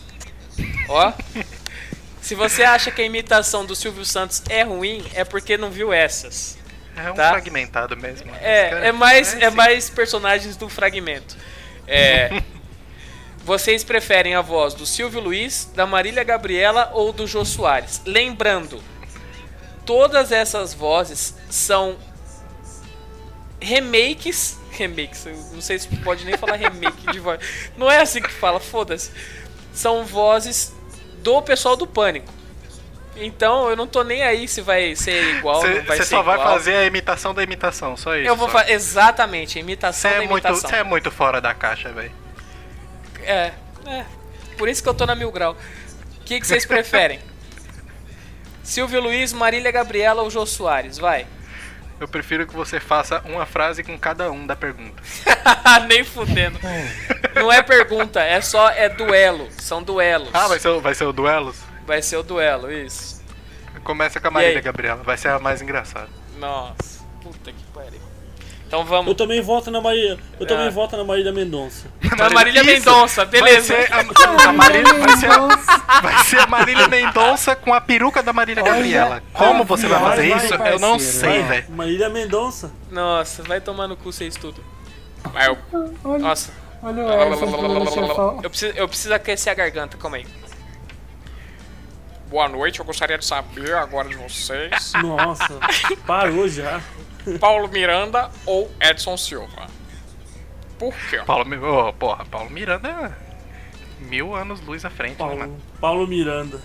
Ó. 0.87 1.13
Se 2.21 2.35
você 2.35 2.63
acha 2.63 2.91
que 2.91 3.01
a 3.01 3.05
imitação 3.05 3.65
do 3.65 3.75
Silvio 3.75 4.05
Santos 4.05 4.43
é 4.47 4.63
ruim, 4.63 5.03
é 5.13 5.23
porque 5.23 5.57
não 5.57 5.71
viu 5.71 5.91
essas. 5.91 6.57
É 6.95 7.09
um 7.09 7.15
Tá. 7.15 7.29
fragmentado 7.31 7.97
mesmo. 7.97 8.31
É, 8.41 8.89
é 8.89 8.91
mais, 8.91 9.33
é 9.33 9.45
assim. 9.45 9.55
mais 9.55 9.89
personagens 9.89 10.55
do 10.55 10.69
fragmento. 10.69 11.35
É, 11.87 12.43
vocês 13.43 13.83
preferem 13.83 14.35
a 14.35 14.41
voz 14.41 14.73
do 14.73 14.85
Silvio 14.85 15.19
Luiz, 15.19 15.69
da 15.75 15.85
Marília 15.85 16.23
Gabriela 16.23 16.91
ou 16.93 17.11
do 17.11 17.25
Jô 17.25 17.43
Soares? 17.43 18.01
Lembrando, 18.05 18.81
todas 19.85 20.31
essas 20.31 20.73
vozes 20.73 21.35
são 21.49 21.97
remakes. 23.59 24.59
Remakes, 24.71 25.25
não 25.51 25.61
sei 25.61 25.77
se 25.77 25.87
pode 25.97 26.23
nem 26.23 26.37
falar 26.37 26.55
remake 26.55 27.11
de 27.11 27.19
voz. 27.19 27.39
Não 27.75 27.89
é 27.91 28.01
assim 28.01 28.21
que 28.21 28.31
fala, 28.31 28.59
foda-se. 28.59 29.11
São 29.73 30.05
vozes 30.05 30.73
do 31.17 31.41
pessoal 31.41 31.75
do 31.75 31.85
Pânico. 31.85 32.31
Então 33.15 33.69
eu 33.69 33.75
não 33.75 33.85
tô 33.85 34.03
nem 34.03 34.23
aí 34.23 34.47
se 34.47 34.61
vai 34.61 34.95
ser 34.95 35.35
igual, 35.35 35.61
vai 35.61 35.97
Você 35.97 36.05
só 36.05 36.21
vai 36.21 36.35
igual. 36.35 36.53
fazer 36.53 36.75
a 36.75 36.85
imitação 36.85 37.33
da 37.33 37.43
imitação, 37.43 37.97
só 37.97 38.15
isso. 38.15 38.27
Eu 38.27 38.35
vou 38.35 38.47
fazer 38.47 38.71
exatamente 38.71 39.57
a 39.57 39.61
imitação 39.61 40.09
é, 40.09 40.13
da 40.13 40.19
muito, 40.19 40.31
imitação. 40.31 40.69
você 40.69 40.75
é 40.77 40.83
muito 40.83 41.11
fora 41.11 41.41
da 41.41 41.53
caixa, 41.53 41.91
velho. 41.91 42.20
É, 43.23 43.53
é. 43.85 44.05
Por 44.57 44.67
isso 44.69 44.81
que 44.83 44.89
eu 44.89 44.93
tô 44.93 45.05
na 45.05 45.15
Mil 45.15 45.31
Grau. 45.31 45.53
O 46.19 46.23
que, 46.23 46.39
que 46.39 46.47
vocês 46.47 46.65
preferem? 46.65 47.19
Silvio 48.63 49.01
Luiz, 49.01 49.33
Marília 49.33 49.71
Gabriela 49.71 50.21
ou 50.21 50.29
Jô 50.29 50.45
Soares? 50.45 50.97
Vai. 50.97 51.25
Eu 51.99 52.07
prefiro 52.07 52.47
que 52.47 52.55
você 52.55 52.79
faça 52.79 53.21
uma 53.25 53.45
frase 53.45 53.83
com 53.83 53.97
cada 53.97 54.31
um 54.31 54.47
da 54.47 54.55
pergunta. 54.55 55.01
Nem 55.87 56.03
fudendo. 56.03 56.59
Não 57.35 57.51
é 57.51 57.61
pergunta, 57.61 58.19
é 58.21 58.41
só 58.41 58.69
é 58.69 58.89
duelo. 58.89 59.47
São 59.59 59.83
duelos. 59.83 60.29
Ah, 60.33 60.47
vai 60.47 60.57
ser, 60.59 60.69
o- 60.69 60.81
vai 60.81 60.95
ser 60.95 61.05
o 61.05 61.13
duelos? 61.13 61.57
Vai 61.85 62.01
ser 62.01 62.17
o 62.17 62.23
duelo, 62.23 62.71
isso. 62.71 63.21
Começa 63.83 64.19
com 64.19 64.27
a 64.27 64.31
Marília? 64.31 64.61
Gabriela, 64.61 65.03
vai 65.03 65.17
ser 65.17 65.29
a 65.29 65.39
mais 65.39 65.61
engraçada. 65.61 66.09
Nossa, 66.37 67.03
puta 67.21 67.51
que 67.51 67.63
pariu. 67.73 68.00
Então 68.71 68.79
Eu 68.79 68.85
vamos. 68.85 69.15
também 69.17 69.41
voto 69.41 69.69
na 69.69 69.81
Marília. 69.81 70.17
Eu 70.39 70.45
Ah. 70.45 70.47
também 70.47 70.69
voto 70.69 70.95
na 70.95 71.03
Marília 71.03 71.33
Mendonça. 71.33 71.87
Na 72.17 72.29
Marília 72.29 72.61
Isso, 72.61 72.69
Mendonça, 72.71 73.25
beleza. 73.25 73.73
Vai 73.75 73.85
ser 73.85 73.93
a, 73.93 74.49
a 74.49 74.53
Marília, 74.53 74.93
vai, 74.93 75.17
ser 75.17 75.29
a, 75.29 75.99
vai 76.01 76.23
ser 76.23 76.39
a 76.39 76.47
Marília 76.47 76.87
Mendonça 76.87 77.53
com 77.53 77.73
a 77.73 77.81
peruca 77.81 78.23
da 78.23 78.31
Marília 78.31 78.63
Olha, 78.63 78.71
Gabriela. 78.73 79.23
Como 79.33 79.65
você 79.65 79.87
vai 79.87 79.99
vai, 79.99 80.09
fazer 80.11 80.29
vai, 80.29 80.45
isso? 80.45 80.53
Eu 80.53 80.79
não 80.79 80.97
sei, 80.99 81.39
vai. 81.39 81.43
velho. 81.43 81.71
Marília 81.71 82.09
Mendonça. 82.09 82.71
Nossa, 82.89 83.43
vai 83.43 83.59
tomar 83.59 83.89
no 83.89 83.97
cu 83.97 84.09
vocês 84.13 84.35
tudo. 84.37 84.63
Vai, 85.33 85.49
eu- 85.49 85.57
Olha, 86.05 86.19
Nossa. 86.19 86.53
olha 86.81 87.03
o 87.03 87.33
Edson 87.33 87.51
falando 87.51 87.79
no 87.83 87.91
chefão. 87.91 88.39
Eu 88.41 88.49
preciso, 88.49 88.73
eu 88.77 88.87
preciso 88.87 89.13
aquecer 89.13 89.51
a 89.51 89.55
garganta, 89.55 89.97
calma 89.97 90.15
aí. 90.15 90.25
Boa 92.29 92.47
noite, 92.47 92.79
eu 92.79 92.85
gostaria 92.85 93.17
de 93.17 93.25
saber 93.25 93.73
agora 93.75 94.07
de 94.07 94.15
vocês. 94.15 94.93
Nossa, 95.03 95.59
parou 96.07 96.47
já. 96.47 96.79
Paulo 97.39 97.67
Miranda 97.67 98.29
ou 98.45 98.71
Edson 98.79 99.17
Silva? 99.17 99.67
Por 100.77 100.93
quê? 101.09 101.21
Paulo, 101.25 101.45
ô, 101.65 101.93
porra, 101.93 102.25
Paulo 102.25 102.49
Miranda 102.49 102.89
é 102.89 103.31
mil 104.05 104.35
anos 104.35 104.61
luz 104.61 104.83
à 104.83 104.89
frente, 104.89 105.19
né, 105.19 105.25
mano? 105.25 105.37
Paulo, 105.39 105.61
Paulo 105.79 106.07
Miranda. 106.07 106.59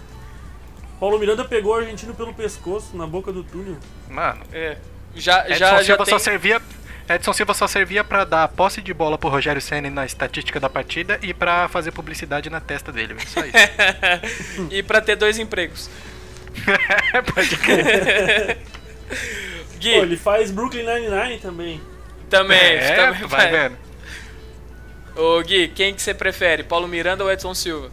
Paulo 0.99 1.19
Miranda 1.19 1.45
pegou 1.45 1.73
o 1.73 1.77
argentino 1.77 2.15
pelo 2.15 2.33
pescoço 2.33 2.97
na 2.97 3.07
boca 3.07 3.33
do 3.33 3.45
túnel. 3.45 3.77
Mano, 4.09 4.43
É. 4.53 4.79
Já, 5.15 5.47
Edson 5.47 5.55
já, 5.55 5.71
já 5.79 5.85
Silva 5.85 6.05
tem... 6.05 6.13
só 6.13 6.19
servia. 6.19 6.63
Edson 7.09 7.33
Silva 7.33 7.55
só 7.55 7.67
servia 7.67 8.05
pra 8.05 8.25
dar 8.25 8.49
posse 8.49 8.83
de 8.83 8.93
bola 8.93 9.17
pro 9.17 9.31
Rogério 9.31 9.63
Senna 9.63 9.89
na 9.89 10.05
estatística 10.05 10.59
da 10.61 10.69
partida 10.69 11.19
e 11.23 11.33
pra 11.33 11.69
fazer 11.69 11.93
publicidade 11.93 12.51
na 12.51 12.61
testa 12.61 12.93
dele, 12.93 13.15
velho. 13.15 13.29
Só 13.29 13.41
isso. 13.41 13.57
e 14.71 14.83
pra 14.83 15.01
ter 15.01 15.17
dois 15.17 15.39
empregos. 15.39 15.89
Pode 17.35 17.57
crer. 17.59 18.59
Gui, 19.79 19.93
Pô, 19.93 20.03
ele 20.03 20.17
faz 20.17 20.51
Brooklyn 20.51 20.85
Nine-Nine 20.85 21.39
também. 21.41 21.81
também, 22.29 22.59
É, 22.59 22.95
também 22.97 23.29
vai 23.29 23.29
vai. 23.29 23.51
vendo. 23.51 23.79
Ô 25.17 25.41
Gui, 25.43 25.69
quem 25.69 25.95
que 25.95 26.03
você 26.03 26.13
prefere? 26.15 26.63
Paulo 26.63 26.87
Miranda 26.87 27.25
ou 27.25 27.31
Edson 27.31 27.55
Silva? 27.55 27.91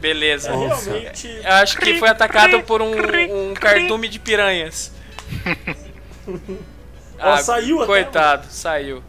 Beleza. 0.00 0.50
É 0.50 0.56
realmente. 0.56 1.28
Eu 1.28 1.52
acho 1.52 1.78
que 1.78 1.98
foi 1.98 2.08
atacado 2.08 2.62
por 2.62 2.82
um, 2.82 2.92
um 3.50 3.54
cardume 3.54 4.08
de 4.08 4.18
piranhas. 4.18 4.92
Ó, 7.18 7.36
saiu 7.38 7.78
até, 7.78 7.86
Coitado, 7.86 8.46
saiu. 8.50 9.02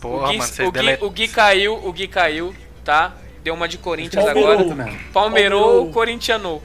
Porra, 0.00 0.28
o, 0.28 0.30
Gui, 0.32 0.38
mano, 0.38 0.52
o, 0.68 0.72
Gui, 0.72 0.98
o 1.00 1.10
Gui 1.10 1.28
caiu, 1.28 1.74
o 1.86 1.92
Gui 1.92 2.06
caiu, 2.08 2.54
tá? 2.84 3.14
Deu 3.42 3.54
uma 3.54 3.66
de 3.68 3.78
Corinthians 3.78 4.24
Palmeirou. 4.24 4.50
agora. 4.52 4.64
Palmeirou, 4.64 5.02
Palmeirou. 5.12 5.90
corintianou. 5.92 6.62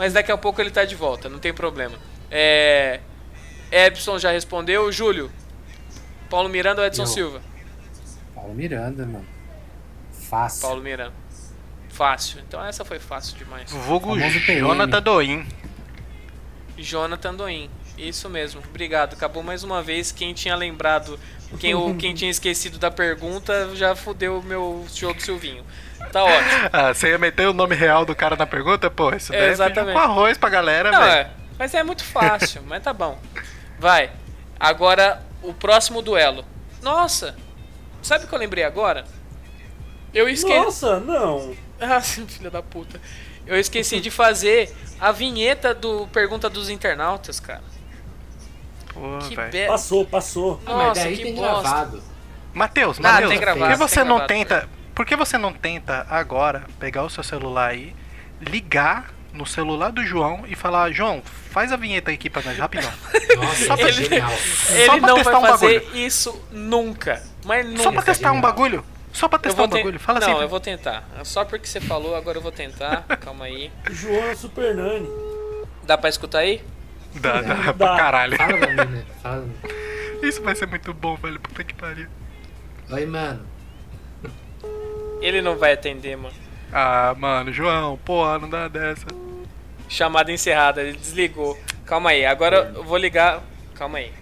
Mas 0.00 0.14
daqui 0.14 0.32
a 0.32 0.38
pouco 0.38 0.58
ele 0.62 0.70
tá 0.70 0.82
de 0.86 0.94
volta, 0.94 1.28
não 1.28 1.38
tem 1.38 1.52
problema. 1.52 1.94
É. 2.30 3.00
Ebson 3.70 4.18
já 4.18 4.30
respondeu. 4.32 4.90
Júlio. 4.90 5.30
Paulo 6.30 6.48
Miranda 6.48 6.80
ou 6.80 6.86
Edson 6.86 7.02
Eu. 7.02 7.06
Silva? 7.06 7.42
Paulo 8.34 8.54
Miranda, 8.54 9.04
mano. 9.04 9.26
Fácil. 10.10 10.62
Paulo 10.62 10.82
Miranda. 10.82 11.12
Fácil. 11.90 12.40
Então 12.40 12.64
essa 12.64 12.82
foi 12.82 12.98
fácil 12.98 13.36
demais. 13.36 13.70
Vulgo. 13.70 14.16
Jonathan 14.18 15.02
Doim. 15.02 15.46
Jonathan 16.78 17.34
Doim. 17.34 17.70
Isso 17.98 18.26
mesmo. 18.30 18.62
Obrigado. 18.66 19.12
Acabou 19.12 19.42
mais 19.42 19.62
uma 19.64 19.82
vez. 19.82 20.10
Quem 20.10 20.32
tinha 20.32 20.56
lembrado, 20.56 21.20
quem, 21.58 21.74
ou 21.74 21.94
quem 21.94 22.14
tinha 22.14 22.30
esquecido 22.30 22.78
da 22.78 22.90
pergunta, 22.90 23.76
já 23.76 23.94
fudeu 23.94 24.38
o 24.38 24.42
meu 24.42 24.86
do 24.88 25.20
Silvinho. 25.20 25.62
Tá 26.12 26.24
ótimo. 26.24 26.50
Ah, 26.72 26.92
você 26.94 27.08
ia 27.10 27.18
meter 27.18 27.46
o 27.48 27.52
nome 27.52 27.74
real 27.74 28.04
do 28.04 28.14
cara 28.14 28.36
na 28.36 28.46
pergunta? 28.46 28.90
Pô, 28.90 29.12
isso 29.14 29.32
daí 29.32 29.42
é 29.42 29.48
Exatamente. 29.50 29.92
com 29.94 29.98
arroz 30.00 30.36
pra 30.38 30.48
galera, 30.50 30.90
Não, 30.90 31.00
velho. 31.00 31.12
é. 31.12 31.30
Mas 31.58 31.74
é 31.74 31.82
muito 31.82 32.04
fácil, 32.04 32.62
mas 32.66 32.82
tá 32.82 32.92
bom. 32.92 33.18
Vai. 33.78 34.10
Agora, 34.58 35.22
o 35.42 35.52
próximo 35.54 36.00
duelo. 36.02 36.44
Nossa! 36.82 37.36
Sabe 38.02 38.24
o 38.24 38.28
que 38.28 38.34
eu 38.34 38.38
lembrei 38.38 38.64
agora? 38.64 39.04
Eu 40.12 40.28
esqueci. 40.28 40.58
Nossa, 40.58 41.00
não. 41.00 41.54
Ah, 41.82 41.98
filha 42.02 42.50
da 42.50 42.62
puta. 42.62 43.00
Eu 43.46 43.58
esqueci 43.58 44.00
de 44.00 44.10
fazer 44.10 44.70
a 45.00 45.10
vinheta 45.12 45.72
do 45.74 46.06
Pergunta 46.08 46.50
dos 46.50 46.68
Internautas, 46.68 47.40
cara. 47.40 47.62
Pô, 48.92 49.18
Que 49.26 49.34
be... 49.34 49.66
Passou, 49.66 50.04
passou. 50.04 50.60
Ah, 50.66 50.74
mas 50.74 50.86
Nossa, 50.88 51.00
daí 51.04 51.16
que 51.16 51.22
tem 51.22 51.34
bosta. 51.34 51.62
gravado. 51.62 52.02
Matheus, 52.52 52.98
Ah, 52.98 53.02
Matheus, 53.02 53.32
por 53.56 53.68
que 53.70 53.76
você 53.76 53.94
tem 54.00 54.04
não 54.04 54.16
gravado. 54.16 54.26
tenta. 54.26 54.68
Por 55.00 55.06
que 55.06 55.16
você 55.16 55.38
não 55.38 55.50
tenta 55.50 56.06
agora 56.10 56.64
pegar 56.78 57.02
o 57.04 57.08
seu 57.08 57.22
celular 57.24 57.70
aí, 57.70 57.96
ligar 58.38 59.14
no 59.32 59.46
celular 59.46 59.90
do 59.90 60.04
João 60.04 60.44
e 60.46 60.54
falar, 60.54 60.92
João, 60.92 61.22
faz 61.24 61.72
a 61.72 61.76
vinheta 61.76 62.10
aqui 62.10 62.28
pra 62.28 62.42
nós, 62.42 62.58
rapidão. 62.58 62.92
Nossa, 63.34 63.64
Só 63.64 63.76
pra- 63.78 63.88
é 63.88 63.92
genial. 63.92 64.30
Ele 64.68 64.84
Só 64.84 64.98
pra 64.98 65.06
não 65.08 65.14
testar 65.14 65.30
vai 65.30 65.40
um 65.40 65.46
fazer 65.46 65.80
bagulho. 65.80 65.96
isso 66.06 66.44
nunca. 66.52 67.22
Mas 67.46 67.64
nunca. 67.66 67.82
Só 67.82 67.92
pra 67.92 68.02
testar 68.02 68.32
um 68.32 68.40
bagulho. 68.42 68.84
Só 69.10 69.26
pra 69.26 69.38
testar 69.38 69.62
um 69.62 69.68
bagulho. 69.68 69.98
Fala 69.98 70.20
Não, 70.20 70.32
assim. 70.32 70.42
eu 70.42 70.48
vou 70.50 70.60
tentar. 70.60 71.02
Só 71.24 71.46
porque 71.46 71.66
você 71.66 71.80
falou, 71.80 72.14
agora 72.14 72.36
eu 72.36 72.42
vou 72.42 72.52
tentar. 72.52 73.04
Calma 73.24 73.46
aí. 73.46 73.72
João 73.90 74.36
Super 74.36 74.74
Nani. 74.74 75.08
Dá 75.84 75.96
pra 75.96 76.10
escutar 76.10 76.40
aí? 76.40 76.62
Dá, 77.14 77.40
dá, 77.40 77.54
Dá. 77.54 77.72
pra 77.72 77.96
caralho. 77.96 78.36
Fala 78.36 78.52
da 78.58 78.66
mina. 78.84 79.06
Fala. 79.22 79.48
Isso 80.22 80.42
vai 80.42 80.54
ser 80.54 80.66
muito 80.66 80.92
bom, 80.92 81.16
velho. 81.16 81.40
Puta 81.40 81.64
que 81.64 81.72
pariu. 81.72 82.06
Oi, 82.90 83.06
mano. 83.06 83.46
Ele 85.20 85.40
não 85.42 85.56
vai 85.56 85.72
atender, 85.72 86.16
mano. 86.16 86.34
Ah, 86.72 87.14
mano, 87.18 87.52
João, 87.52 87.96
porra, 87.98 88.38
não 88.38 88.48
dá 88.48 88.68
dessa. 88.68 89.06
Chamada 89.88 90.30
encerrada, 90.32 90.82
ele 90.82 90.96
desligou. 90.96 91.58
Calma 91.84 92.10
aí, 92.10 92.24
agora 92.24 92.72
eu 92.74 92.84
vou 92.84 92.96
ligar. 92.96 93.42
Calma 93.74 93.98
aí. 93.98 94.12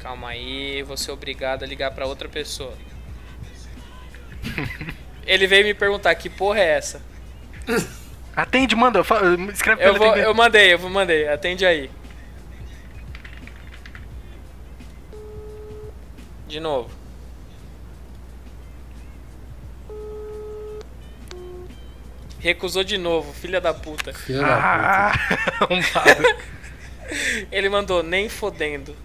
Calma 0.00 0.28
aí, 0.28 0.82
vou 0.82 0.96
ser 0.96 1.10
obrigado 1.12 1.62
a 1.62 1.66
ligar 1.66 1.90
pra 1.92 2.06
outra 2.06 2.28
pessoa. 2.28 2.74
Ele 5.24 5.46
veio 5.46 5.64
me 5.64 5.72
perguntar 5.72 6.12
que 6.16 6.28
porra 6.28 6.58
é 6.58 6.76
essa. 6.76 7.00
Atende, 8.34 8.74
manda. 8.74 8.98
Escreve 9.52 9.76
pra 9.80 9.86
Eu, 9.86 9.90
ele 9.90 9.98
vou, 9.98 10.16
eu 10.16 10.34
mandei, 10.34 10.72
eu 10.74 10.78
vou- 10.78 10.90
mandei. 10.90 11.28
Atende 11.28 11.64
aí. 11.64 11.88
De 16.48 16.58
novo. 16.58 16.90
Recusou 22.42 22.82
de 22.82 22.98
novo, 22.98 23.32
filha 23.32 23.60
da 23.60 23.72
puta. 23.72 24.12
Filha 24.12 24.42
da 24.42 25.12
puta. 25.60 25.92
Ah. 25.94 26.36
Ele 27.52 27.68
mandou, 27.68 28.02
nem 28.02 28.28
fodendo. 28.28 28.96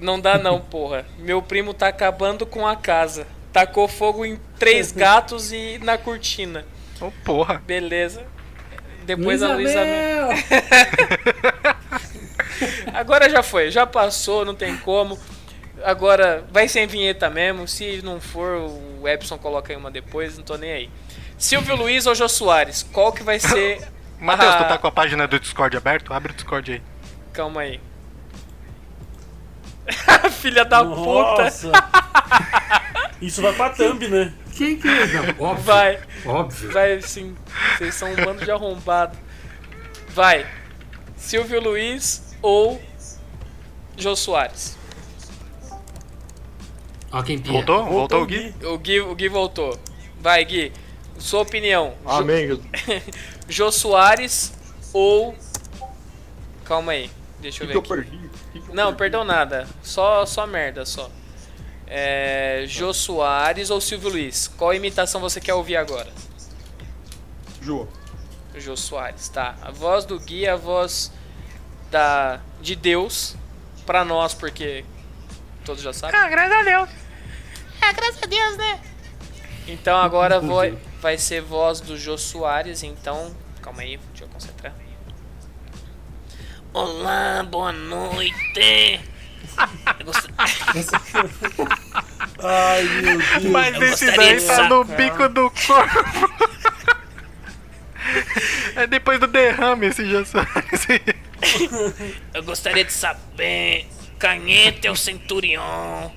Não 0.00 0.18
dá 0.18 0.38
não, 0.38 0.58
porra. 0.58 1.04
Meu 1.18 1.42
primo 1.42 1.74
tá 1.74 1.88
acabando 1.88 2.46
com 2.46 2.66
a 2.66 2.74
casa. 2.74 3.26
Tacou 3.52 3.86
fogo 3.86 4.24
em 4.24 4.40
três 4.58 4.90
gatos 4.96 5.52
e 5.52 5.78
na 5.82 5.98
cortina. 5.98 6.64
Ô, 6.98 7.10
porra. 7.22 7.62
Beleza. 7.66 8.24
Depois 9.04 9.42
Luísa 9.42 9.52
a 9.52 9.54
Luísa! 9.54 9.80
Agora 12.94 13.28
já 13.28 13.42
foi, 13.42 13.70
já 13.70 13.86
passou, 13.86 14.46
não 14.46 14.54
tem 14.54 14.78
como. 14.78 15.18
Agora 15.84 16.44
vai 16.50 16.68
sem 16.68 16.86
vinheta 16.86 17.28
mesmo. 17.28 17.68
Se 17.68 18.00
não 18.02 18.18
for, 18.18 18.70
o 19.00 19.06
Epson 19.06 19.36
coloca 19.36 19.72
aí 19.72 19.76
uma 19.76 19.90
depois, 19.90 20.38
não 20.38 20.44
tô 20.44 20.56
nem 20.56 20.72
aí. 20.72 20.90
Silvio 21.42 21.74
Luiz 21.74 22.06
ou 22.06 22.14
Jô 22.14 22.28
Soares? 22.28 22.84
Qual 22.92 23.12
que 23.12 23.24
vai 23.24 23.40
ser. 23.40 23.82
Matheus, 24.20 24.54
tu 24.54 24.68
tá 24.68 24.78
com 24.78 24.86
a 24.86 24.92
página 24.92 25.26
do 25.26 25.40
Discord 25.40 25.76
aberto? 25.76 26.14
Abre 26.14 26.30
o 26.30 26.34
Discord 26.36 26.70
aí. 26.70 26.82
Calma 27.32 27.62
aí. 27.62 27.80
Filha 30.38 30.64
da 30.64 30.84
puta! 30.84 31.42
Nossa. 31.42 31.72
Isso 33.20 33.42
vai 33.42 33.52
pra 33.54 33.70
thumb, 33.70 34.06
né? 34.06 34.32
Quem 34.56 34.78
que 34.78 34.86
é? 34.86 35.06
Não, 35.08 35.46
óbvio. 35.48 35.64
Vai, 35.64 36.00
Óbvio. 36.24 36.70
vai 36.70 37.02
sim. 37.02 37.36
Vocês 37.76 37.96
são 37.96 38.12
um 38.12 38.14
bando 38.14 38.44
de 38.44 38.50
arrombado. 38.50 39.18
Vai. 40.10 40.46
Silvio 41.16 41.60
Luiz 41.60 42.36
ou 42.40 42.80
Jô 43.96 44.14
Soares? 44.14 44.78
Ó 47.10 47.20
quem 47.20 47.36
pia. 47.36 47.52
Voltou? 47.52 47.84
Voltou 47.84 48.22
o 48.22 48.26
Gui? 48.26 48.54
O 48.62 48.78
Gui, 48.78 49.00
o 49.00 49.14
Gui 49.16 49.28
voltou. 49.28 49.76
Vai, 50.20 50.44
Gui. 50.44 50.72
Sua 51.22 51.40
opinião. 51.42 51.94
Amém, 52.04 52.48
Jesus. 52.48 52.66
Jô 53.48 53.70
Soares 53.70 54.52
ou. 54.92 55.36
Calma 56.64 56.92
aí, 56.92 57.10
deixa 57.40 57.62
eu 57.62 57.68
que 57.68 57.72
ver 57.74 57.80
que 57.82 57.92
eu 57.92 57.96
aqui. 58.00 58.10
perdi? 58.10 58.30
Que 58.52 58.60
que 58.60 58.68
eu 58.70 58.74
Não, 58.74 58.84
perdi? 58.86 58.98
perdão 58.98 59.24
nada. 59.24 59.68
Só, 59.82 60.26
só 60.26 60.46
merda, 60.46 60.84
só. 60.84 61.08
É, 61.86 62.64
Jô 62.66 62.92
Soares 62.92 63.70
ou 63.70 63.80
Silvio 63.80 64.10
Luiz? 64.10 64.48
Qual 64.48 64.74
imitação 64.74 65.20
você 65.20 65.40
quer 65.40 65.54
ouvir 65.54 65.76
agora? 65.76 66.10
Jô. 67.60 67.86
Jô 68.56 68.76
Soares, 68.76 69.28
tá. 69.28 69.54
A 69.62 69.70
voz 69.70 70.04
do 70.04 70.18
Gui 70.18 70.44
é 70.44 70.50
a 70.50 70.56
voz 70.56 71.12
da, 71.90 72.40
de 72.60 72.74
Deus 72.74 73.36
pra 73.86 74.04
nós, 74.04 74.34
porque 74.34 74.84
todos 75.64 75.82
já 75.82 75.92
sabem. 75.92 76.18
Ah, 76.18 76.28
graças 76.28 76.52
a 76.52 76.62
Deus. 76.64 76.88
Então 79.68 79.96
agora 79.96 80.40
vou, 80.40 80.62
vai 81.02 81.18
ser 81.18 81.42
voz 81.42 81.80
do 81.80 81.98
Jô 81.98 82.16
Soares, 82.16 82.82
então. 82.82 83.34
Calma 83.60 83.82
aí, 83.82 83.98
deixa 84.10 84.24
eu 84.24 84.28
concentrar. 84.28 84.72
Olá, 86.72 87.42
boa 87.42 87.70
noite. 87.72 89.00
Eu 89.98 90.06
gost- 90.06 90.30
Ai, 92.42 92.82
meu 92.84 93.18
Deus. 93.18 93.44
Mas 93.50 93.74
Eu 93.76 93.82
esse 93.82 94.10
daí 94.16 94.40
tá 94.40 94.68
no 94.68 94.84
sacar. 94.86 94.96
bico 94.96 95.28
do 95.28 95.50
corpo. 95.50 96.52
É 98.74 98.86
depois 98.86 99.20
do 99.20 99.26
derrame 99.28 99.86
esse 99.86 100.10
já 100.10 100.24
sabe. 100.24 100.48
Eu 102.34 102.42
gostaria 102.42 102.84
de 102.84 102.92
saber. 102.92 103.86
Canhete 104.18 104.88
ou 104.88 104.96
Centurion? 104.96 106.10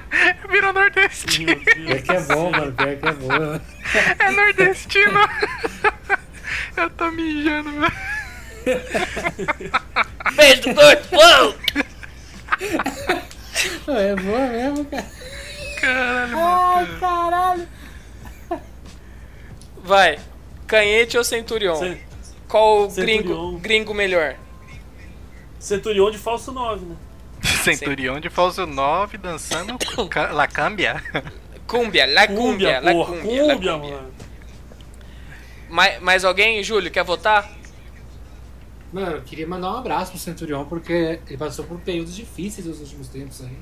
Virou 0.50 0.72
nordestino. 0.72 1.56
Pior 1.56 2.02
que 2.02 2.12
é 2.12 2.20
bom, 2.20 2.50
mano. 2.50 2.72
Pior 2.72 2.96
que 2.96 3.06
é 3.06 3.12
bom. 3.12 3.60
É 4.18 4.30
nordestino. 4.30 5.20
Eu 6.76 6.90
tô 6.90 7.10
mijando, 7.10 7.70
velho. 7.72 7.92
Beijo 10.36 10.62
do! 10.74 11.54
Pô, 13.84 13.92
É 13.92 14.16
boa 14.16 14.46
mesmo, 14.48 14.84
cara. 14.84 15.06
Caralho, 17.00 17.68
Vai. 19.78 20.18
Canhete 20.66 21.16
ou 21.16 21.22
Centurion? 21.24 21.76
Cen- 21.76 22.00
Qual 22.48 22.82
o 22.84 22.88
gringo, 22.92 23.58
gringo 23.58 23.94
melhor? 23.94 24.34
Centurion 25.60 26.10
de 26.10 26.18
falso 26.18 26.50
9, 26.52 26.84
né? 26.86 26.96
Centurião 27.64 28.20
de 28.20 28.28
falso 28.28 28.66
9 28.66 29.18
dançando 29.18 29.76
La 30.32 30.46
Cambia. 30.46 31.02
Cúmbia, 31.66 32.06
la 32.06 32.28
cúmbia, 32.28 32.80
la 32.80 32.92
cúmbia, 32.92 33.76
mano. 33.76 34.10
Mais, 35.68 36.00
mais 36.00 36.24
alguém, 36.24 36.62
Júlio, 36.62 36.90
quer 36.90 37.02
votar? 37.04 37.50
Mano, 38.92 39.16
eu 39.16 39.22
queria 39.22 39.46
mandar 39.48 39.72
um 39.72 39.76
abraço 39.78 40.12
pro 40.12 40.20
Centurion, 40.20 40.64
porque 40.64 41.18
ele 41.26 41.36
passou 41.36 41.64
por 41.64 41.80
períodos 41.80 42.14
difíceis 42.14 42.66
nos 42.66 42.80
últimos 42.80 43.08
tempos 43.08 43.42
aí. 43.42 43.58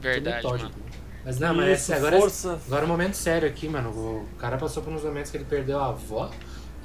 Verdade, 0.00 0.42
Todo 0.42 0.60
mano. 0.60 0.74
Mas 1.24 1.38
não, 1.38 1.54
mas 1.54 1.80
Isso, 1.80 1.92
agora, 1.92 2.18
força. 2.18 2.58
agora 2.66 2.82
é 2.82 2.84
um 2.84 2.88
momento 2.88 3.14
sério 3.14 3.46
aqui, 3.46 3.68
mano. 3.68 3.90
O 3.90 4.26
cara 4.38 4.56
passou 4.56 4.82
por 4.82 4.92
uns 4.92 5.02
momentos 5.02 5.30
que 5.30 5.36
ele 5.36 5.44
perdeu 5.44 5.78
a 5.78 5.88
avó 5.88 6.30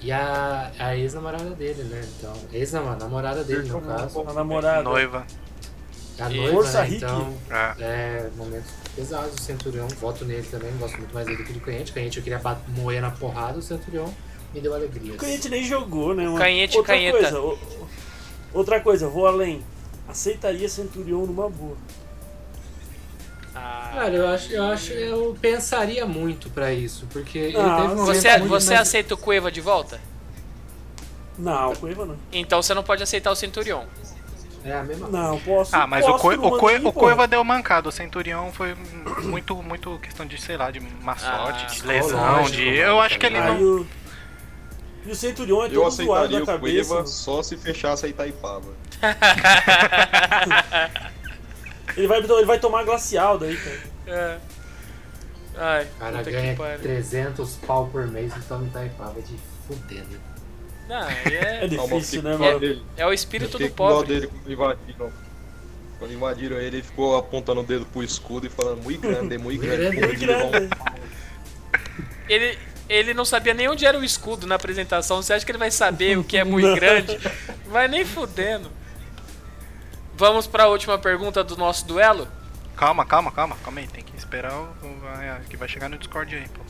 e 0.01 0.11
a, 0.11 0.71
a 0.77 0.97
ex-namorada 0.97 1.51
dele, 1.51 1.83
né? 1.83 2.01
Então, 2.17 2.33
ex-namorada 2.51 3.43
dele, 3.43 3.69
no 3.69 3.81
caso. 3.81 4.19
A 4.27 4.33
namorada. 4.33 4.83
Noiva. 4.83 5.25
A 6.19 6.29
E- 6.31 6.37
noiva, 6.37 6.53
Força, 6.53 6.79
né? 6.81 6.85
Rick. 6.87 6.95
Então, 7.03 7.33
Ah. 7.51 7.75
é, 7.79 8.29
momentos 8.37 8.69
pesados. 8.95 9.33
O 9.33 9.41
Centurion, 9.41 9.87
voto 9.99 10.23
nele 10.25 10.47
também. 10.49 10.71
Gosto 10.77 10.97
muito 10.97 11.13
mais 11.13 11.25
dele 11.27 11.43
que 11.43 11.51
do 11.53 11.59
Canhete. 11.59 11.91
Canhete 11.91 12.17
eu 12.17 12.23
queria 12.23 12.41
moer 12.69 13.01
na 13.01 13.11
porrada. 13.11 13.59
O 13.59 13.61
Centurion 13.61 14.07
me 14.53 14.61
deu 14.61 14.73
alegria. 14.73 15.13
O 15.13 15.17
Canhete 15.17 15.49
nem 15.49 15.63
jogou, 15.63 16.13
né, 16.13 16.23
mano? 16.23 16.37
Canhete, 16.37 16.77
outra 16.77 16.93
canheta. 16.93 17.17
Coisa, 17.19 17.39
o- 17.41 17.53
o- 17.53 17.87
outra 18.53 18.79
coisa, 18.79 19.07
vou 19.09 19.27
além. 19.27 19.61
Aceitaria 20.07 20.69
Centurion 20.69 21.25
numa 21.25 21.49
boa. 21.49 21.75
Ah, 23.53 23.91
Cara, 23.93 24.13
eu 24.13 24.27
acho, 24.27 24.51
eu 24.51 24.63
acho, 24.65 24.91
eu 24.93 25.37
pensaria 25.41 26.05
muito 26.05 26.49
pra 26.49 26.73
isso, 26.73 27.07
porque 27.11 27.37
ele 27.37 27.57
Ah, 27.57 27.83
um 27.85 27.95
você 28.05 28.21
você 28.47 28.69
mais- 28.73 28.81
aceita 28.81 29.13
o 29.13 29.17
Cueva 29.17 29.49
de 29.51 29.61
volta? 29.61 29.99
Não, 31.37 31.73
Cueva 31.75 32.05
não. 32.05 32.17
Então 32.33 32.61
você 32.61 32.73
não 32.73 32.83
pode 32.83 33.01
aceitar 33.03 33.31
o 33.31 33.35
Centurion. 33.35 33.85
É 34.65 34.73
a 34.73 34.83
mesma 34.83 35.07
Não, 35.07 35.39
posso. 35.39 35.75
Ah, 35.75 35.85
mas 35.85 36.03
o, 36.03 36.07
posso 36.11 36.21
Coi- 36.23 36.37
o, 36.37 36.57
Coi- 36.57 36.77
o 36.79 36.91
pô. 36.91 36.93
Coiva 36.93 37.27
deu 37.27 37.43
mancada. 37.43 37.87
O 37.87 37.91
Centurião 37.91 38.51
foi 38.51 38.75
muito, 39.23 39.55
muito 39.61 39.99
questão 39.99 40.25
de, 40.25 40.41
sei 40.41 40.57
lá, 40.57 40.71
de 40.71 40.79
má 40.79 41.13
Ah, 41.13 41.17
sorte, 41.17 41.81
de 41.81 41.87
lesão, 41.87 42.07
psicológico, 42.09 42.51
de. 42.57 42.75
Eu 42.77 42.99
acho 42.99 43.19
que 43.19 43.25
ele 43.27 43.39
não. 43.39 43.61
o... 43.61 43.87
E 45.05 45.11
o 45.11 45.15
Centurion 45.15 45.63
é 45.63 45.67
Eu 45.67 45.81
todo 45.83 45.91
zoado 45.91 46.35
aceitaria 46.35 46.43
o 46.43 46.45
cabeça. 46.47 46.89
Cueva 46.89 47.07
só 47.07 47.43
se 47.43 47.55
fechasse 47.57 48.07
a 48.07 48.09
Itaipava. 48.09 48.73
Ele 51.95 52.07
vai, 52.07 52.19
ele 52.19 52.45
vai 52.45 52.59
tomar 52.59 52.83
glacial 52.83 53.37
daí, 53.37 53.55
cara. 53.55 53.79
É. 54.07 54.37
Ai, 55.57 55.83
O 55.85 55.99
cara 55.99 56.23
ganha 56.23 56.51
que 56.53 56.57
pariu. 56.61 56.79
300 56.81 57.55
pau 57.65 57.87
por 57.87 58.05
mês 58.07 58.35
e 58.35 58.39
toma 58.41 58.65
Itaipava 58.65 59.21
de 59.21 59.35
fuder, 59.67 60.03
né? 60.09 60.17
Não, 60.87 61.09
É 61.09 61.63
é, 61.65 61.67
difícil, 61.67 62.21
né, 62.21 62.37
mano? 62.37 62.59
fiquei 62.59 62.81
é 62.97 63.05
o 63.07 63.13
espírito 63.13 63.57
do 63.57 63.69
pobre. 63.71 64.07
dele 64.13 64.27
quando 64.27 64.51
invadiram. 64.51 65.11
Quando 65.97 66.13
invadiram 66.13 66.57
ele, 66.57 66.77
ele 66.77 66.83
ficou 66.83 67.17
apontando 67.17 67.61
o 67.61 67.63
dedo 67.63 67.85
pro 67.85 68.03
escudo 68.03 68.45
e 68.45 68.49
falando 68.49 68.83
muito 68.83 69.01
grande, 69.01 69.37
muito 69.37 69.61
grande. 69.61 69.95
grande, 69.95 70.07
Muito 70.07 70.19
grande. 70.19 70.69
Ele, 72.27 72.57
ele 72.89 73.13
não 73.13 73.23
sabia 73.25 73.53
nem 73.53 73.69
onde 73.69 73.85
era 73.85 73.97
o 73.97 74.03
escudo 74.03 74.45
na 74.45 74.55
apresentação. 74.55 75.21
Você 75.21 75.33
acha 75.33 75.45
que 75.45 75.51
ele 75.51 75.57
vai 75.59 75.71
saber 75.71 76.17
o 76.17 76.23
que 76.23 76.37
é 76.37 76.43
muito 76.43 76.73
grande? 76.75 77.17
Vai 77.67 77.87
nem 77.87 78.03
fudendo. 78.05 78.69
Vamos 80.17 80.47
pra 80.47 80.67
última 80.67 80.97
pergunta 80.97 81.43
do 81.43 81.55
nosso 81.57 81.85
duelo? 81.85 82.27
Calma, 82.75 83.05
calma, 83.05 83.31
calma, 83.31 83.55
calma 83.63 83.79
aí. 83.79 83.87
Tem 83.87 84.03
que 84.03 84.15
esperar 84.17 84.53
o. 84.53 84.63
o- 84.85 84.99
vai- 85.01 85.41
que 85.49 85.55
vai 85.57 85.67
chegar 85.67 85.87
no 85.89 85.97
Discord 85.97 86.35
aí, 86.35 86.45
pô. 86.49 86.61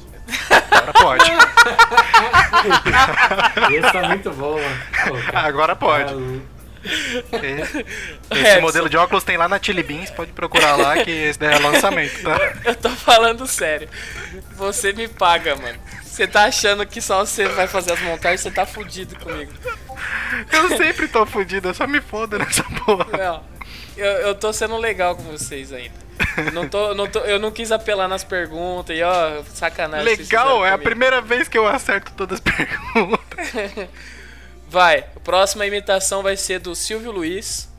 Agora 0.71 0.93
pode. 0.93 1.26
Esse 3.76 3.91
tá 3.91 4.07
muito 4.07 4.32
bom, 4.32 4.59
mano. 4.59 4.82
Pô, 5.07 5.17
Agora 5.38 5.76
pode. 5.76 6.13
tá- 6.13 6.19
Esse, 7.38 7.86
esse 8.32 8.47
Edson. 8.47 8.61
modelo 8.61 8.88
de 8.89 8.95
óculos 8.97 9.23
tem 9.23 9.38
lá 9.38 9.47
na 9.49 9.59
Chili 9.61 9.82
Beans, 9.82 10.11
pode 10.11 10.32
procurar 10.34 10.76
lá 10.76 11.03
que 11.03 11.09
esse 11.09 11.39
daí 11.39 11.55
é 11.55 11.59
lançamento, 11.59 12.21
tá? 12.21 12.38
Eu 12.63 12.76
tô 12.76 12.89
falando 12.91 13.47
sério. 13.47 13.89
Você 14.55 14.93
me 14.93 15.07
paga, 15.07 15.55
mano. 15.55 15.80
Você 16.03 16.28
tá 16.28 16.43
achando 16.45 16.86
que 16.86 17.01
só 17.01 17.26
você 17.26 17.47
vai 17.47 17.67
fazer 17.67 17.93
as 17.93 18.01
montagens, 18.01 18.41
você 18.41 18.51
tá 18.51 18.65
fudido 18.67 19.15
comigo. 19.17 19.51
Eu 20.51 20.78
sempre 20.78 21.07
tô 21.07 21.26
fudido, 21.26 21.69
eu 21.69 21.73
só 21.73 21.88
me 21.88 21.99
fodo 22.01 22.38
nessa 22.38 22.63
porra. 22.86 23.07
Não. 23.17 23.43
Eu, 23.96 24.06
eu 24.06 24.36
tô 24.36 24.52
sendo 24.52 24.78
legal 24.78 25.16
com 25.16 25.24
vocês 25.24 25.72
ainda. 25.72 26.06
Não 26.54 26.68
tô, 26.68 26.93
não 26.93 27.08
tô, 27.08 27.20
eu 27.20 27.39
não 27.39 27.52
quis 27.52 27.72
apelar 27.72 28.08
nas 28.08 28.24
perguntas 28.24 28.96
e 28.98 29.02
ó, 29.02 29.43
sacanagem. 29.54 30.06
Legal, 30.06 30.66
é 30.66 30.72
a 30.72 30.78
primeira 30.78 31.22
vez 31.22 31.48
que 31.48 31.58
eu 31.58 31.68
acerto 31.68 32.12
todas 32.14 32.39
as 32.39 32.56
perguntas. 32.56 33.88
Vai, 34.68 35.06
a 35.16 35.20
próxima 35.20 35.66
imitação 35.66 36.24
vai 36.24 36.36
ser 36.36 36.60
do 36.60 36.76
Silvio 36.76 37.12
Luiz. 37.12 37.70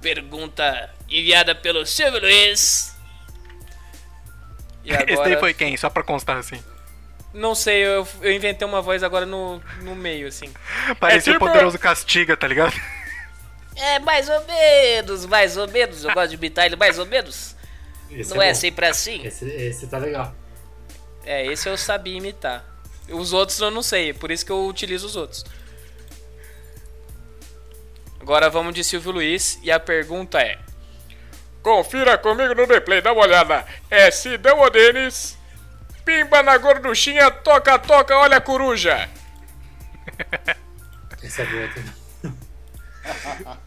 Pergunta 0.00 0.90
enviada 1.08 1.54
pelo 1.54 1.84
Silvio 1.86 2.20
Luiz. 2.20 2.94
E 4.84 4.90
Esse 4.92 5.04
daí 5.06 5.14
agora, 5.14 5.40
foi 5.40 5.54
quem? 5.54 5.76
Só 5.76 5.88
pra 5.88 6.02
constar 6.02 6.36
assim. 6.36 6.62
não 7.32 7.54
sei, 7.54 7.84
eu, 7.84 8.06
eu 8.20 8.32
inventei 8.32 8.66
uma 8.68 8.82
voz 8.82 9.02
agora 9.02 9.24
no, 9.26 9.60
no 9.80 9.96
meio, 9.96 10.28
assim. 10.28 10.52
Parecia 11.00 11.32
tipo- 11.32 11.44
o 11.44 11.48
poderoso 11.48 11.78
castiga, 11.78 12.36
tá 12.36 12.46
ligado? 12.46 12.74
É, 13.76 13.98
mais 13.98 14.28
ou 14.28 14.44
menos, 14.44 15.26
mais 15.26 15.56
ou 15.56 15.68
menos. 15.68 16.04
Eu 16.04 16.12
gosto 16.14 16.30
de 16.30 16.36
imitar 16.36 16.66
ele 16.66 16.76
mais 16.76 16.98
ou 16.98 17.06
menos. 17.06 17.54
Esse 18.10 18.34
Não 18.34 18.42
é 18.42 18.48
bom. 18.48 18.54
sempre 18.54 18.86
assim? 18.86 19.24
Esse, 19.24 19.44
esse 19.46 19.86
tá 19.86 19.98
legal. 19.98 20.34
É, 21.24 21.46
esse 21.46 21.68
eu 21.68 21.76
sabia 21.76 22.16
imitar. 22.16 22.64
Os 23.08 23.32
outros 23.32 23.58
eu 23.60 23.70
não 23.70 23.82
sei, 23.82 24.12
por 24.12 24.30
isso 24.30 24.46
que 24.46 24.52
eu 24.52 24.66
utilizo 24.66 25.06
os 25.06 25.16
outros. 25.16 25.44
Agora 28.20 28.48
vamos 28.48 28.74
de 28.74 28.82
Silvio 28.82 29.12
Luiz 29.12 29.58
e 29.62 29.70
a 29.70 29.78
pergunta 29.78 30.40
é: 30.40 30.58
Confira 31.62 32.16
comigo 32.16 32.54
no 32.54 32.66
replay, 32.66 33.00
dá 33.02 33.12
uma 33.12 33.22
olhada. 33.22 33.66
É 33.90 34.10
Sidão 34.10 34.60
ou 34.60 34.70
Denis? 34.70 35.36
Pimba 36.04 36.42
na 36.42 36.56
gorduchinha, 36.58 37.30
toca, 37.30 37.78
toca, 37.78 38.16
olha 38.16 38.36
a 38.36 38.40
coruja. 38.40 39.08
Essa 41.22 41.42
é 41.42 41.46
boa 41.46 41.68
também. 41.68 41.94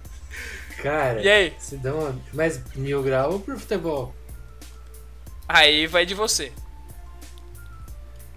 Cara, 0.82 1.22
E 1.22 1.30
aí? 1.30 1.54
se 1.60 1.78
dá 1.78 1.94
uma. 1.94 2.16
Mas 2.34 2.62
mil 2.76 3.02
grau 3.04 3.34
ou 3.34 3.40
pro 3.40 3.60
futebol? 3.60 4.14
Aí 5.48 5.88
vai 5.88 6.06
de 6.06 6.14
você. 6.14 6.52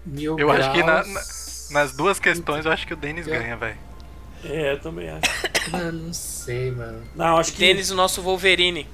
Mil 0.05 0.37
Eu 0.39 0.49
acho 0.49 0.71
que 0.71 0.79
na- 0.79 1.03
graus. 1.03 1.69
na- 1.71 1.79
nas 1.81 1.91
duas 1.93 2.19
questões 2.19 2.65
eu 2.65 2.71
acho 2.71 2.85
que 2.87 2.93
o 2.93 2.97
Denis 2.97 3.27
ganha, 3.27 3.55
velho. 3.55 3.77
É, 4.43 4.73
eu 4.73 4.79
também 4.79 5.09
acho. 5.09 5.21
Mano, 5.69 6.03
não 6.07 6.13
sei, 6.13 6.71
mano. 6.71 7.03
Não, 7.15 7.37
acho 7.37 7.53
que 7.53 7.59
Denis, 7.59 7.91
o 7.91 7.95
nosso 7.95 8.21
Wolverine. 8.21 8.87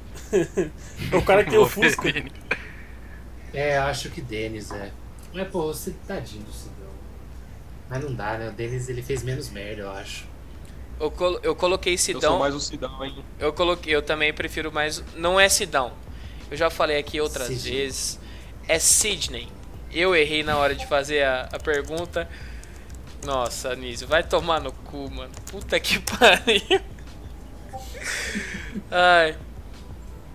é 1.11 1.15
o 1.15 1.21
cara 1.23 1.43
que 1.43 1.49
tem 1.51 1.59
o 1.59 1.67
Fusca. 1.67 2.09
É, 3.53 3.77
acho 3.77 4.09
que 4.09 4.19
Denis 4.21 4.71
é. 4.71 4.91
Mas, 5.33 5.47
pô, 5.49 5.67
você 5.67 5.93
tadinho 6.05 6.43
do 6.43 6.51
Sidão. 6.51 6.73
Mas 7.89 8.03
não 8.03 8.13
dá, 8.13 8.37
né? 8.37 8.49
O 8.49 8.51
Denis 8.51 8.89
ele 8.89 9.01
fez 9.01 9.23
menos 9.23 9.49
merda, 9.49 9.83
eu 9.83 9.91
acho. 9.91 10.25
Eu, 10.99 11.11
colo- 11.11 11.39
eu 11.43 11.55
coloquei 11.55 11.93
Eu 11.93 11.97
sou 11.97 12.15
Sidão. 12.15 12.39
mais 12.39 12.55
o 12.55 12.59
Sidão, 12.59 13.03
hein? 13.05 13.15
Eu 13.39 13.53
coloquei, 13.53 13.93
eu 13.95 14.01
também 14.01 14.33
prefiro 14.33 14.71
mais. 14.71 15.03
Não 15.15 15.39
é 15.39 15.47
Sidão. 15.49 15.93
Eu 16.49 16.57
já 16.57 16.69
falei 16.69 16.97
aqui 16.97 17.19
outras 17.21 17.47
Sidney. 17.47 17.71
vezes. 17.73 18.19
É 18.67 18.79
Sidney. 18.79 19.47
Eu 19.91 20.15
errei 20.15 20.43
na 20.43 20.57
hora 20.57 20.73
de 20.75 20.85
fazer 20.87 21.23
a, 21.23 21.49
a 21.53 21.59
pergunta. 21.59 22.27
Nossa, 23.25 23.69
Anísio, 23.69 24.07
vai 24.07 24.23
tomar 24.23 24.59
no 24.61 24.71
cu, 24.71 25.09
mano. 25.11 25.31
Puta 25.51 25.79
que 25.79 25.99
pariu. 26.17 26.81
Ai. 28.91 29.35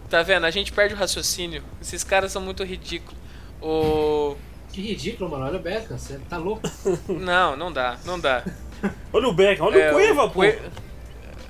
Tá 0.08 0.22
vendo? 0.22 0.44
A 0.44 0.50
gente 0.50 0.72
perde 0.72 0.94
o 0.94 0.96
raciocínio. 0.96 1.62
Esses 1.80 2.04
caras 2.04 2.32
são 2.32 2.42
muito 2.42 2.62
ridículos. 2.64 3.18
O. 3.60 4.36
Que 4.72 4.80
ridículo, 4.82 5.30
mano. 5.30 5.44
Olha 5.46 5.58
o 5.58 5.62
Beckham, 5.62 5.96
você 5.98 6.18
tá 6.28 6.36
louco. 6.36 6.62
Não, 7.08 7.56
não 7.56 7.72
dá, 7.72 7.98
não 8.04 8.18
dá. 8.20 8.44
Olha 9.12 9.28
o 9.28 9.33
Beckham, 9.35 9.66
olha 9.66 9.78
É, 9.78 9.91
o 9.91 9.95
Cueva, 9.95 10.22
pô. 10.28 10.41
Cue- 10.41 10.59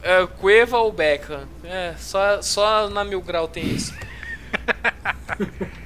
É, 0.02 0.26
Cueva 0.26 0.78
ou 0.78 0.92
Beckham? 0.92 1.44
É, 1.64 1.94
só, 1.98 2.42
só 2.42 2.88
na 2.90 3.04
Mil 3.04 3.22
Grau 3.22 3.46
tem 3.48 3.64
isso. 3.64 3.94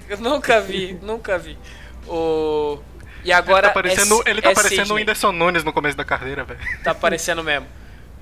Eu 0.08 0.18
nunca 0.18 0.60
vi, 0.60 0.98
nunca 1.02 1.38
vi. 1.38 1.58
O... 2.06 2.78
E 3.24 3.32
agora 3.32 3.66
Ele 3.66 3.68
tá 3.68 3.74
parecendo, 3.74 4.22
é, 4.24 4.30
ele 4.30 4.42
tá 4.42 4.50
é 4.50 4.54
parecendo 4.54 4.94
o. 4.94 4.96
Whindersson 4.96 5.32
Nunes 5.32 5.64
no 5.64 5.72
começo 5.72 5.96
da 5.96 6.04
carreira, 6.04 6.44
velho. 6.44 6.60
Tá 6.84 6.94
parecendo 6.94 7.42
mesmo. 7.42 7.66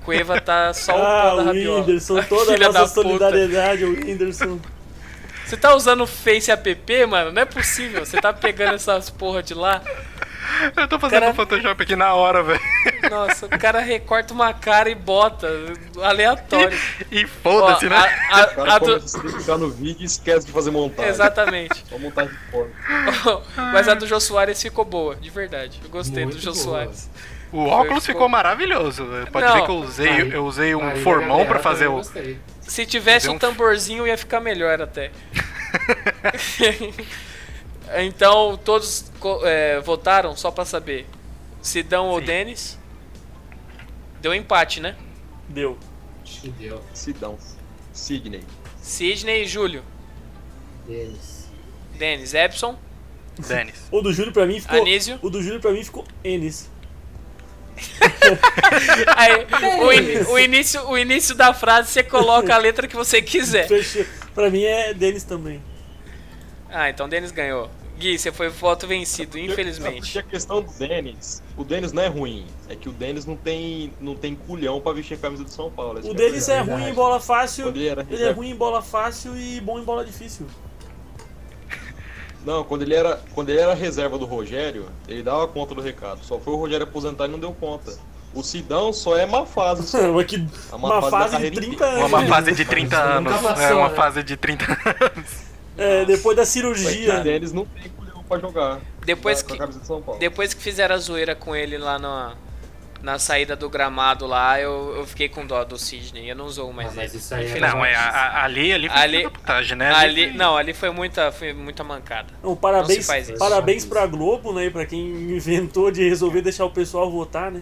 Cueva 0.03 0.39
tá 0.41 0.73
só 0.73 0.93
o 0.93 1.03
Ah, 1.03 1.21
pó 1.29 1.35
da 1.37 1.43
o 1.43 1.45
rabiola. 1.45 1.79
Whindersson, 1.81 2.21
toda 2.23 2.53
a 2.53 2.57
da 2.57 2.71
nossa 2.71 2.93
solidariedade, 2.93 3.85
o 3.85 3.91
Whindersson. 3.91 4.59
Você 5.45 5.55
tá 5.57 5.75
usando 5.75 6.01
o 6.01 6.07
Face 6.07 6.49
app, 6.51 7.05
mano? 7.05 7.31
Não 7.31 7.41
é 7.43 7.45
possível. 7.45 8.03
Você 8.03 8.19
tá 8.19 8.33
pegando 8.33 8.75
essas 8.75 9.11
porra 9.11 9.43
de 9.43 9.53
lá. 9.53 9.81
Eu 10.77 10.87
tô 10.87 10.99
fazendo 10.99 11.21
Cara- 11.21 11.31
um 11.31 11.35
Photoshop 11.35 11.83
aqui 11.83 11.95
na 11.95 12.13
hora, 12.13 12.43
velho. 12.43 12.59
Nossa, 13.09 13.45
o 13.45 13.49
cara 13.49 13.79
recorta 13.79 14.33
uma 14.33 14.53
cara 14.53 14.89
e 14.89 14.95
bota. 14.95 15.47
Aleatório. 16.01 16.77
E 17.11 17.25
foda-se, 17.27 17.85
Ó, 17.85 17.89
né? 17.89 17.95
a- 17.95 18.39
a- 18.39 18.43
O 18.43 18.55
cara 18.55 18.73
a 18.75 18.79
do- 18.79 19.51
a 19.53 19.57
no 19.57 19.69
vídeo 19.69 20.01
e 20.01 20.05
esquece 20.05 20.45
de 20.45 20.51
fazer 20.51 20.71
montagem. 20.71 21.09
Exatamente. 21.11 21.83
Só 21.89 21.97
montagem 21.97 22.31
de 22.33 22.51
fora. 22.51 22.69
Mas 23.73 23.87
a 23.87 23.93
do 23.93 24.07
Jô 24.07 24.19
Soares 24.19 24.61
ficou 24.61 24.85
boa, 24.85 25.15
de 25.15 25.29
verdade. 25.29 25.79
Eu 25.83 25.89
gostei 25.89 26.23
Muito 26.25 26.37
do 26.37 26.41
Jô 26.43 26.51
boa. 26.51 26.63
Soares. 26.63 27.09
O 27.51 27.59
óculos 27.67 28.05
Ficou- 28.05 28.21
ficou 28.21 28.29
maravilhoso. 28.29 29.07
Pode 29.31 29.45
Não. 29.45 29.53
ver 29.53 29.63
que 29.63 29.71
eu 29.71 29.75
usei, 29.75 30.09
Maria- 30.09 30.33
eu 30.33 30.45
usei 30.45 30.75
um 30.75 30.95
formão 30.97 31.45
pra 31.45 31.59
fazer 31.59 31.87
o. 31.87 32.01
Se 32.61 32.85
tivesse 32.85 33.29
um 33.29 33.33
um- 33.33 33.39
tamborzinho 33.39 34.05
ia 34.07 34.17
ficar 34.17 34.41
melhor 34.41 34.81
até. 34.81 35.11
Então, 37.97 38.57
todos 38.63 39.11
é, 39.43 39.79
votaram, 39.81 40.35
só 40.35 40.51
pra 40.51 40.65
saber. 40.65 41.05
Sidão 41.61 42.07
ou. 42.07 42.21
Denis? 42.21 42.77
Deu 44.21 44.33
empate, 44.33 44.79
né? 44.79 44.95
Deu. 45.49 45.77
Deu. 46.59 46.81
Sidão. 46.93 47.37
Sidney. 47.93 48.43
Sidney 48.81 49.43
e 49.43 49.47
Júlio. 49.47 49.83
Denis. 50.87 51.47
Denis, 51.97 52.33
Epson, 52.33 52.77
Denis. 53.47 53.75
O 53.91 54.01
do 54.01 54.11
Júlio 54.11 54.31
pra 54.33 54.45
mim 54.45 54.59
ficou. 54.59 54.81
Anísio. 54.81 55.19
O 55.21 55.29
do 55.29 55.41
Júlio 55.41 55.59
pra 55.59 55.71
mim 55.71 55.83
ficou 55.83 56.03
Enes. 56.23 56.69
Aí, 59.15 59.45
o, 59.81 59.91
in- 59.91 60.23
o 60.31 60.39
início, 60.39 60.87
o 60.89 60.97
início 60.97 61.35
da 61.35 61.53
frase 61.53 61.89
você 61.91 62.03
coloca 62.03 62.53
a 62.53 62.57
letra 62.57 62.87
que 62.87 62.95
você 62.95 63.21
quiser. 63.21 63.67
Pra 64.33 64.49
mim 64.49 64.63
é 64.63 64.93
Denis 64.93 65.23
também. 65.23 65.61
Ah, 66.77 66.89
então 66.89 67.07
Denis 67.07 67.31
ganhou. 67.31 67.69
Gui, 67.97 68.19
você 68.19 68.29
foi 68.29 68.49
voto 68.49 68.85
vencido, 68.85 69.31
Porque 69.31 69.45
infelizmente. 69.45 70.19
a 70.19 70.23
questão 70.23 70.61
do 70.61 70.69
Denis, 70.73 71.41
o 71.55 71.63
Denis 71.63 71.93
não 71.93 72.03
é 72.03 72.07
ruim. 72.07 72.45
É 72.67 72.75
que 72.75 72.89
o 72.89 72.91
Denis 72.91 73.25
não 73.25 73.37
tem, 73.37 73.93
não 74.01 74.13
tem 74.15 74.35
culhão 74.35 74.81
pra 74.81 74.91
vestir 74.91 75.13
a 75.13 75.17
camisa 75.17 75.45
do 75.45 75.49
São 75.49 75.71
Paulo. 75.71 76.01
O 76.03 76.11
é 76.11 76.13
Denis 76.13 76.49
é 76.49 76.55
verdade. 76.57 76.81
ruim 76.81 76.91
em 76.91 76.93
bola 76.93 77.21
fácil. 77.21 77.69
Ele 77.69 77.87
era 77.87 78.05
Ele 78.09 78.21
é 78.23 78.31
ruim 78.31 78.49
em 78.49 78.55
bola 78.55 78.81
fácil 78.81 79.37
e 79.37 79.61
bom 79.61 79.79
em 79.79 79.83
bola 79.85 80.03
difícil. 80.03 80.45
Não, 82.45 82.63
quando 82.63 82.81
ele, 82.83 82.93
era, 82.93 83.19
quando 83.33 83.49
ele 83.49 83.59
era 83.59 83.73
reserva 83.73 84.17
do 84.19 84.25
Rogério, 84.25 84.87
ele 85.07 85.23
dava 85.23 85.47
conta 85.47 85.73
do 85.73 85.81
recado. 85.81 86.23
Só 86.23 86.37
foi 86.37 86.53
o 86.53 86.57
Rogério 86.57 86.83
aposentar 86.85 87.25
e 87.25 87.29
não 87.29 87.39
deu 87.39 87.53
conta. 87.53 87.97
O 88.33 88.43
Sidão 88.43 88.91
só 88.93 89.17
é 89.17 89.25
má 89.25 89.45
fase. 89.45 89.87
Só. 89.87 89.97
Mas 90.13 90.25
que- 90.27 90.45
A 90.71 90.75
uma 90.75 91.01
da 91.01 91.09
fase 91.09 91.25
de 91.27 91.31
carreira 91.49 91.55
30 91.55 91.73
inteira. 91.75 91.93
anos. 91.95 92.11
Uma 92.11 92.25
fase 92.27 92.51
de 92.51 92.65
30 92.65 92.95
Nunca 93.21 93.29
anos. 93.39 93.61
É 93.61 93.73
uma 93.73 93.89
né? 93.89 93.95
fase 93.95 94.21
de 94.23 94.35
30 94.37 94.65
anos. 95.15 95.54
É, 95.77 96.05
depois 96.05 96.35
da 96.35 96.41
Mas 96.43 96.49
O 96.49 96.51
cirurgia. 96.53 97.19
Denis 97.21 97.51
não 97.53 97.65
tem 97.65 97.89
culhão 97.89 98.23
pra 98.23 98.39
jogar. 98.39 98.79
Depois 99.05 99.41
que- 99.41 99.57
Paulo. 99.57 100.17
Depois 100.19 100.53
que 100.53 100.61
fizeram 100.61 100.95
a 100.95 100.97
zoeira 100.97 101.35
com 101.35 101.55
ele 101.55 101.77
lá 101.77 101.99
na, 101.99 102.33
na 103.01 103.19
saída 103.19 103.55
do 103.55 103.69
gramado 103.69 104.25
lá, 104.25 104.59
eu, 104.59 104.95
eu 104.97 105.05
fiquei 105.05 105.27
com 105.29 105.45
dó 105.45 105.63
do 105.63 105.77
Sidney. 105.77 106.29
Eu 106.29 106.35
não 106.35 106.45
usou 106.45 106.71
mais 106.73 106.89
Ah, 106.89 106.93
mas 106.95 107.11
ele. 107.11 107.17
isso 107.21 107.35
aí 107.35 107.51
é. 107.51 107.59
Não, 107.59 107.85
é, 107.85 107.93
a- 107.93 108.09
a- 108.09 108.43
ali, 108.45 108.73
ali 108.73 108.87
foi 108.89 108.97
Ali- 108.97 109.13
muita 109.23 109.29
putagem, 109.39 109.77
né? 109.77 109.91
Ali, 109.91 110.31
não, 110.31 110.57
ali 110.57 110.73
foi 110.73 110.89
muita, 110.89 111.31
foi 111.31 111.53
muita 111.53 111.83
mancada. 111.83 112.33
Não, 112.41 112.51
Não 112.51 112.55
parabéns, 112.55 113.07
isso. 113.07 113.37
parabéns 113.37 113.85
pra 113.85 114.05
Globo, 114.07 114.53
né? 114.53 114.69
Pra 114.69 114.85
quem 114.85 114.99
inventou 115.35 115.91
de 115.91 116.07
resolver 116.07 116.41
deixar 116.41 116.65
o 116.65 116.71
pessoal 116.71 117.11
votar, 117.11 117.51
né? 117.51 117.61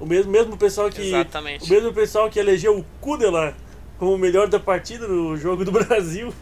O 0.00 0.06
mesmo, 0.06 0.30
mesmo 0.30 0.56
pessoal 0.56 0.88
que. 0.88 1.02
Exatamente. 1.02 1.64
O 1.64 1.68
mesmo 1.68 1.92
pessoal 1.92 2.30
que 2.30 2.38
elegeu 2.38 2.78
o 2.78 2.84
Kudela 3.00 3.52
como 3.98 4.14
o 4.14 4.18
melhor 4.18 4.46
da 4.46 4.60
partida 4.60 5.08
no 5.08 5.36
jogo 5.36 5.64
do 5.64 5.72
Brasil. 5.72 6.32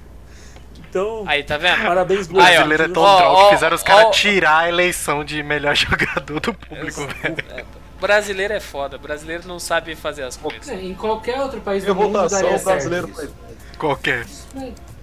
Então, 0.97 1.25
Aí, 1.27 1.43
tá 1.45 1.59
vendo? 1.59 1.83
parabéns, 1.83 2.27
O 2.27 2.31
Globo. 2.31 2.47
Aí, 2.47 2.55
ó. 2.55 2.65
brasileiro 2.65 2.83
é 2.85 2.89
tão 2.95 3.03
Ó, 3.03 3.45
que 3.49 3.55
fizeram 3.55 3.77
os 3.77 3.83
caras 3.83 4.17
tirar 4.17 4.59
a 4.61 4.69
eleição 4.69 5.25
de 5.25 5.43
melhor 5.43 5.75
jogador 5.77 6.41
do 6.41 6.55
público, 6.55 7.07
velho. 7.23 7.37
É, 7.51 7.65
brasileiro 8.01 8.55
é 8.55 8.61
foda. 8.61 8.97
Brasileiro 8.97 9.47
não 9.47 9.59
sabe 9.59 9.95
fazer 9.95 10.23
as 10.25 10.37
coisas. 10.37 10.69
É, 10.69 10.75
Em 10.75 10.95
qualquer 10.95 11.41
outro 11.41 11.61
país 11.61 11.85
do 11.85 11.95
mundo 11.95 12.13
votação, 12.13 12.41
daria 12.43 12.57
o 12.59 12.63
brasileiro 12.65 13.07
certo 13.09 13.17
foi. 13.17 13.25
isso. 13.27 13.35
Qualquer. 13.79 14.27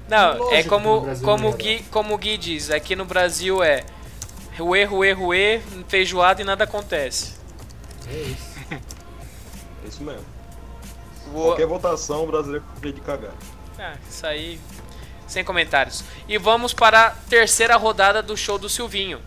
Não, 0.10 0.32
é 0.34 0.38
Lógico 0.38 0.70
como, 0.70 1.16
como, 1.22 1.48
o 1.50 1.54
é. 1.54 1.58
Gui, 1.58 1.86
como 1.92 2.14
o 2.14 2.18
Gui 2.18 2.38
diz. 2.38 2.70
Aqui 2.72 2.96
no 2.96 3.06
Brasil 3.06 3.62
é 3.64 3.84
ruê, 4.58 4.84
ruê, 4.84 5.12
ruê, 5.14 5.62
feijoada 5.88 6.42
e 6.42 6.46
nada 6.46 6.64
acontece. 6.64 7.36
É 8.12 8.18
isso. 8.18 8.54
É 8.72 9.88
isso 9.88 10.04
mesmo. 10.04 10.26
O- 11.34 11.44
Qualquer 11.44 11.68
votação, 11.68 12.24
o 12.24 12.28
brasileiro 12.28 12.66
tem 12.82 12.92
de 12.92 13.02
cagar. 13.02 13.32
Ah, 13.80 13.94
isso 14.10 14.26
aí. 14.26 14.60
Sem 15.34 15.44
comentários. 15.44 16.04
E 16.30 16.38
vamos 16.38 16.76
para 16.76 17.08
a 17.08 17.10
terceira 17.10 17.76
rodada 17.76 18.22
do 18.22 18.38
show 18.38 18.60
do 18.60 18.70
Silvinho. 18.70 19.20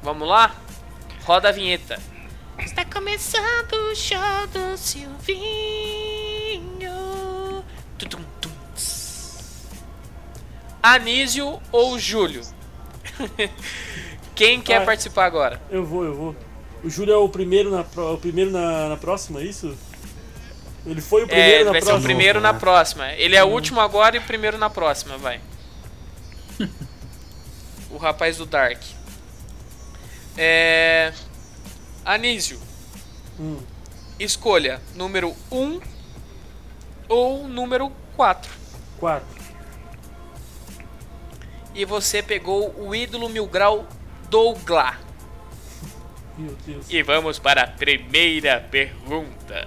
Vamos 0.00 0.28
lá? 0.28 0.54
Roda 1.24 1.48
a 1.48 1.52
vinheta. 1.52 2.00
Está 2.60 2.84
começando 2.84 3.72
o 3.90 3.96
show 3.96 4.46
do 4.52 4.76
Silvinho. 4.78 5.24
Tutum, 7.98 8.22
tum, 8.40 8.50
Anísio 10.80 11.60
ou 11.72 11.98
Júlio? 11.98 12.42
Quem 14.36 14.60
quer 14.62 14.82
Ah, 14.82 14.84
participar 14.84 15.24
agora? 15.24 15.60
Eu 15.68 15.84
vou, 15.84 16.04
eu 16.04 16.14
vou. 16.14 16.36
O 16.84 16.88
Júlio 16.88 17.12
é 17.12 17.16
o 17.16 17.28
primeiro 17.28 17.72
na, 17.72 17.80
o 18.12 18.18
primeiro 18.18 18.52
na, 18.52 18.90
na 18.90 18.96
próxima, 18.96 19.40
é 19.40 19.46
isso? 19.46 19.76
Ele 20.86 21.00
foi 21.00 21.24
o 21.24 21.26
primeiro 21.26 21.50
É, 21.52 21.54
ele 21.56 21.64
na 21.64 21.72
vai 21.72 21.80
ser 21.80 21.86
próxima. 21.86 21.98
o 21.98 22.02
primeiro 22.04 22.40
na 22.40 22.54
próxima. 22.54 23.12
Ele 23.14 23.36
é 23.36 23.42
o 23.44 23.48
último 23.48 23.80
agora 23.80 24.16
e 24.16 24.18
o 24.18 24.22
primeiro 24.22 24.56
na 24.56 24.70
próxima, 24.70 25.18
vai. 25.18 25.40
o 27.90 27.96
rapaz 27.96 28.36
do 28.36 28.46
Dark. 28.46 28.80
É. 30.36 31.12
Anísio. 32.04 32.60
Hum. 33.38 33.58
Escolha 34.18 34.80
número 34.94 35.34
1 35.50 35.80
ou 37.08 37.48
número 37.48 37.90
4. 38.16 38.50
4. 38.98 39.26
E 41.74 41.84
você 41.84 42.22
pegou 42.22 42.74
o 42.78 42.94
ídolo 42.94 43.28
mil 43.28 43.46
grau 43.46 43.86
Douglas. 44.30 44.94
Meu 46.38 46.56
Deus. 46.66 46.86
E 46.88 47.02
vamos 47.02 47.38
para 47.38 47.62
a 47.62 47.66
primeira 47.66 48.60
pergunta. 48.70 49.66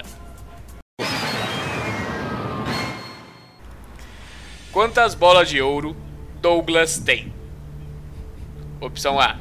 Quantas 4.71 5.15
bolas 5.15 5.49
de 5.49 5.61
ouro 5.61 5.95
Douglas 6.39 6.99
tem? 6.99 7.33
Opção 8.79 9.19
A: 9.19 9.37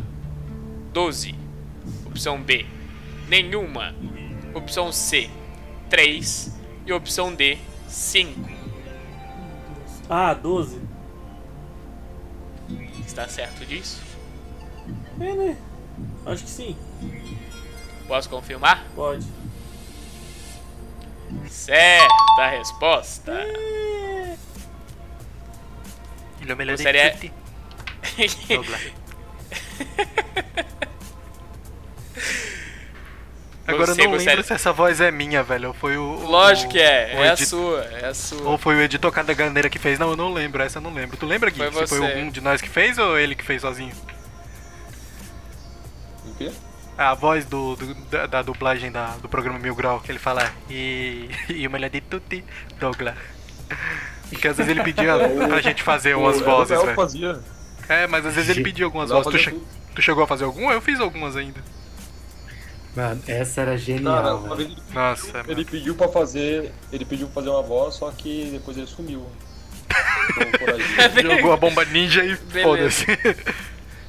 12. 0.92 1.34
Opção 2.06 2.40
B: 2.40 2.64
nenhuma. 3.28 3.94
Opção 4.54 4.90
C: 4.90 5.30
3. 5.90 6.58
E 6.86 6.92
opção 6.92 7.34
D: 7.34 7.58
5. 7.86 8.50
Ah, 10.08 10.32
12. 10.32 10.80
Está 13.06 13.28
certo 13.28 13.66
disso? 13.66 14.00
É, 15.20 15.34
né? 15.34 15.56
Acho 16.24 16.44
que 16.44 16.50
sim. 16.50 16.76
Posso 18.06 18.30
confirmar? 18.30 18.86
Pode. 18.94 19.26
Certa 21.46 22.48
resposta. 22.50 23.32
É 23.32 24.17
o 26.54 26.56
melhor 26.56 26.76
Gostaria- 26.76 27.10
de 27.12 27.32
Douglas. 28.48 28.80
Agora 33.66 33.90
eu 33.92 33.96
não 33.96 34.06
gostaria- 34.06 34.30
lembro 34.30 34.44
se 34.44 34.52
essa 34.54 34.72
voz 34.72 34.98
é 35.00 35.10
minha, 35.10 35.42
velho. 35.42 35.68
Ou 35.68 35.74
foi 35.74 35.98
o. 35.98 36.02
o- 36.02 36.26
Lógico 36.26 36.72
que 36.72 36.78
é, 36.80 37.14
o 37.18 37.22
é 37.22 37.28
a 37.30 37.36
sua, 37.36 37.84
é 37.84 38.06
a 38.06 38.14
sua. 38.14 38.40
Ou 38.48 38.56
foi 38.56 38.76
o 38.76 38.80
editor 38.80 39.12
cada 39.12 39.34
ganeira 39.34 39.68
que 39.68 39.78
fez? 39.78 39.98
Não, 39.98 40.10
eu 40.10 40.16
não 40.16 40.32
lembro, 40.32 40.62
essa 40.62 40.78
eu 40.78 40.82
não 40.82 40.92
lembro. 40.92 41.18
Tu 41.18 41.26
lembra, 41.26 41.50
Gui? 41.50 41.58
Foi 41.70 41.86
Se 41.86 41.94
foi 41.96 42.06
algum 42.06 42.30
de 42.30 42.40
nós 42.40 42.62
que 42.62 42.68
fez 42.68 42.96
ou 42.96 43.18
ele 43.18 43.34
que 43.34 43.44
fez 43.44 43.60
sozinho? 43.60 43.92
O 46.24 46.34
quê? 46.36 46.50
A 46.96 47.12
voz 47.14 47.44
do, 47.44 47.76
do- 47.76 47.94
da, 48.06 48.26
da 48.26 48.42
dublagem 48.42 48.90
da- 48.90 49.16
do 49.18 49.28
programa 49.28 49.58
Mil 49.58 49.74
Grau, 49.74 50.00
que 50.00 50.10
ele 50.10 50.18
fala 50.18 50.50
e, 50.70 51.28
e 51.50 51.66
o 51.66 51.70
melhor 51.70 51.90
de 51.90 52.00
tutti, 52.00 52.42
Douglas. 52.80 53.16
Porque 54.30 54.48
às 54.48 54.56
vezes 54.56 54.70
ele 54.70 54.82
pedia 54.82 55.14
pra 55.48 55.60
gente 55.60 55.82
fazer 55.82 56.14
umas 56.18 56.40
vozes, 56.40 56.80
velho. 56.82 56.94
fazia. 56.94 57.40
É, 57.88 58.06
mas 58.06 58.26
às 58.26 58.34
vezes 58.34 58.50
ele 58.50 58.62
pedia 58.62 58.84
algumas 58.84 59.08
vozes. 59.10 59.30
Tu, 59.32 59.38
che- 59.38 59.56
tu 59.94 60.02
chegou 60.02 60.22
a 60.24 60.26
fazer 60.26 60.44
alguma? 60.44 60.72
Eu 60.72 60.80
fiz 60.80 61.00
algumas 61.00 61.36
ainda. 61.36 61.60
Mano, 62.96 63.22
essa 63.28 63.60
era 63.60 63.70
Cara, 63.70 63.78
genial, 63.78 64.38
uma 64.38 64.56
velho. 64.56 64.68
vez 64.68 64.70
ele, 64.70 64.94
Nossa, 64.94 65.44
ele 65.46 65.64
pediu 65.64 65.94
pra 65.94 66.08
fazer. 66.08 66.72
Ele 66.92 67.04
pediu 67.04 67.26
pra 67.28 67.34
fazer 67.36 67.50
uma 67.50 67.62
voz, 67.62 67.94
só 67.94 68.10
que 68.10 68.48
depois 68.52 68.76
ele 68.76 68.86
sumiu. 68.86 69.24
Então, 70.30 70.50
por 70.58 70.70
aí. 70.74 71.22
jogou 71.22 71.52
a 71.52 71.56
bomba 71.56 71.84
ninja 71.86 72.24
e 72.24 72.36
Beleza. 72.36 72.62
foda-se. 72.68 73.06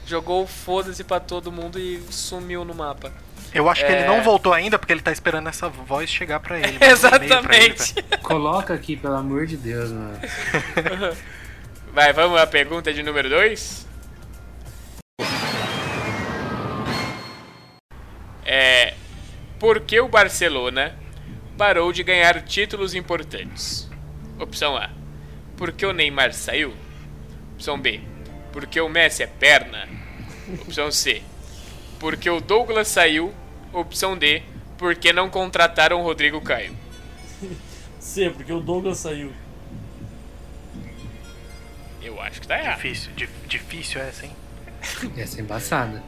Jogou 0.06 0.44
o 0.44 0.48
foda-se 0.48 1.04
pra 1.04 1.20
todo 1.20 1.52
mundo 1.52 1.78
e 1.80 2.02
sumiu 2.10 2.66
no 2.66 2.74
mapa. 2.74 3.12
Eu 3.54 3.68
acho 3.70 3.86
que 3.86 3.92
ele 3.92 4.02
É. 4.04 4.08
não 4.08 4.22
voltou 4.22 4.54
ainda 4.54 4.78
porque 4.78 4.94
ele 4.94 5.02
tá 5.02 5.12
esperando 5.12 5.50
essa 5.50 5.68
voz 5.70 6.10
chegar 6.10 6.40
pra 6.40 6.58
ele. 6.60 6.74
Um 6.76 6.78
pra 6.80 6.86
ele, 6.88 6.94
Exatamente. 6.94 7.94
velho. 7.96 8.20
Coloca 8.22 8.74
aqui, 8.74 8.96
pelo 8.96 9.16
amor 9.16 9.46
de 9.48 9.58
Deus, 9.58 9.92
mano. 9.92 10.20
Vai, 11.94 12.14
vamos 12.14 12.40
à 12.40 12.46
pergunta 12.46 12.94
de 12.94 13.02
número 13.02 13.30
2? 13.30 13.88
É. 18.46 18.94
Por 19.60 19.82
que 19.82 20.00
o 20.00 20.08
Barcelona 20.08 20.96
parou 21.58 21.92
de 21.92 22.04
ganhar 22.04 22.42
títulos 22.44 22.94
importantes? 22.96 23.90
Opção 24.40 24.78
A. 24.78 24.90
Porque 25.58 25.86
o 25.86 25.92
Neymar 25.94 26.34
saiu? 26.34 26.74
Opção 27.56 27.78
B. 27.80 28.00
Porque 28.54 28.80
o 28.80 28.88
Messi 28.90 29.24
é 29.24 29.28
perna? 29.28 29.88
Opção 30.62 30.92
C. 30.92 31.22
Porque 32.00 32.30
o 32.30 32.40
Douglas 32.40 32.88
saiu? 32.88 33.34
Opção 33.74 34.18
D. 34.18 34.42
Porque 34.78 35.12
não 35.12 35.30
contrataram 35.30 36.00
o 36.00 36.04
Rodrigo 36.04 36.40
Caio? 36.42 36.76
C, 38.00 38.30
porque 38.30 38.52
o 38.54 38.60
Douglas 38.62 38.98
saiu. 39.00 39.32
Eu 42.02 42.20
acho 42.22 42.40
que 42.42 42.48
tá 42.48 42.58
errado. 42.58 42.78
Difícil, 42.78 43.12
di- 43.14 43.30
difícil 43.48 44.02
essa, 44.02 44.26
hein? 44.26 44.36
Essa 45.18 45.38
é 45.40 45.42
embaçada. 45.42 46.02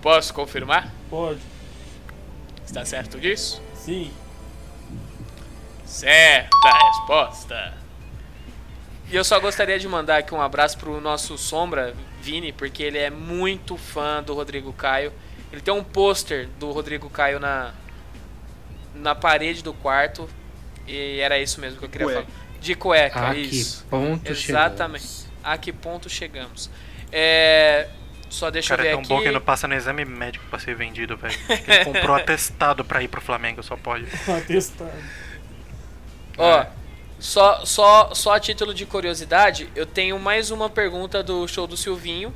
Posso 0.00 0.32
confirmar? 0.32 0.92
Pode. 1.10 1.40
Está 2.64 2.84
certo 2.84 3.18
disso? 3.18 3.60
Sim. 3.74 4.12
Certa 5.84 6.48
resposta. 6.88 7.74
E 9.10 9.16
eu 9.16 9.24
só 9.24 9.38
gostaria 9.40 9.78
de 9.78 9.86
mandar 9.88 10.18
aqui 10.18 10.32
um 10.34 10.40
abraço 10.40 10.78
pro 10.78 11.00
nosso 11.00 11.36
Sombra, 11.36 11.94
Vini, 12.22 12.52
porque 12.52 12.82
ele 12.82 12.98
é 12.98 13.10
muito 13.10 13.76
fã 13.76 14.22
do 14.22 14.34
Rodrigo 14.34 14.72
Caio. 14.72 15.12
Ele 15.54 15.60
tem 15.60 15.72
um 15.72 15.84
pôster 15.84 16.48
do 16.58 16.72
Rodrigo 16.72 17.08
Caio 17.08 17.38
na, 17.38 17.72
na 18.92 19.14
parede 19.14 19.62
do 19.62 19.72
quarto. 19.72 20.28
E 20.84 21.20
era 21.20 21.38
isso 21.38 21.60
mesmo 21.60 21.78
que 21.78 21.84
eu 21.84 21.88
queria 21.88 22.06
Cueca. 22.08 22.22
falar. 22.22 22.44
De 22.60 22.74
cueca, 22.74 23.28
A 23.28 23.36
isso. 23.36 23.84
que 23.84 23.88
ponto 23.90 24.32
Exatamente. 24.32 25.02
chegamos? 25.04 25.28
A 25.44 25.56
que 25.58 25.72
ponto 25.72 26.08
chegamos? 26.08 26.70
É. 27.12 27.88
Só 28.28 28.50
deixa 28.50 28.70
cara 28.70 28.82
eu 28.82 28.86
é 28.86 28.88
ver 28.88 28.92
tão 28.94 29.00
aqui. 29.02 29.08
bom 29.10 29.20
que 29.22 29.30
não 29.30 29.40
passa 29.40 29.68
no 29.68 29.74
exame 29.74 30.04
médico 30.04 30.44
pra 30.50 30.58
ser 30.58 30.74
vendido, 30.74 31.16
velho. 31.16 31.38
Ele 31.48 31.84
comprou 31.84 32.16
atestado 32.16 32.84
pra 32.84 33.00
ir 33.00 33.06
pro 33.06 33.20
Flamengo, 33.20 33.62
só 33.62 33.76
pode. 33.76 34.06
Atestado. 34.26 34.90
Ó, 36.36 36.66
só, 37.20 37.64
só, 37.64 38.12
só 38.12 38.32
a 38.34 38.40
título 38.40 38.74
de 38.74 38.84
curiosidade, 38.86 39.70
eu 39.76 39.86
tenho 39.86 40.18
mais 40.18 40.50
uma 40.50 40.68
pergunta 40.68 41.22
do 41.22 41.46
show 41.46 41.66
do 41.68 41.76
Silvinho. 41.76 42.34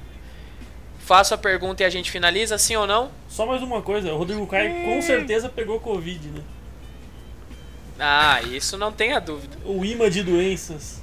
Faço 1.09 1.33
a 1.33 1.39
pergunta 1.39 1.83
e 1.83 1.87
a 1.87 1.89
gente 1.89 2.11
finaliza, 2.11 2.59
sim 2.59 2.77
ou 2.77 2.87
não? 2.87 3.11
Só 3.31 3.47
mais 3.47 3.63
uma 3.63 3.81
coisa, 3.81 4.13
o 4.13 4.19
Rodrigo 4.19 4.47
Caio 4.47 4.85
com 4.85 5.01
certeza 5.01 5.49
pegou 5.49 5.81
Covid, 5.81 6.29
né? 6.29 6.43
Ah, 7.99 8.43
isso 8.43 8.77
não 8.77 8.93
tenha 8.93 9.19
dúvida. 9.19 9.57
O 9.65 9.83
imã 9.87 10.11
de 10.11 10.23
doenças. 10.23 11.01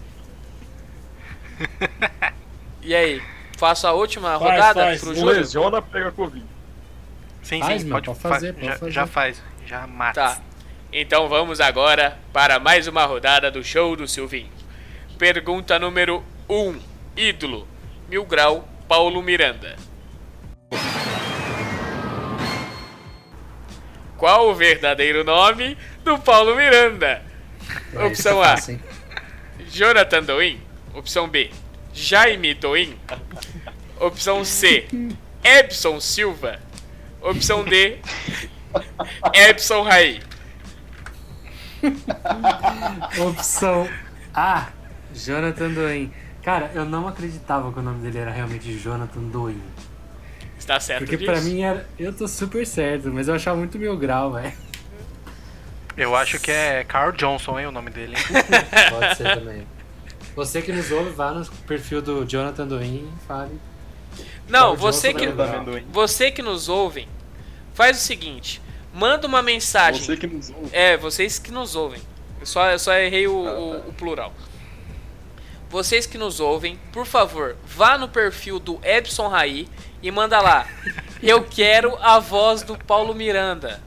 E 2.84 2.94
aí, 2.94 3.20
faço 3.58 3.88
a 3.88 3.94
última 3.94 4.38
Faz, 4.38 4.52
rodada 4.52 4.82
faz. 4.82 5.02
pro 5.02 5.16
Júlio? 5.16 5.34
lesiona, 5.40 5.82
pega 5.82 6.12
Covid. 6.12 6.46
Sim, 7.42 7.60
Faz, 7.62 7.82
sim, 7.82 7.88
meu, 7.88 7.96
pode, 7.96 8.06
pode 8.06 8.20
fa- 8.20 8.30
fazer, 8.30 8.54
pode 8.54 8.66
já, 8.68 8.78
fazer. 8.78 8.92
já 8.92 9.08
faz, 9.08 9.42
já 9.66 9.88
mata. 9.88 10.14
Tá. 10.36 10.42
Então 10.94 11.28
vamos 11.28 11.60
agora 11.60 12.20
para 12.32 12.60
mais 12.60 12.86
uma 12.88 13.06
rodada 13.06 13.50
do 13.50 13.64
show 13.64 13.96
do 13.96 14.08
Silvinho. 14.08 14.52
Pergunta 15.18 15.80
número 15.80 16.24
1. 16.48 16.54
Um, 16.56 16.80
ídolo. 17.18 17.68
Mil 18.08 18.24
grau, 18.24 18.68
Paulo 18.88 19.20
Miranda. 19.24 19.76
Qual 24.18 24.50
o 24.50 24.56
verdadeiro 24.56 25.24
nome 25.24 25.78
do 26.04 26.18
Paulo 26.18 26.56
Miranda? 26.56 27.22
É, 27.94 28.06
Opção 28.06 28.44
é 28.44 28.48
A. 28.48 28.50
fácil? 28.52 28.80
Jonathan 29.70 30.24
Doin. 30.24 30.62
Opção 30.94 31.28
B. 31.28 31.52
Jaime 31.94 32.54
Doin. 32.54 32.98
Opção 34.00 34.44
C. 34.46 34.88
Ebson 35.44 36.00
Silva. 36.00 36.60
Opção 37.22 37.64
D. 37.64 37.98
Ebson 39.34 39.84
Raí. 39.84 40.22
Opção 43.20 43.90
A. 44.34 44.68
Jonathan 45.14 45.70
Doin. 45.72 46.12
Cara, 46.42 46.72
eu 46.74 46.86
não 46.86 47.08
acreditava 47.08 47.72
que 47.72 47.80
o 47.80 47.82
nome 47.82 48.02
dele 48.02 48.20
era 48.20 48.32
realmente 48.32 48.78
Jonathan 48.78 49.22
Doin. 50.68 50.78
Está 50.78 50.80
certo 50.80 51.00
Porque 51.00 51.18
disso? 51.18 51.32
pra 51.32 51.42
mim 51.42 51.62
era. 51.62 51.88
Eu 51.98 52.12
tô 52.14 52.28
super 52.28 52.66
certo, 52.66 53.10
mas 53.12 53.28
eu 53.28 53.36
achava 53.36 53.58
muito 53.58 53.78
mil 53.78 53.96
grau, 53.98 54.32
velho. 54.34 54.54
Eu 55.98 56.16
acho 56.16 56.40
que 56.40 56.52
é 56.52 56.84
Carl 56.84 57.12
Johnson, 57.14 57.58
hein, 57.60 57.68
o 57.68 57.72
nome 57.72 57.90
dele. 57.90 58.16
Pode 58.90 59.16
ser 59.18 59.38
também. 59.40 59.66
Você 60.36 60.62
que 60.62 60.74
nos 60.74 60.92
ouve, 60.92 61.12
vá 61.12 61.32
no 61.32 61.46
perfil 61.68 62.02
do 62.02 62.26
Jonathan 62.26 62.68
Doin 62.68 63.10
e 63.16 63.26
fale. 63.28 63.60
Não, 64.50 64.76
você 64.76 65.14
que? 65.14 65.28
Tá 65.32 65.64
você 65.92 66.30
que 66.32 66.42
nos 66.42 66.68
ouvem, 66.68 67.08
faz 67.74 67.98
o 67.98 68.02
seguinte: 68.02 68.62
manda 68.94 69.26
uma 69.28 69.42
mensagem. 69.42 70.04
Você 70.04 70.18
que 70.18 70.28
nos 70.28 70.50
ouve. 70.50 70.70
É, 70.74 70.98
vocês 70.98 71.40
que 71.40 71.52
nos 71.52 71.76
ouvem. 71.76 72.02
Eu 72.42 72.46
só, 72.46 72.70
eu 72.70 72.80
só 72.80 72.94
errei 72.94 73.28
o, 73.28 73.34
o- 73.34 73.90
o 73.90 73.94
plural. 73.94 74.34
vocês 75.70 76.06
que 76.06 76.18
nos 76.18 76.40
ouvem, 76.42 76.78
por 76.92 77.06
favor, 77.06 77.56
vá 77.66 77.98
no 77.98 78.08
perfil 78.10 78.60
do 78.60 78.80
Epson 78.84 79.28
Raí 79.30 79.68
e 80.06 80.12
manda 80.12 80.40
lá. 80.40 80.68
Eu 81.24 81.44
quero 81.44 81.98
a 82.02 82.20
voz 82.20 82.62
do 82.62 82.78
Paulo 82.78 83.14
Miranda. 83.16 83.82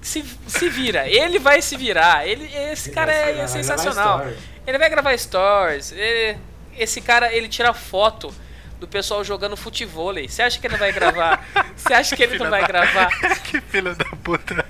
Se, 0.00 0.24
se 0.46 0.68
vira, 0.68 1.06
ele 1.08 1.38
vai 1.38 1.60
se 1.60 1.76
virar. 1.76 2.26
Ele, 2.26 2.50
esse 2.72 2.90
cara 2.90 3.12
vai- 3.12 3.30
é, 3.32 3.34
vai 3.36 3.48
sensacional. 3.48 4.26
Ele 4.66 4.78
vai 4.78 4.88
gravar 4.88 5.16
stories. 5.16 5.92
ele- 5.92 6.38
esse 6.76 7.00
cara, 7.02 7.32
ele 7.32 7.48
tira 7.48 7.74
foto 7.74 8.34
do 8.80 8.88
pessoal 8.88 9.22
jogando 9.22 9.56
futevôlei. 9.56 10.26
Você 10.28 10.42
acha 10.42 10.58
que 10.58 10.66
ele 10.66 10.72
não 10.72 10.78
vai 10.80 10.90
gravar? 10.92 11.46
Você 11.76 11.92
acha 11.92 12.16
que 12.16 12.22
ele 12.22 12.38
não 12.38 12.48
vai 12.50 12.62
da- 12.62 12.66
gravar? 12.66 13.08
que 13.44 13.60
filho 13.60 13.94
da 13.94 14.04
puta. 14.24 14.64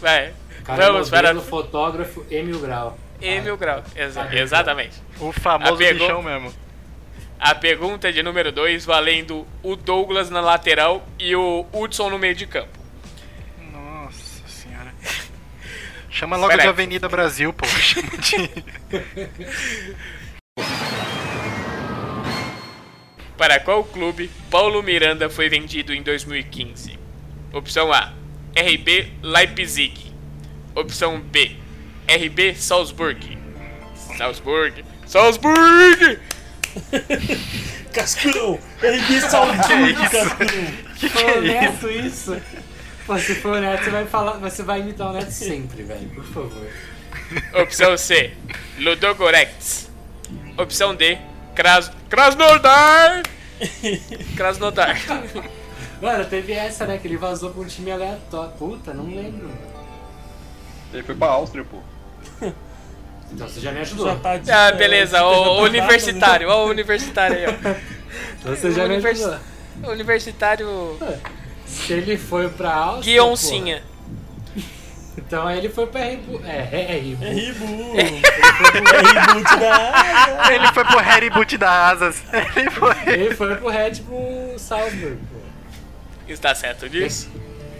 Vai. 0.00 0.32
Cara, 0.64 0.86
Vamos 0.92 1.10
para 1.10 1.32
modelo, 1.34 1.42
fotógrafo 1.48 2.24
Emil 2.30 2.58
Grau. 2.60 2.98
Emil 3.20 3.56
Grau. 3.56 3.82
Exa- 3.96 4.28
exatamente. 4.34 5.02
O 5.18 5.32
famoso 5.32 5.76
bichão 5.76 6.22
mesmo. 6.22 6.52
A 7.38 7.54
pergunta 7.54 8.12
de 8.12 8.22
número 8.22 8.50
2, 8.50 8.84
valendo 8.84 9.46
o 9.62 9.76
Douglas 9.76 10.30
na 10.30 10.40
lateral 10.40 11.06
e 11.18 11.34
o 11.36 11.66
Hudson 11.72 12.10
no 12.10 12.18
meio 12.18 12.34
de 12.34 12.46
campo. 12.46 12.78
Nossa 13.72 14.48
senhora. 14.48 14.94
Chama 16.10 16.36
logo 16.36 16.52
Espera 16.52 16.62
de 16.62 16.68
aí. 16.68 16.72
Avenida 16.72 17.08
Brasil, 17.08 17.52
pô. 17.52 17.66
Chama 17.78 18.16
de... 18.18 18.64
Para 23.36 23.58
qual 23.58 23.82
clube 23.84 24.30
Paulo 24.48 24.82
Miranda 24.82 25.28
foi 25.28 25.48
vendido 25.48 25.92
em 25.92 26.02
2015? 26.02 26.98
Opção 27.52 27.92
A: 27.92 28.12
RB 28.56 29.12
Leipzig. 29.22 30.14
Opção 30.74 31.20
B: 31.20 31.56
RB 32.08 32.54
Salzburg. 32.54 33.36
Salzburg. 34.16 34.84
Salzburg! 35.04 36.20
Cascão! 37.92 38.58
RB 38.82 39.20
Salzburg, 39.20 39.94
Cascão! 39.94 40.46
Que 40.96 41.08
que 41.08 41.08
Foi 41.08 41.22
é 41.22 41.38
honesto 41.38 41.90
isso? 41.90 42.36
Pô, 43.06 43.18
se 43.18 43.34
for 43.34 43.56
honesto, 43.56 43.84
você 43.84 43.90
vai 43.90 44.06
falar, 44.06 44.32
você 44.38 44.62
vai 44.62 44.80
imitar 44.80 45.10
o 45.10 45.12
Neto 45.12 45.30
sempre, 45.30 45.82
velho, 45.82 46.08
por 46.10 46.24
favor. 46.24 46.66
Opção 47.62 47.96
C: 47.96 48.32
Ludogorets. 48.78 49.90
Opção 50.56 50.94
D: 50.94 51.18
Kras... 51.54 51.90
Krasnodar! 52.08 53.22
Krasnodar. 54.36 54.96
Mano, 56.00 56.24
teve 56.24 56.52
essa, 56.52 56.86
né, 56.86 56.98
que 56.98 57.06
ele 57.06 57.16
vazou 57.16 57.50
pra 57.50 57.62
um 57.62 57.66
time 57.66 57.90
aleatório. 57.90 58.52
Puta, 58.52 58.92
não 58.92 59.04
lembro. 59.04 59.50
Ele 60.92 61.02
foi 61.02 61.14
pra 61.14 61.28
Áustria, 61.28 61.64
pô. 61.64 61.78
Então 63.34 63.48
você 63.48 63.60
já 63.60 63.72
me 63.72 63.80
ajudou. 63.80 64.06
Já 64.06 64.16
tá 64.16 64.36
de- 64.38 64.50
Ah, 64.50 64.68
é, 64.68 64.72
beleza, 64.72 65.18
já 65.18 65.26
o, 65.26 65.32
tá 65.44 65.50
o 65.50 65.62
universitário, 65.64 66.48
ó, 66.48 66.64
o 66.66 66.68
universitário 66.70 67.36
aí, 67.36 67.46
ó. 67.46 67.50
Então 68.40 68.54
você 68.54 68.70
já 68.72 68.86
me 68.86 68.94
Univers- 68.94 69.20
ajudou. 69.22 69.40
O 69.84 69.90
universitário 69.90 70.98
Se 71.66 71.92
ele 71.94 72.16
foi 72.16 72.48
pra 72.48 72.72
Áustria. 72.74 73.12
Guioncinha. 73.14 73.82
Então 75.16 75.46
aí 75.46 75.58
ele 75.58 75.68
foi 75.68 75.86
pra 75.86 76.00
Rebu. 76.04 76.40
É, 76.44 76.68
é, 76.72 76.80
é. 76.90 76.96
É 76.96 77.32
Ribu! 77.32 77.94
É 77.96 78.02
reboot 78.02 79.56
da 79.60 80.52
Ele 80.52 80.66
foi 80.72 80.84
pro 80.84 80.98
Harry 80.98 81.30
Boot 81.30 81.56
da 81.56 81.88
Asas. 81.88 82.22
Ele 82.56 82.70
foi. 82.70 82.94
Ele 83.06 83.34
foi 83.34 83.54
pro 83.56 83.68
Red 83.68 83.92
Bull 84.02 84.58
Salzburg, 84.58 85.16
pô. 85.32 85.38
Está 86.28 86.54
certo 86.54 86.88
disso? 86.88 87.30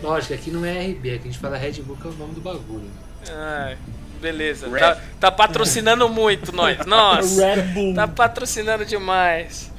Lógico, 0.02 0.32
aqui 0.34 0.50
não 0.50 0.64
é 0.64 0.86
RB, 0.86 1.11
aqui 1.14 1.28
a 1.28 1.30
gente 1.32 1.38
fala 1.38 1.57
Red 1.57 1.82
Bull 1.82 1.96
que 1.96 2.07
é 2.07 2.11
o 2.11 2.14
nome 2.14 2.34
do 2.34 2.40
bagulho. 2.40 2.88
Ai, 3.28 3.76
beleza. 4.21 4.69
Tá, 4.71 4.99
tá 5.21 5.31
patrocinando 5.31 6.09
muito 6.09 6.55
nós. 6.55 6.79
Nossa. 6.87 7.55
Red 7.55 7.62
Bull. 7.62 7.95
Tá 7.95 8.09
patrocinando 8.09 8.85
demais. 8.85 9.71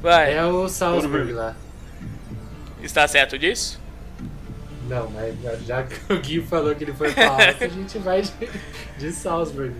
Vai. 0.00 0.34
É 0.34 0.44
o 0.44 0.68
Salzburg 0.68 1.32
lá. 1.32 1.54
Está 2.82 3.06
certo 3.06 3.38
disso? 3.38 3.80
Não, 4.88 5.08
mas 5.10 5.34
já 5.66 5.84
que 5.84 6.12
o 6.12 6.18
Gui 6.18 6.42
falou 6.42 6.74
que 6.74 6.82
ele 6.82 6.92
foi 6.92 7.12
pra 7.12 7.28
Áustria, 7.28 7.66
a 7.66 7.68
gente 7.68 7.98
vai 7.98 8.22
de, 8.22 8.32
de 8.98 9.12
Salzburg. 9.12 9.72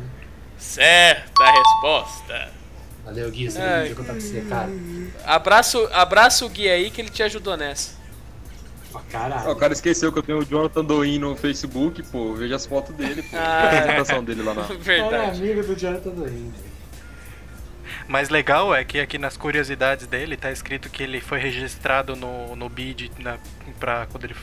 Certa 0.56 1.44
resposta. 1.50 2.48
Valeu, 3.04 3.30
Gui, 3.30 3.50
você 3.50 3.60
Ai. 3.60 3.86
vai 3.86 3.94
contar 3.94 4.12
pra 4.12 4.20
você, 4.20 4.40
cara. 4.42 4.70
Abraço, 5.24 5.88
abraço 5.92 6.46
o 6.46 6.48
Gui 6.48 6.68
aí 6.68 6.90
que 6.90 7.00
ele 7.00 7.10
te 7.10 7.22
ajudou 7.22 7.56
nessa. 7.56 7.99
Pra 8.92 9.00
Ah, 9.00 9.10
caralho. 9.12 9.50
o 9.50 9.56
cara 9.56 9.72
esqueceu 9.72 10.12
que 10.12 10.18
eu 10.18 10.22
tenho 10.22 10.38
o 10.38 10.44
Jonathan 10.44 10.84
Doin 10.84 11.18
no 11.18 11.36
Facebook, 11.36 12.02
pô. 12.04 12.34
Veja 12.34 12.56
as 12.56 12.66
fotos 12.66 12.94
dele, 12.94 13.22
pô. 13.22 13.36
Ah. 13.36 13.40
A 13.40 13.66
apresentação 13.68 14.24
dele 14.24 14.42
lá 14.42 14.54
na. 14.54 14.62
Verdade. 14.80 15.40
amigo 15.42 15.62
do 15.62 15.76
Jonathan 15.78 16.10
do 16.10 16.28
Índio. 16.28 16.70
Mas 18.08 18.28
legal 18.28 18.74
é 18.74 18.84
que 18.84 18.98
aqui 18.98 19.18
nas 19.18 19.36
curiosidades 19.36 20.06
dele 20.06 20.36
tá 20.36 20.50
escrito 20.50 20.88
que 20.90 21.02
ele 21.02 21.20
foi 21.20 21.38
registrado 21.38 22.16
no, 22.16 22.56
no 22.56 22.68
BID 22.68 23.10
na, 23.18 23.38
pra 23.78 24.06
quando 24.06 24.24
ele 24.24 24.34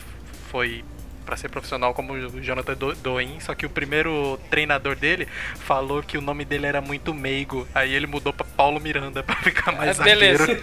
foi 0.50 0.82
pra 1.26 1.36
ser 1.36 1.50
profissional 1.50 1.92
como 1.92 2.14
o 2.14 2.40
Jonathan 2.42 2.72
Do- 2.74 2.94
Doin, 2.94 3.38
só 3.40 3.54
que 3.54 3.66
o 3.66 3.70
primeiro 3.70 4.40
treinador 4.48 4.96
dele 4.96 5.28
falou 5.56 6.02
que 6.02 6.16
o 6.16 6.22
nome 6.22 6.42
dele 6.46 6.64
era 6.64 6.80
muito 6.80 7.12
meigo, 7.12 7.68
aí 7.74 7.92
ele 7.92 8.06
mudou 8.06 8.32
pra 8.32 8.46
Paulo 8.56 8.80
Miranda 8.80 9.22
pra 9.24 9.36
ficar 9.36 9.72
mais 9.72 10.00
Ah, 10.00 10.04
beleza. 10.04 10.46
zagueiro. 10.46 10.62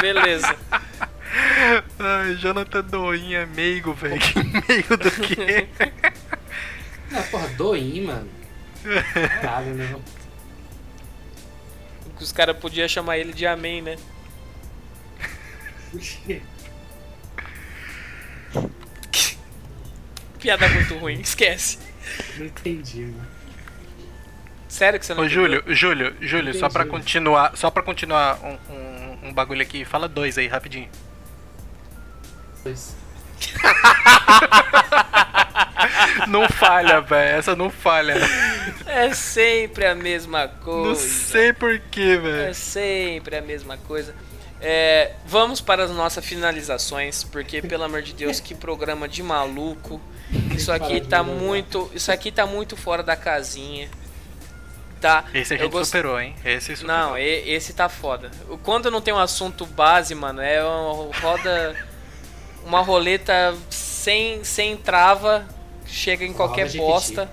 Beleza. 0.00 0.56
Ai, 1.98 2.34
Jonathan 2.36 2.82
Doin 2.82 3.34
é 3.34 3.46
meigo, 3.46 3.92
velho. 3.92 4.20
Que 4.20 4.38
meigo 4.42 4.96
do 4.96 5.10
quê? 5.10 5.68
Ah, 7.12 7.22
porra, 7.30 7.48
Doim, 7.48 8.02
mano. 8.02 8.28
Caralho, 9.40 9.74
né? 9.74 9.96
Os 12.20 12.32
caras 12.32 12.56
podiam 12.56 12.88
chamar 12.88 13.18
ele 13.18 13.32
de 13.32 13.46
Amém, 13.46 13.82
né? 13.82 13.96
Piada 20.38 20.68
muito 20.68 20.96
ruim, 20.96 21.20
esquece. 21.20 21.78
Não 22.36 22.46
entendi, 22.46 23.00
mano. 23.02 23.28
Sério 24.68 24.98
que 24.98 25.06
você 25.06 25.14
não 25.14 25.22
Ô? 25.22 25.28
Júlio, 25.28 25.62
Júlio, 25.68 26.16
Júlio, 26.20 26.52
só 26.54 26.68
pra 26.68 26.84
continuar, 26.84 27.56
só 27.56 27.70
para 27.70 27.82
continuar 27.82 28.40
um, 28.42 28.58
um, 28.72 29.28
um 29.28 29.32
bagulho 29.32 29.62
aqui, 29.62 29.84
fala 29.84 30.08
dois 30.08 30.36
aí, 30.36 30.48
rapidinho. 30.48 30.88
Dois. 32.64 32.96
Não 36.28 36.48
falha, 36.48 37.00
velho, 37.00 37.38
essa 37.38 37.54
não 37.54 37.70
falha. 37.70 38.14
É 38.86 39.12
sempre 39.12 39.84
a 39.86 39.94
mesma 39.94 40.48
coisa. 40.48 40.88
Não 40.88 40.94
sei 40.96 41.52
porquê, 41.52 42.16
velho. 42.16 42.48
É 42.48 42.52
sempre 42.54 43.36
a 43.36 43.42
mesma 43.42 43.76
coisa. 43.76 44.14
É, 44.60 45.12
vamos 45.26 45.60
para 45.60 45.84
as 45.84 45.90
nossas 45.90 46.24
finalizações, 46.24 47.22
porque 47.24 47.60
pelo 47.60 47.84
amor 47.84 48.02
de 48.02 48.14
Deus, 48.14 48.40
que 48.40 48.54
programa 48.54 49.06
de 49.08 49.22
maluco. 49.22 50.00
Isso 50.54 50.72
aqui 50.72 51.00
tá 51.02 51.22
muito, 51.22 51.90
isso 51.94 52.10
aqui 52.10 52.32
tá 52.32 52.46
muito 52.46 52.76
fora 52.76 53.02
da 53.02 53.14
casinha. 53.16 53.90
Tá? 55.00 55.24
Esse 55.34 55.52
a 55.52 55.56
Eu 55.58 55.62
gente 55.64 55.72
gost- 55.72 55.86
superou, 55.86 56.18
hein? 56.18 56.34
Esse 56.44 56.74
superou. 56.76 56.96
Não, 56.96 57.18
esse 57.18 57.74
tá 57.74 57.90
foda. 57.90 58.30
O- 58.48 58.56
Quando 58.56 58.90
não 58.90 59.02
tem 59.02 59.12
um 59.12 59.18
assunto 59.18 59.66
base, 59.66 60.14
mano, 60.14 60.40
é 60.40 60.64
uma 60.64 61.14
roda 61.20 61.76
uma 62.64 62.80
roleta 62.80 63.54
sem 63.70 64.42
sem 64.44 64.76
trava, 64.76 65.46
chega 65.86 66.24
em 66.24 66.32
qualquer 66.32 66.66
Jequiti. 66.68 66.78
bosta. 66.78 67.30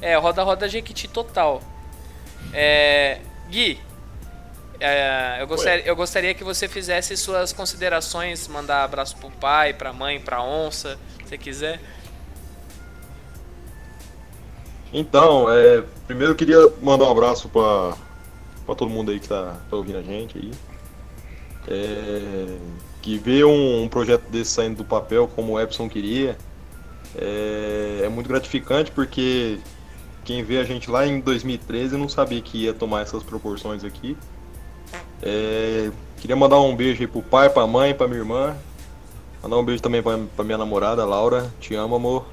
É, 0.00 0.16
roda 0.16 0.42
roda 0.42 0.68
Jequiti 0.68 1.08
total. 1.08 1.62
É, 2.52 3.20
Gui, 3.48 3.80
é, 4.80 5.38
eu, 5.40 5.46
gostaria, 5.46 5.86
eu 5.86 5.96
gostaria 5.96 6.34
que 6.34 6.44
você 6.44 6.68
fizesse 6.68 7.16
suas 7.16 7.52
considerações, 7.52 8.46
mandar 8.48 8.84
abraço 8.84 9.16
pro 9.16 9.30
pai, 9.30 9.72
pra 9.72 9.92
mãe, 9.92 10.20
pra 10.20 10.42
onça, 10.42 10.98
se 11.22 11.28
você 11.28 11.38
quiser. 11.38 11.80
Então, 14.92 15.50
é, 15.50 15.82
primeiro 16.06 16.32
eu 16.32 16.36
queria 16.36 16.58
mandar 16.82 17.06
um 17.06 17.10
abraço 17.10 17.48
pra, 17.48 17.96
pra 18.66 18.74
todo 18.74 18.90
mundo 18.90 19.10
aí 19.10 19.18
que 19.18 19.28
tá, 19.28 19.56
tá 19.70 19.76
ouvindo 19.76 19.98
a 19.98 20.02
gente 20.02 20.38
aí. 20.38 20.52
É, 21.68 22.56
que 23.00 23.18
ver 23.18 23.44
um, 23.44 23.82
um 23.84 23.88
projeto 23.88 24.22
desse 24.30 24.50
saindo 24.50 24.78
do 24.78 24.84
papel 24.84 25.28
como 25.34 25.54
o 25.54 25.60
Epson 25.60 25.88
queria 25.88 26.36
é, 27.16 28.02
é 28.04 28.08
muito 28.08 28.28
gratificante 28.28 28.90
porque 28.90 29.58
quem 30.24 30.42
vê 30.42 30.58
a 30.58 30.64
gente 30.64 30.90
lá 30.90 31.06
em 31.06 31.20
2013 31.20 31.96
não 31.96 32.08
sabia 32.08 32.40
que 32.40 32.64
ia 32.64 32.72
tomar 32.72 33.02
essas 33.02 33.22
proporções 33.22 33.84
aqui. 33.84 34.16
É, 35.22 35.90
queria 36.18 36.36
mandar 36.36 36.60
um 36.60 36.74
beijo 36.74 37.02
aí 37.02 37.06
pro 37.06 37.22
pai, 37.22 37.50
pra 37.50 37.66
mãe, 37.66 37.94
pra 37.94 38.06
minha 38.08 38.20
irmã. 38.20 38.56
Mandar 39.42 39.58
um 39.58 39.64
beijo 39.64 39.82
também 39.82 40.02
pra, 40.02 40.18
pra 40.34 40.44
minha 40.44 40.56
namorada, 40.58 41.04
Laura. 41.04 41.52
Te 41.60 41.74
amo, 41.74 41.94
amor. 41.94 42.26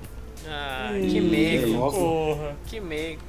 Ah, 0.48 0.92
que 0.94 1.20
meigo, 1.20 1.92
Porra. 1.92 2.56
que 2.66 2.80
meigo. 2.80 3.22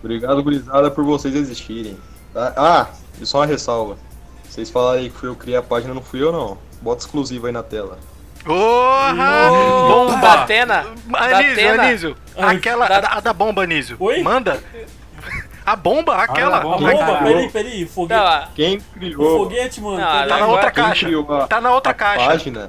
Obrigado, 0.00 0.42
gurizada, 0.42 0.90
por 0.90 1.04
vocês 1.04 1.34
existirem. 1.34 1.96
tá? 2.32 2.52
Ah, 2.56 2.90
e 3.20 3.26
só 3.26 3.38
uma 3.38 3.46
ressalva. 3.46 3.98
Vocês 4.48 4.70
falaram 4.70 5.00
aí 5.00 5.10
que 5.10 5.16
fui 5.18 5.28
eu 5.28 5.34
que 5.34 5.40
criei 5.42 5.56
a 5.58 5.62
página, 5.62 5.92
não 5.94 6.02
fui 6.02 6.22
eu 6.22 6.32
não. 6.32 6.58
Bota 6.80 7.00
exclusivo 7.02 7.46
aí 7.46 7.52
na 7.52 7.62
tela. 7.62 7.98
Porra! 8.44 9.48
Bomba! 9.88 10.32
Atena? 10.42 10.86
Da 11.10 11.18
Anísio, 11.38 11.52
Atena? 11.52 11.82
Anísio, 11.82 12.16
aquela, 12.36 12.88
da- 12.88 13.08
a 13.12 13.20
da 13.20 13.32
bomba, 13.32 13.62
Anísio. 13.64 13.96
Oi? 13.98 14.22
Manda. 14.22 14.62
A 15.64 15.74
bomba, 15.74 16.14
aquela. 16.16 16.58
a 16.58 16.60
bomba, 16.60 16.92
Bomba, 16.92 17.18
peraí, 17.24 17.50
peraí, 17.50 17.84
o 17.84 17.88
foguete. 17.88 18.20
Não, 18.22 18.48
Quem 18.54 18.76
O 18.76 18.80
criou, 18.94 19.38
foguete, 19.44 19.80
mano. 19.80 19.98
Não, 19.98 20.06
peraí. 20.12 20.28
Tá 20.28 20.38
na 20.38 20.46
outra 20.46 20.70
quem 20.70 20.84
caixa. 20.84 21.06
criou 21.06 21.32
a, 21.34 21.46
Tá 21.48 21.60
na 21.60 21.74
outra 21.74 21.90
a 21.90 21.94
caixa. 21.94 22.26
página... 22.26 22.68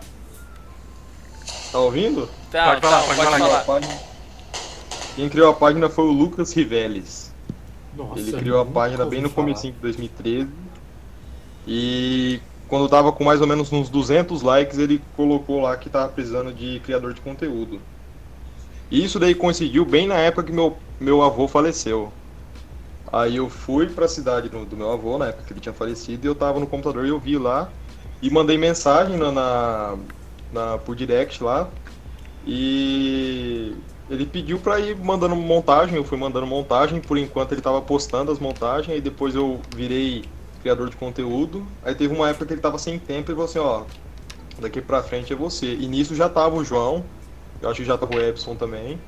Tá 1.72 1.80
ouvindo? 1.80 2.28
tá, 2.52 2.70
Pode 2.70 2.82
falar, 2.82 2.98
tá, 3.02 3.04
pode 3.08 3.18
pode 3.20 3.38
falar. 3.40 3.60
falar. 3.62 3.82
Quem 5.16 5.30
criou 5.30 5.52
a 5.52 5.54
página 5.54 5.90
foi 5.90 6.06
o 6.06 6.12
Lucas 6.12 6.54
Riveles. 6.54 7.32
Nossa, 7.96 8.20
Ele 8.20 8.32
criou 8.34 8.62
a 8.62 8.66
página 8.66 9.06
bem 9.06 9.22
no 9.22 9.30
comecinho 9.30 9.74
de 9.74 9.80
2013. 9.80 10.50
E 11.68 12.42
quando 12.68 12.90
tava 12.90 13.14
com 13.14 13.26
mais 13.26 13.42
ou 13.42 13.48
menos 13.48 13.74
uns 13.74 13.90
200 13.90 14.44
likes, 14.44 14.80
ele 14.80 15.00
colocou 15.14 15.62
lá 15.62 15.78
que 15.78 15.90
tava 15.92 16.10
precisando 16.14 16.54
de 16.54 16.82
criador 16.82 17.14
de 17.14 17.22
conteúdo. 17.22 17.84
E 18.90 19.04
isso 19.04 19.20
daí 19.20 19.36
coincidiu 19.36 19.86
bem 19.86 20.08
na 20.08 20.16
época 20.16 20.44
que 20.46 20.52
meu, 20.52 20.82
meu 21.00 21.22
avô 21.22 21.48
faleceu. 21.48 22.14
Aí 23.12 23.38
eu 23.38 23.50
fui 23.50 23.88
pra 23.90 24.08
cidade 24.08 24.50
do, 24.50 24.66
do 24.66 24.78
meu 24.78 24.92
avô, 24.92 25.18
na 25.18 25.28
época 25.28 25.46
que 25.46 25.54
ele 25.54 25.62
tinha 25.62 25.74
falecido, 25.74 26.26
e 26.26 26.30
eu 26.30 26.36
tava 26.36 26.60
no 26.60 26.68
computador 26.68 27.06
e 27.06 27.10
eu 27.10 27.20
vi 27.20 27.38
lá. 27.38 27.74
E 28.22 28.30
mandei 28.30 28.58
mensagem 28.58 29.18
na, 29.18 29.32
na, 29.32 29.98
na- 30.52 30.78
por 30.80 30.96
direct 30.96 31.44
lá. 31.44 31.72
E 32.46 33.84
ele 34.10 34.26
pediu 34.26 34.60
pra 34.60 34.80
ir 34.80 34.98
mandando 34.98 35.36
montagem, 35.36 35.96
eu 35.98 36.04
fui 36.06 36.18
mandando 36.18 36.48
montagem, 36.48 37.02
por 37.02 37.18
enquanto 37.18 37.54
ele 37.54 37.62
tava 37.62 37.82
postando 37.82 38.32
as 38.32 38.40
montagens, 38.40 38.94
aí 38.96 39.02
depois 39.02 39.36
eu 39.36 39.62
virei 39.76 40.37
criador 40.68 40.90
de 40.90 40.98
conteúdo. 40.98 41.66
Aí 41.84 41.96
teve 41.96 42.14
uma 42.14 42.30
época 42.30 42.46
que 42.46 42.54
ele 42.54 42.62
tava 42.62 42.78
sem 42.78 43.00
tempo 43.00 43.32
e 43.32 43.34
falou 43.34 43.46
assim, 43.46 43.60
ó, 43.60 43.84
daqui 44.60 44.82
pra 44.82 45.02
frente 45.02 45.32
é 45.32 45.36
você. 45.36 45.74
E 45.74 45.88
nisso 45.88 46.14
já 46.14 46.28
tava 46.28 46.56
o 46.56 46.64
João, 46.64 47.06
eu 47.62 47.70
acho 47.70 47.80
que 47.82 47.86
já 47.88 47.98
tava 47.98 48.14
o 48.14 48.20
Epson 48.20 48.56
também. 48.56 49.00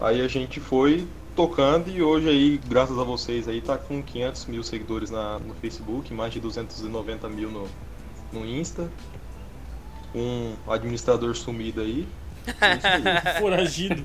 Aí 0.00 0.20
a 0.20 0.28
gente 0.28 0.60
foi 0.60 1.06
tocando 1.34 1.90
e 1.90 2.00
hoje 2.00 2.28
aí, 2.28 2.60
graças 2.68 2.96
a 2.96 3.02
vocês 3.02 3.48
aí, 3.48 3.60
tá 3.60 3.76
com 3.76 4.00
500 4.00 4.46
mil 4.46 4.62
seguidores 4.62 5.10
na, 5.10 5.38
no 5.40 5.54
Facebook, 5.54 6.12
mais 6.14 6.32
de 6.32 6.38
290 6.40 7.28
mil 7.28 7.50
no, 7.50 7.68
no 8.32 8.46
Insta. 8.46 8.88
Um 10.14 10.54
administrador 10.68 11.34
sumido 11.34 11.80
aí. 11.80 12.06
É 12.60 13.32
aí. 13.34 13.38
Foragido. 13.38 14.02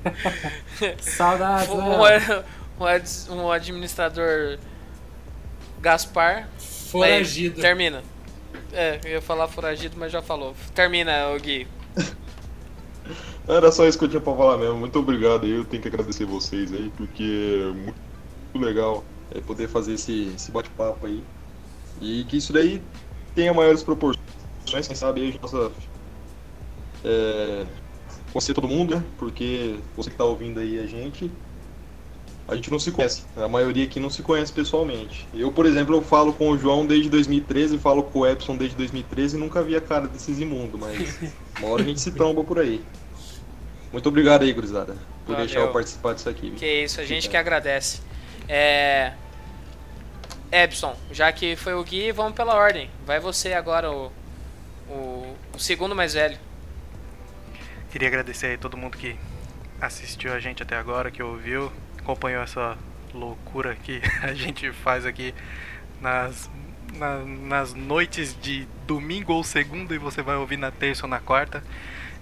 Saudades, 1.00 1.70
Um, 1.70 2.00
Léo. 2.02 2.44
um 3.30 3.34
um 3.36 3.50
administrador 3.50 4.58
Gaspar. 5.80 6.48
Foragido. 6.90 7.56
Aí, 7.56 7.62
termina. 7.62 8.02
É, 8.72 9.00
eu 9.04 9.10
ia 9.12 9.22
falar 9.22 9.48
foragido, 9.48 9.96
mas 9.98 10.12
já 10.12 10.22
falou. 10.22 10.54
Termina, 10.74 11.30
o 11.30 11.40
Gui. 11.40 11.66
Era 13.48 13.70
só 13.70 13.86
isso 13.86 13.98
que 13.98 14.04
eu 14.04 14.08
tinha 14.08 14.20
pra 14.20 14.34
falar 14.34 14.58
mesmo. 14.58 14.76
Muito 14.76 14.98
obrigado 14.98 15.44
aí. 15.44 15.52
Eu 15.52 15.64
tenho 15.64 15.80
que 15.80 15.88
agradecer 15.88 16.24
vocês 16.24 16.72
aí, 16.72 16.90
porque 16.96 17.62
é 17.62 17.72
muito 17.72 17.96
legal 18.54 19.04
é, 19.34 19.40
poder 19.40 19.68
fazer 19.68 19.94
esse, 19.94 20.32
esse 20.34 20.50
bate-papo 20.50 21.06
aí. 21.06 21.22
E 22.00 22.24
que 22.24 22.36
isso 22.36 22.52
daí 22.52 22.82
tenha 23.34 23.54
maiores 23.54 23.82
proporções, 23.82 24.86
quem 24.86 24.96
sabe 24.96 25.20
aí 25.20 25.28
a 25.28 25.30
gente 25.30 25.40
possa 25.40 25.70
é, 27.04 27.66
conhecer 28.32 28.54
todo 28.54 28.68
mundo, 28.68 28.96
né? 28.96 29.04
Porque 29.18 29.78
você 29.96 30.10
que 30.10 30.16
tá 30.16 30.24
ouvindo 30.24 30.60
aí 30.60 30.78
a 30.78 30.86
gente, 30.86 31.30
a 32.48 32.54
gente 32.54 32.70
não 32.70 32.78
se 32.78 32.92
conhece. 32.92 33.24
A 33.36 33.48
maioria 33.48 33.84
aqui 33.84 33.98
não 33.98 34.08
se 34.08 34.22
conhece 34.22 34.52
pessoalmente. 34.52 35.26
Eu, 35.34 35.50
por 35.50 35.66
exemplo, 35.66 35.96
eu 35.96 36.02
falo 36.02 36.32
com 36.32 36.50
o 36.50 36.58
João 36.58 36.86
desde 36.86 37.10
2013, 37.10 37.78
falo 37.78 38.04
com 38.04 38.20
o 38.20 38.26
Epson 38.26 38.56
desde 38.56 38.76
2013 38.76 39.36
e 39.36 39.40
nunca 39.40 39.62
vi 39.62 39.74
a 39.74 39.80
cara 39.80 40.06
desses 40.06 40.38
imundos, 40.38 40.78
mas 40.78 41.18
uma 41.58 41.68
hora 41.68 41.82
a 41.82 41.84
gente 41.84 42.00
se 42.00 42.12
tromba 42.12 42.44
por 42.44 42.58
aí. 42.58 42.80
Muito 43.92 44.08
obrigado 44.08 44.42
aí, 44.42 44.52
gurizada, 44.52 44.94
por 45.24 45.32
Valeu. 45.32 45.46
deixar 45.46 45.60
eu 45.60 45.72
participar 45.72 46.14
disso 46.14 46.28
aqui. 46.28 46.50
Que 46.52 46.84
isso, 46.84 47.00
a 47.00 47.04
gente 47.04 47.28
que 47.28 47.36
agradece. 47.36 48.00
É. 48.48 49.12
Epson, 50.52 50.94
já 51.10 51.32
que 51.32 51.56
foi 51.56 51.74
o 51.74 51.82
Gui, 51.82 52.12
vamos 52.12 52.34
pela 52.34 52.54
ordem. 52.54 52.88
Vai 53.04 53.18
você 53.18 53.52
agora, 53.52 53.90
o, 53.90 54.12
o, 54.88 55.34
o 55.54 55.58
segundo 55.58 55.94
mais 55.94 56.14
velho. 56.14 56.38
Queria 57.90 58.08
agradecer 58.08 58.46
aí 58.48 58.58
todo 58.58 58.76
mundo 58.76 58.96
que 58.96 59.16
assistiu 59.80 60.32
a 60.32 60.38
gente 60.38 60.62
até 60.62 60.76
agora, 60.76 61.10
que 61.10 61.22
ouviu, 61.22 61.72
acompanhou 62.06 62.40
essa 62.42 62.78
loucura 63.12 63.74
que 63.74 64.00
a 64.22 64.32
gente 64.32 64.70
faz 64.72 65.04
aqui 65.04 65.34
nas, 66.00 66.48
na- 66.94 67.24
nas 67.24 67.74
noites 67.74 68.36
de 68.40 68.66
domingo 68.86 69.32
ou 69.32 69.42
segunda 69.42 69.92
e 69.94 69.98
você 69.98 70.22
vai 70.22 70.36
ouvir 70.36 70.56
na 70.56 70.70
terça 70.70 71.04
ou 71.04 71.10
na 71.10 71.18
quarta. 71.18 71.62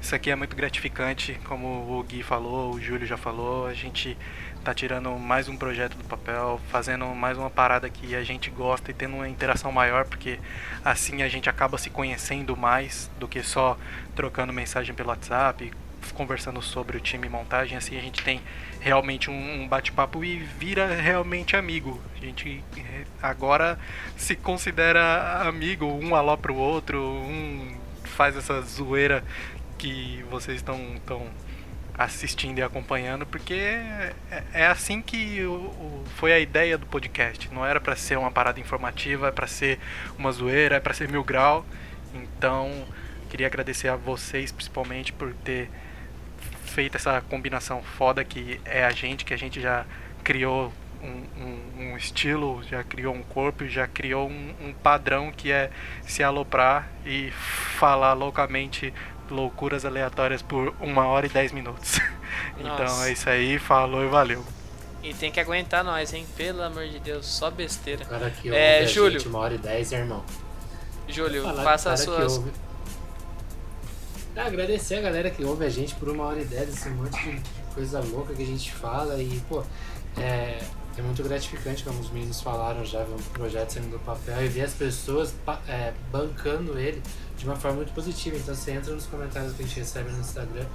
Isso 0.00 0.14
aqui 0.14 0.30
é 0.30 0.36
muito 0.36 0.54
gratificante, 0.54 1.38
como 1.44 1.66
o 1.98 2.02
Gui 2.02 2.22
falou, 2.22 2.74
o 2.74 2.80
Júlio 2.80 3.06
já 3.06 3.16
falou, 3.16 3.66
a 3.66 3.72
gente 3.72 4.16
tá 4.62 4.74
tirando 4.74 5.10
mais 5.18 5.48
um 5.48 5.56
projeto 5.56 5.96
do 5.96 6.04
papel, 6.04 6.60
fazendo 6.70 7.06
mais 7.06 7.38
uma 7.38 7.48
parada 7.48 7.88
que 7.88 8.14
a 8.14 8.22
gente 8.22 8.50
gosta 8.50 8.90
e 8.90 8.94
tendo 8.94 9.16
uma 9.16 9.28
interação 9.28 9.72
maior, 9.72 10.04
porque 10.04 10.38
assim 10.84 11.22
a 11.22 11.28
gente 11.28 11.48
acaba 11.48 11.78
se 11.78 11.88
conhecendo 11.88 12.54
mais 12.54 13.10
do 13.18 13.26
que 13.26 13.42
só 13.42 13.78
trocando 14.14 14.52
mensagem 14.52 14.94
pelo 14.94 15.08
WhatsApp, 15.08 15.72
conversando 16.12 16.60
sobre 16.60 16.96
o 16.96 17.00
time 17.00 17.28
montagem, 17.28 17.76
assim 17.76 17.96
a 17.96 18.00
gente 18.00 18.22
tem 18.22 18.40
realmente 18.80 19.30
um, 19.30 19.66
bate-papo 19.68 20.24
e 20.24 20.36
vira 20.36 20.86
realmente 20.86 21.56
amigo. 21.56 22.00
A 22.16 22.24
gente 22.24 22.62
eh, 22.76 23.04
agora 23.22 23.78
se 24.16 24.36
considera 24.36 25.42
amigo, 25.46 25.86
um 25.86 26.14
aló 26.14 26.36
pro 26.36 26.54
outro, 26.54 27.00
um 27.02 27.76
faz 28.04 28.36
essa 28.36 28.60
zoeira 28.62 29.24
que 29.78 30.24
vocês 30.30 30.56
estão 30.56 30.78
tão 31.04 31.26
assistindo 31.96 32.58
e 32.58 32.62
acompanhando, 32.62 33.24
porque 33.24 33.54
é, 33.54 34.12
é 34.52 34.66
assim 34.66 35.00
que 35.00 35.40
foi 36.16 36.32
a 36.32 36.38
ideia 36.38 36.76
do 36.76 36.86
podcast. 36.86 37.52
Não 37.52 37.64
era 37.64 37.80
pra 37.80 37.94
ser 37.94 38.18
uma 38.18 38.30
parada 38.30 38.58
informativa, 38.58 39.28
é 39.28 39.32
pra 39.32 39.46
ser 39.46 39.78
uma 40.18 40.32
zoeira, 40.32 40.76
é 40.76 40.80
pra 40.80 40.92
ser 40.92 41.08
mil 41.08 41.22
grau. 41.22 41.64
Então, 42.12 42.84
queria 43.30 43.46
agradecer 43.46 43.88
a 43.88 43.96
vocês 43.96 44.50
principalmente 44.52 45.12
por 45.12 45.32
ter 45.44 45.70
feito 46.74 46.96
essa 46.96 47.20
combinação 47.30 47.82
foda 47.82 48.24
que 48.24 48.60
é 48.64 48.84
a 48.84 48.90
gente, 48.90 49.24
que 49.24 49.32
a 49.32 49.36
gente 49.38 49.60
já 49.60 49.84
criou 50.22 50.72
um, 51.02 51.22
um- 51.42 51.82
um 51.92 51.96
estilo, 51.96 52.62
já 52.64 52.82
criou 52.82 53.14
um 53.14 53.22
corpo, 53.22 53.66
já 53.68 53.86
criou 53.86 54.28
um, 54.28 54.54
um 54.60 54.72
padrão 54.72 55.30
que 55.30 55.52
é 55.52 55.70
se 56.06 56.22
aloprar 56.22 56.88
e 57.06 57.30
falar 57.78 58.12
loucamente 58.14 58.92
loucuras 59.30 59.84
aleatórias 59.84 60.42
por 60.42 60.74
uma 60.80 61.06
hora 61.06 61.26
e 61.26 61.28
dez 61.28 61.52
minutos. 61.52 61.98
então 62.58 63.02
é 63.04 63.12
isso 63.12 63.28
aí, 63.30 63.58
falou 63.58 64.04
e 64.04 64.08
valeu. 64.08 64.44
E 65.02 65.12
tem 65.12 65.30
que 65.30 65.38
aguentar 65.38 65.84
nós, 65.84 66.12
hein? 66.14 66.26
Pelo 66.36 66.62
amor 66.62 66.86
de 66.88 66.98
Deus, 66.98 67.26
só 67.26 67.50
besteira. 67.50 68.04
Cara 68.06 68.30
que 68.30 68.48
ouve 68.48 68.58
É, 68.58 68.78
a 68.80 68.86
Júlio. 68.86 69.18
gente, 69.20 69.28
uma 69.28 69.38
hora 69.40 69.54
e 69.54 69.58
dez, 69.58 69.92
irmão? 69.92 70.24
Júlio, 71.08 71.42
faça 71.62 71.92
as 71.92 72.00
suas. 72.00 72.40
Ah, 74.36 74.46
agradecer 74.46 74.96
a 74.96 75.00
galera 75.00 75.30
que 75.30 75.44
ouve 75.44 75.64
a 75.64 75.68
gente 75.70 75.94
por 75.94 76.08
uma 76.08 76.24
hora 76.24 76.40
e 76.40 76.44
dez, 76.44 76.68
esse 76.68 76.88
monte 76.90 77.12
de 77.22 77.40
coisa 77.74 78.00
louca 78.00 78.34
que 78.34 78.42
a 78.42 78.46
gente 78.46 78.72
fala 78.72 79.16
e, 79.22 79.40
pô, 79.48 79.62
é, 80.18 80.58
é 80.98 81.02
muito 81.02 81.22
gratificante, 81.22 81.84
como 81.84 82.00
os 82.00 82.10
meninos 82.10 82.40
falaram 82.40 82.84
já, 82.84 83.04
ver 83.04 83.14
um 83.14 83.22
projeto 83.32 83.70
saindo 83.70 83.90
do 83.90 83.98
papel 84.00 84.44
e 84.44 84.48
ver 84.48 84.62
as 84.62 84.72
pessoas 84.72 85.32
é, 85.68 85.92
bancando 86.10 86.76
ele 86.78 87.00
de 87.38 87.44
uma 87.44 87.54
forma 87.54 87.76
muito 87.78 87.92
positiva. 87.92 88.36
Então 88.36 88.54
você 88.54 88.72
entra 88.72 88.92
nos 88.92 89.06
comentários 89.06 89.52
que 89.54 89.62
a 89.62 89.66
gente 89.66 89.78
recebe 89.78 90.10
no 90.10 90.18
Instagram, 90.18 90.66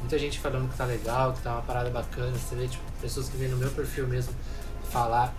muita 0.00 0.16
gente 0.18 0.38
falando 0.38 0.70
que 0.70 0.76
tá 0.76 0.84
legal, 0.84 1.32
que 1.32 1.40
tá 1.42 1.52
uma 1.54 1.62
parada 1.62 1.90
bacana, 1.90 2.30
você 2.38 2.54
vê, 2.54 2.68
tipo, 2.68 2.82
pessoas 3.00 3.28
que 3.28 3.36
vêm 3.36 3.48
no 3.48 3.56
meu 3.56 3.70
perfil 3.72 4.06
mesmo 4.06 4.32
falar 4.90 5.34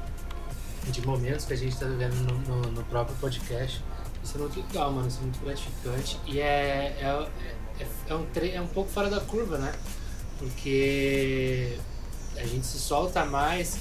de 0.90 1.06
momentos 1.06 1.46
que 1.46 1.54
a 1.54 1.58
gente 1.58 1.78
tá 1.78 1.86
vivendo 1.86 2.14
no, 2.16 2.38
no- 2.62 2.72
no 2.72 2.84
próprio 2.86 3.16
podcast. 3.18 3.82
Isso 4.24 4.38
é 4.38 4.42
muito 4.42 4.60
legal, 4.60 4.92
mano. 4.92 5.08
Isso 5.08 5.20
é 5.20 5.22
muito 5.24 5.40
gratificante. 5.40 6.20
E 6.28 6.40
é, 6.42 6.98
é, 7.00 7.06
é, 7.42 7.56
é 8.08 8.14
um, 8.16 8.26
tre- 8.28 8.52
é 8.52 8.62
um 8.62 8.68
pouco 8.68 8.90
fora 8.92 9.10
da 9.10 9.20
curva, 9.20 9.58
né? 9.58 9.74
Porque 10.38 11.78
a 12.36 12.46
gente 12.46 12.66
se 12.66 12.80
solta 12.80 13.26
mais. 13.26 13.78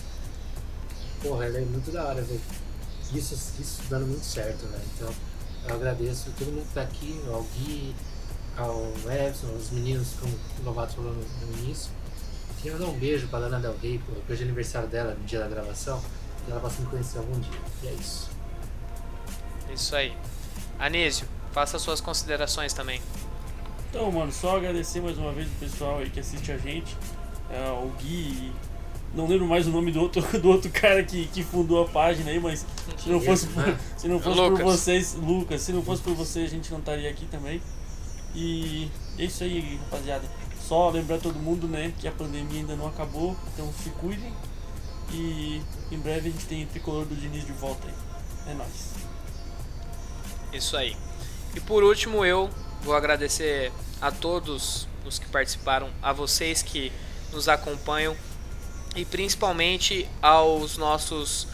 Porra, 1.22 1.46
ela 1.46 1.58
é 1.58 1.62
muito 1.62 1.90
da 1.90 2.04
hora, 2.04 2.22
velho. 2.22 2.40
Isso, 3.12 3.34
isso 3.34 3.82
dando 3.88 4.06
muito 4.06 4.24
certo, 4.24 4.66
velho. 4.66 4.82
Então, 4.96 5.14
eu 5.68 5.74
agradeço 5.74 6.30
todo 6.38 6.48
mundo 6.52 6.66
que 6.68 6.74
tá 6.74 6.82
aqui, 6.82 7.20
ao 7.32 7.42
Gui, 7.42 7.94
ao 8.56 8.92
Epson, 9.10 9.48
aos 9.48 9.70
meninos, 9.70 10.08
como 10.20 10.32
o 10.32 10.64
Lovato 10.64 10.94
falou 10.94 11.12
no, 11.12 11.20
no 11.46 11.58
início. 11.58 11.90
Queria 12.58 12.72
mandar 12.76 12.86
um 12.90 12.98
beijo 12.98 13.28
pra 13.28 13.38
Lana 13.38 13.60
Del 13.60 13.76
Rey, 13.80 13.98
pô, 14.04 14.12
que 14.26 14.32
hoje 14.32 14.42
é 14.42 14.44
aniversário 14.44 14.88
dela, 14.88 15.14
no 15.14 15.24
dia 15.24 15.38
da 15.40 15.48
gravação. 15.48 16.02
E 16.46 16.50
ela 16.50 16.60
possa 16.60 16.80
me 16.82 16.86
conhecer 16.88 17.18
algum 17.18 17.38
dia. 17.38 17.60
E 17.82 17.88
é 17.88 17.92
isso. 17.92 18.28
Isso 19.72 19.94
aí. 19.94 20.16
Anísio, 20.78 21.28
faça 21.52 21.78
suas 21.78 22.00
considerações 22.00 22.72
também. 22.72 23.00
Então, 23.90 24.10
mano, 24.12 24.30
só 24.30 24.56
agradecer 24.56 25.00
mais 25.00 25.16
uma 25.16 25.32
vez 25.32 25.48
o 25.48 25.54
pessoal 25.58 25.98
aí 25.98 26.10
que 26.10 26.20
assiste 26.20 26.52
a 26.52 26.58
gente. 26.58 26.96
É, 27.50 27.70
o 27.70 27.90
Gui. 27.98 28.52
Não 29.14 29.26
lembro 29.26 29.46
mais 29.46 29.66
o 29.66 29.70
nome 29.70 29.90
do 29.90 30.02
outro, 30.02 30.20
do 30.38 30.48
outro 30.50 30.70
cara 30.70 31.02
que, 31.02 31.26
que 31.28 31.42
fundou 31.42 31.82
a 31.82 31.88
página 31.88 32.30
aí, 32.30 32.38
mas 32.38 32.66
se 32.98 33.08
não 33.08 33.20
fosse 33.20 33.46
por, 33.46 33.78
se 33.96 34.06
não 34.06 34.20
fosse 34.20 34.36
por 34.36 34.62
vocês, 34.62 35.14
Lucas, 35.14 35.62
se 35.62 35.72
não 35.72 35.82
fosse 35.82 36.02
por 36.02 36.14
vocês, 36.14 36.46
a 36.52 36.54
gente 36.54 36.70
não 36.70 36.78
estaria 36.78 37.08
aqui 37.08 37.24
também. 37.26 37.62
E 38.34 38.90
é 39.18 39.24
isso 39.24 39.42
aí, 39.42 39.80
rapaziada. 39.84 40.24
Só 40.60 40.90
lembrar 40.90 41.18
todo 41.18 41.38
mundo, 41.38 41.66
né, 41.66 41.94
que 41.98 42.06
a 42.06 42.12
pandemia 42.12 42.60
ainda 42.60 42.76
não 42.76 42.86
acabou, 42.86 43.34
então 43.54 43.72
se 43.82 43.88
cuidem. 43.90 44.32
E 45.10 45.62
em 45.90 45.98
breve 45.98 46.28
a 46.28 46.32
gente 46.32 46.44
tem 46.44 46.64
o 46.64 46.66
tricolor 46.66 47.06
do 47.06 47.16
Diniz 47.16 47.46
de 47.46 47.52
volta 47.52 47.88
aí. 47.88 48.52
É 48.52 48.54
nóis. 48.54 48.92
Isso 50.52 50.76
aí. 50.76 50.94
E 51.56 51.60
por 51.60 51.82
último, 51.82 52.26
eu 52.26 52.50
vou 52.88 52.96
agradecer 52.96 53.70
a 54.00 54.10
todos 54.10 54.88
os 55.04 55.18
que 55.18 55.26
participaram, 55.26 55.90
a 56.00 56.10
vocês 56.10 56.62
que 56.62 56.90
nos 57.30 57.46
acompanham 57.46 58.16
e 58.96 59.04
principalmente 59.04 60.08
aos 60.22 60.78
nossos 60.78 61.46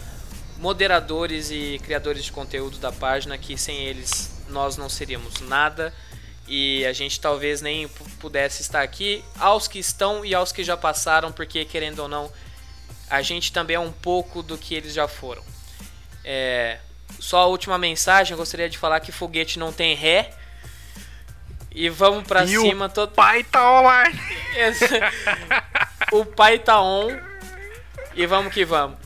moderadores 0.58 1.50
e 1.50 1.80
criadores 1.82 2.24
de 2.24 2.30
conteúdo 2.30 2.78
da 2.78 2.92
página, 2.92 3.36
que 3.36 3.58
sem 3.58 3.78
eles 3.78 4.30
nós 4.48 4.76
não 4.76 4.88
seríamos 4.88 5.40
nada 5.40 5.92
e 6.46 6.86
a 6.86 6.92
gente 6.92 7.18
talvez 7.18 7.60
nem 7.60 7.88
pudesse 8.20 8.62
estar 8.62 8.82
aqui. 8.82 9.24
Aos 9.36 9.66
que 9.66 9.80
estão 9.80 10.24
e 10.24 10.36
aos 10.36 10.52
que 10.52 10.62
já 10.62 10.76
passaram, 10.76 11.32
porque 11.32 11.64
querendo 11.64 11.98
ou 11.98 12.08
não, 12.08 12.30
a 13.10 13.22
gente 13.22 13.50
também 13.50 13.74
é 13.74 13.80
um 13.80 13.90
pouco 13.90 14.40
do 14.40 14.56
que 14.56 14.72
eles 14.72 14.94
já 14.94 15.08
foram. 15.08 15.42
É, 16.24 16.78
só 17.18 17.38
a 17.38 17.46
última 17.46 17.76
mensagem, 17.76 18.34
eu 18.34 18.38
gostaria 18.38 18.70
de 18.70 18.78
falar 18.78 19.00
que 19.00 19.10
foguete 19.10 19.58
não 19.58 19.72
tem 19.72 19.96
ré. 19.96 20.32
E 21.74 21.88
vamos 21.88 22.24
pra 22.24 22.44
E 22.44 22.56
o 22.56 22.62
cima. 22.62 22.88
Todo... 22.88 23.10
pai 23.10 23.42
tá 23.42 23.80
online. 23.80 24.20
o 26.12 26.24
pai 26.24 26.58
tá 26.58 26.80
on. 26.80 27.08
E 28.14 28.24
vamos 28.26 28.54
que 28.54 28.64
vamos. 28.64 28.96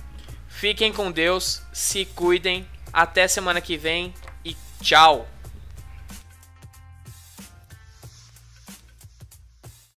Fiquem 0.48 0.92
com 0.92 1.10
Deus, 1.10 1.62
se 1.72 2.04
cuidem. 2.04 2.66
Até 2.92 3.26
semana 3.26 3.60
que 3.60 3.76
vem 3.76 4.12
e 4.44 4.56
tchau. 4.82 5.26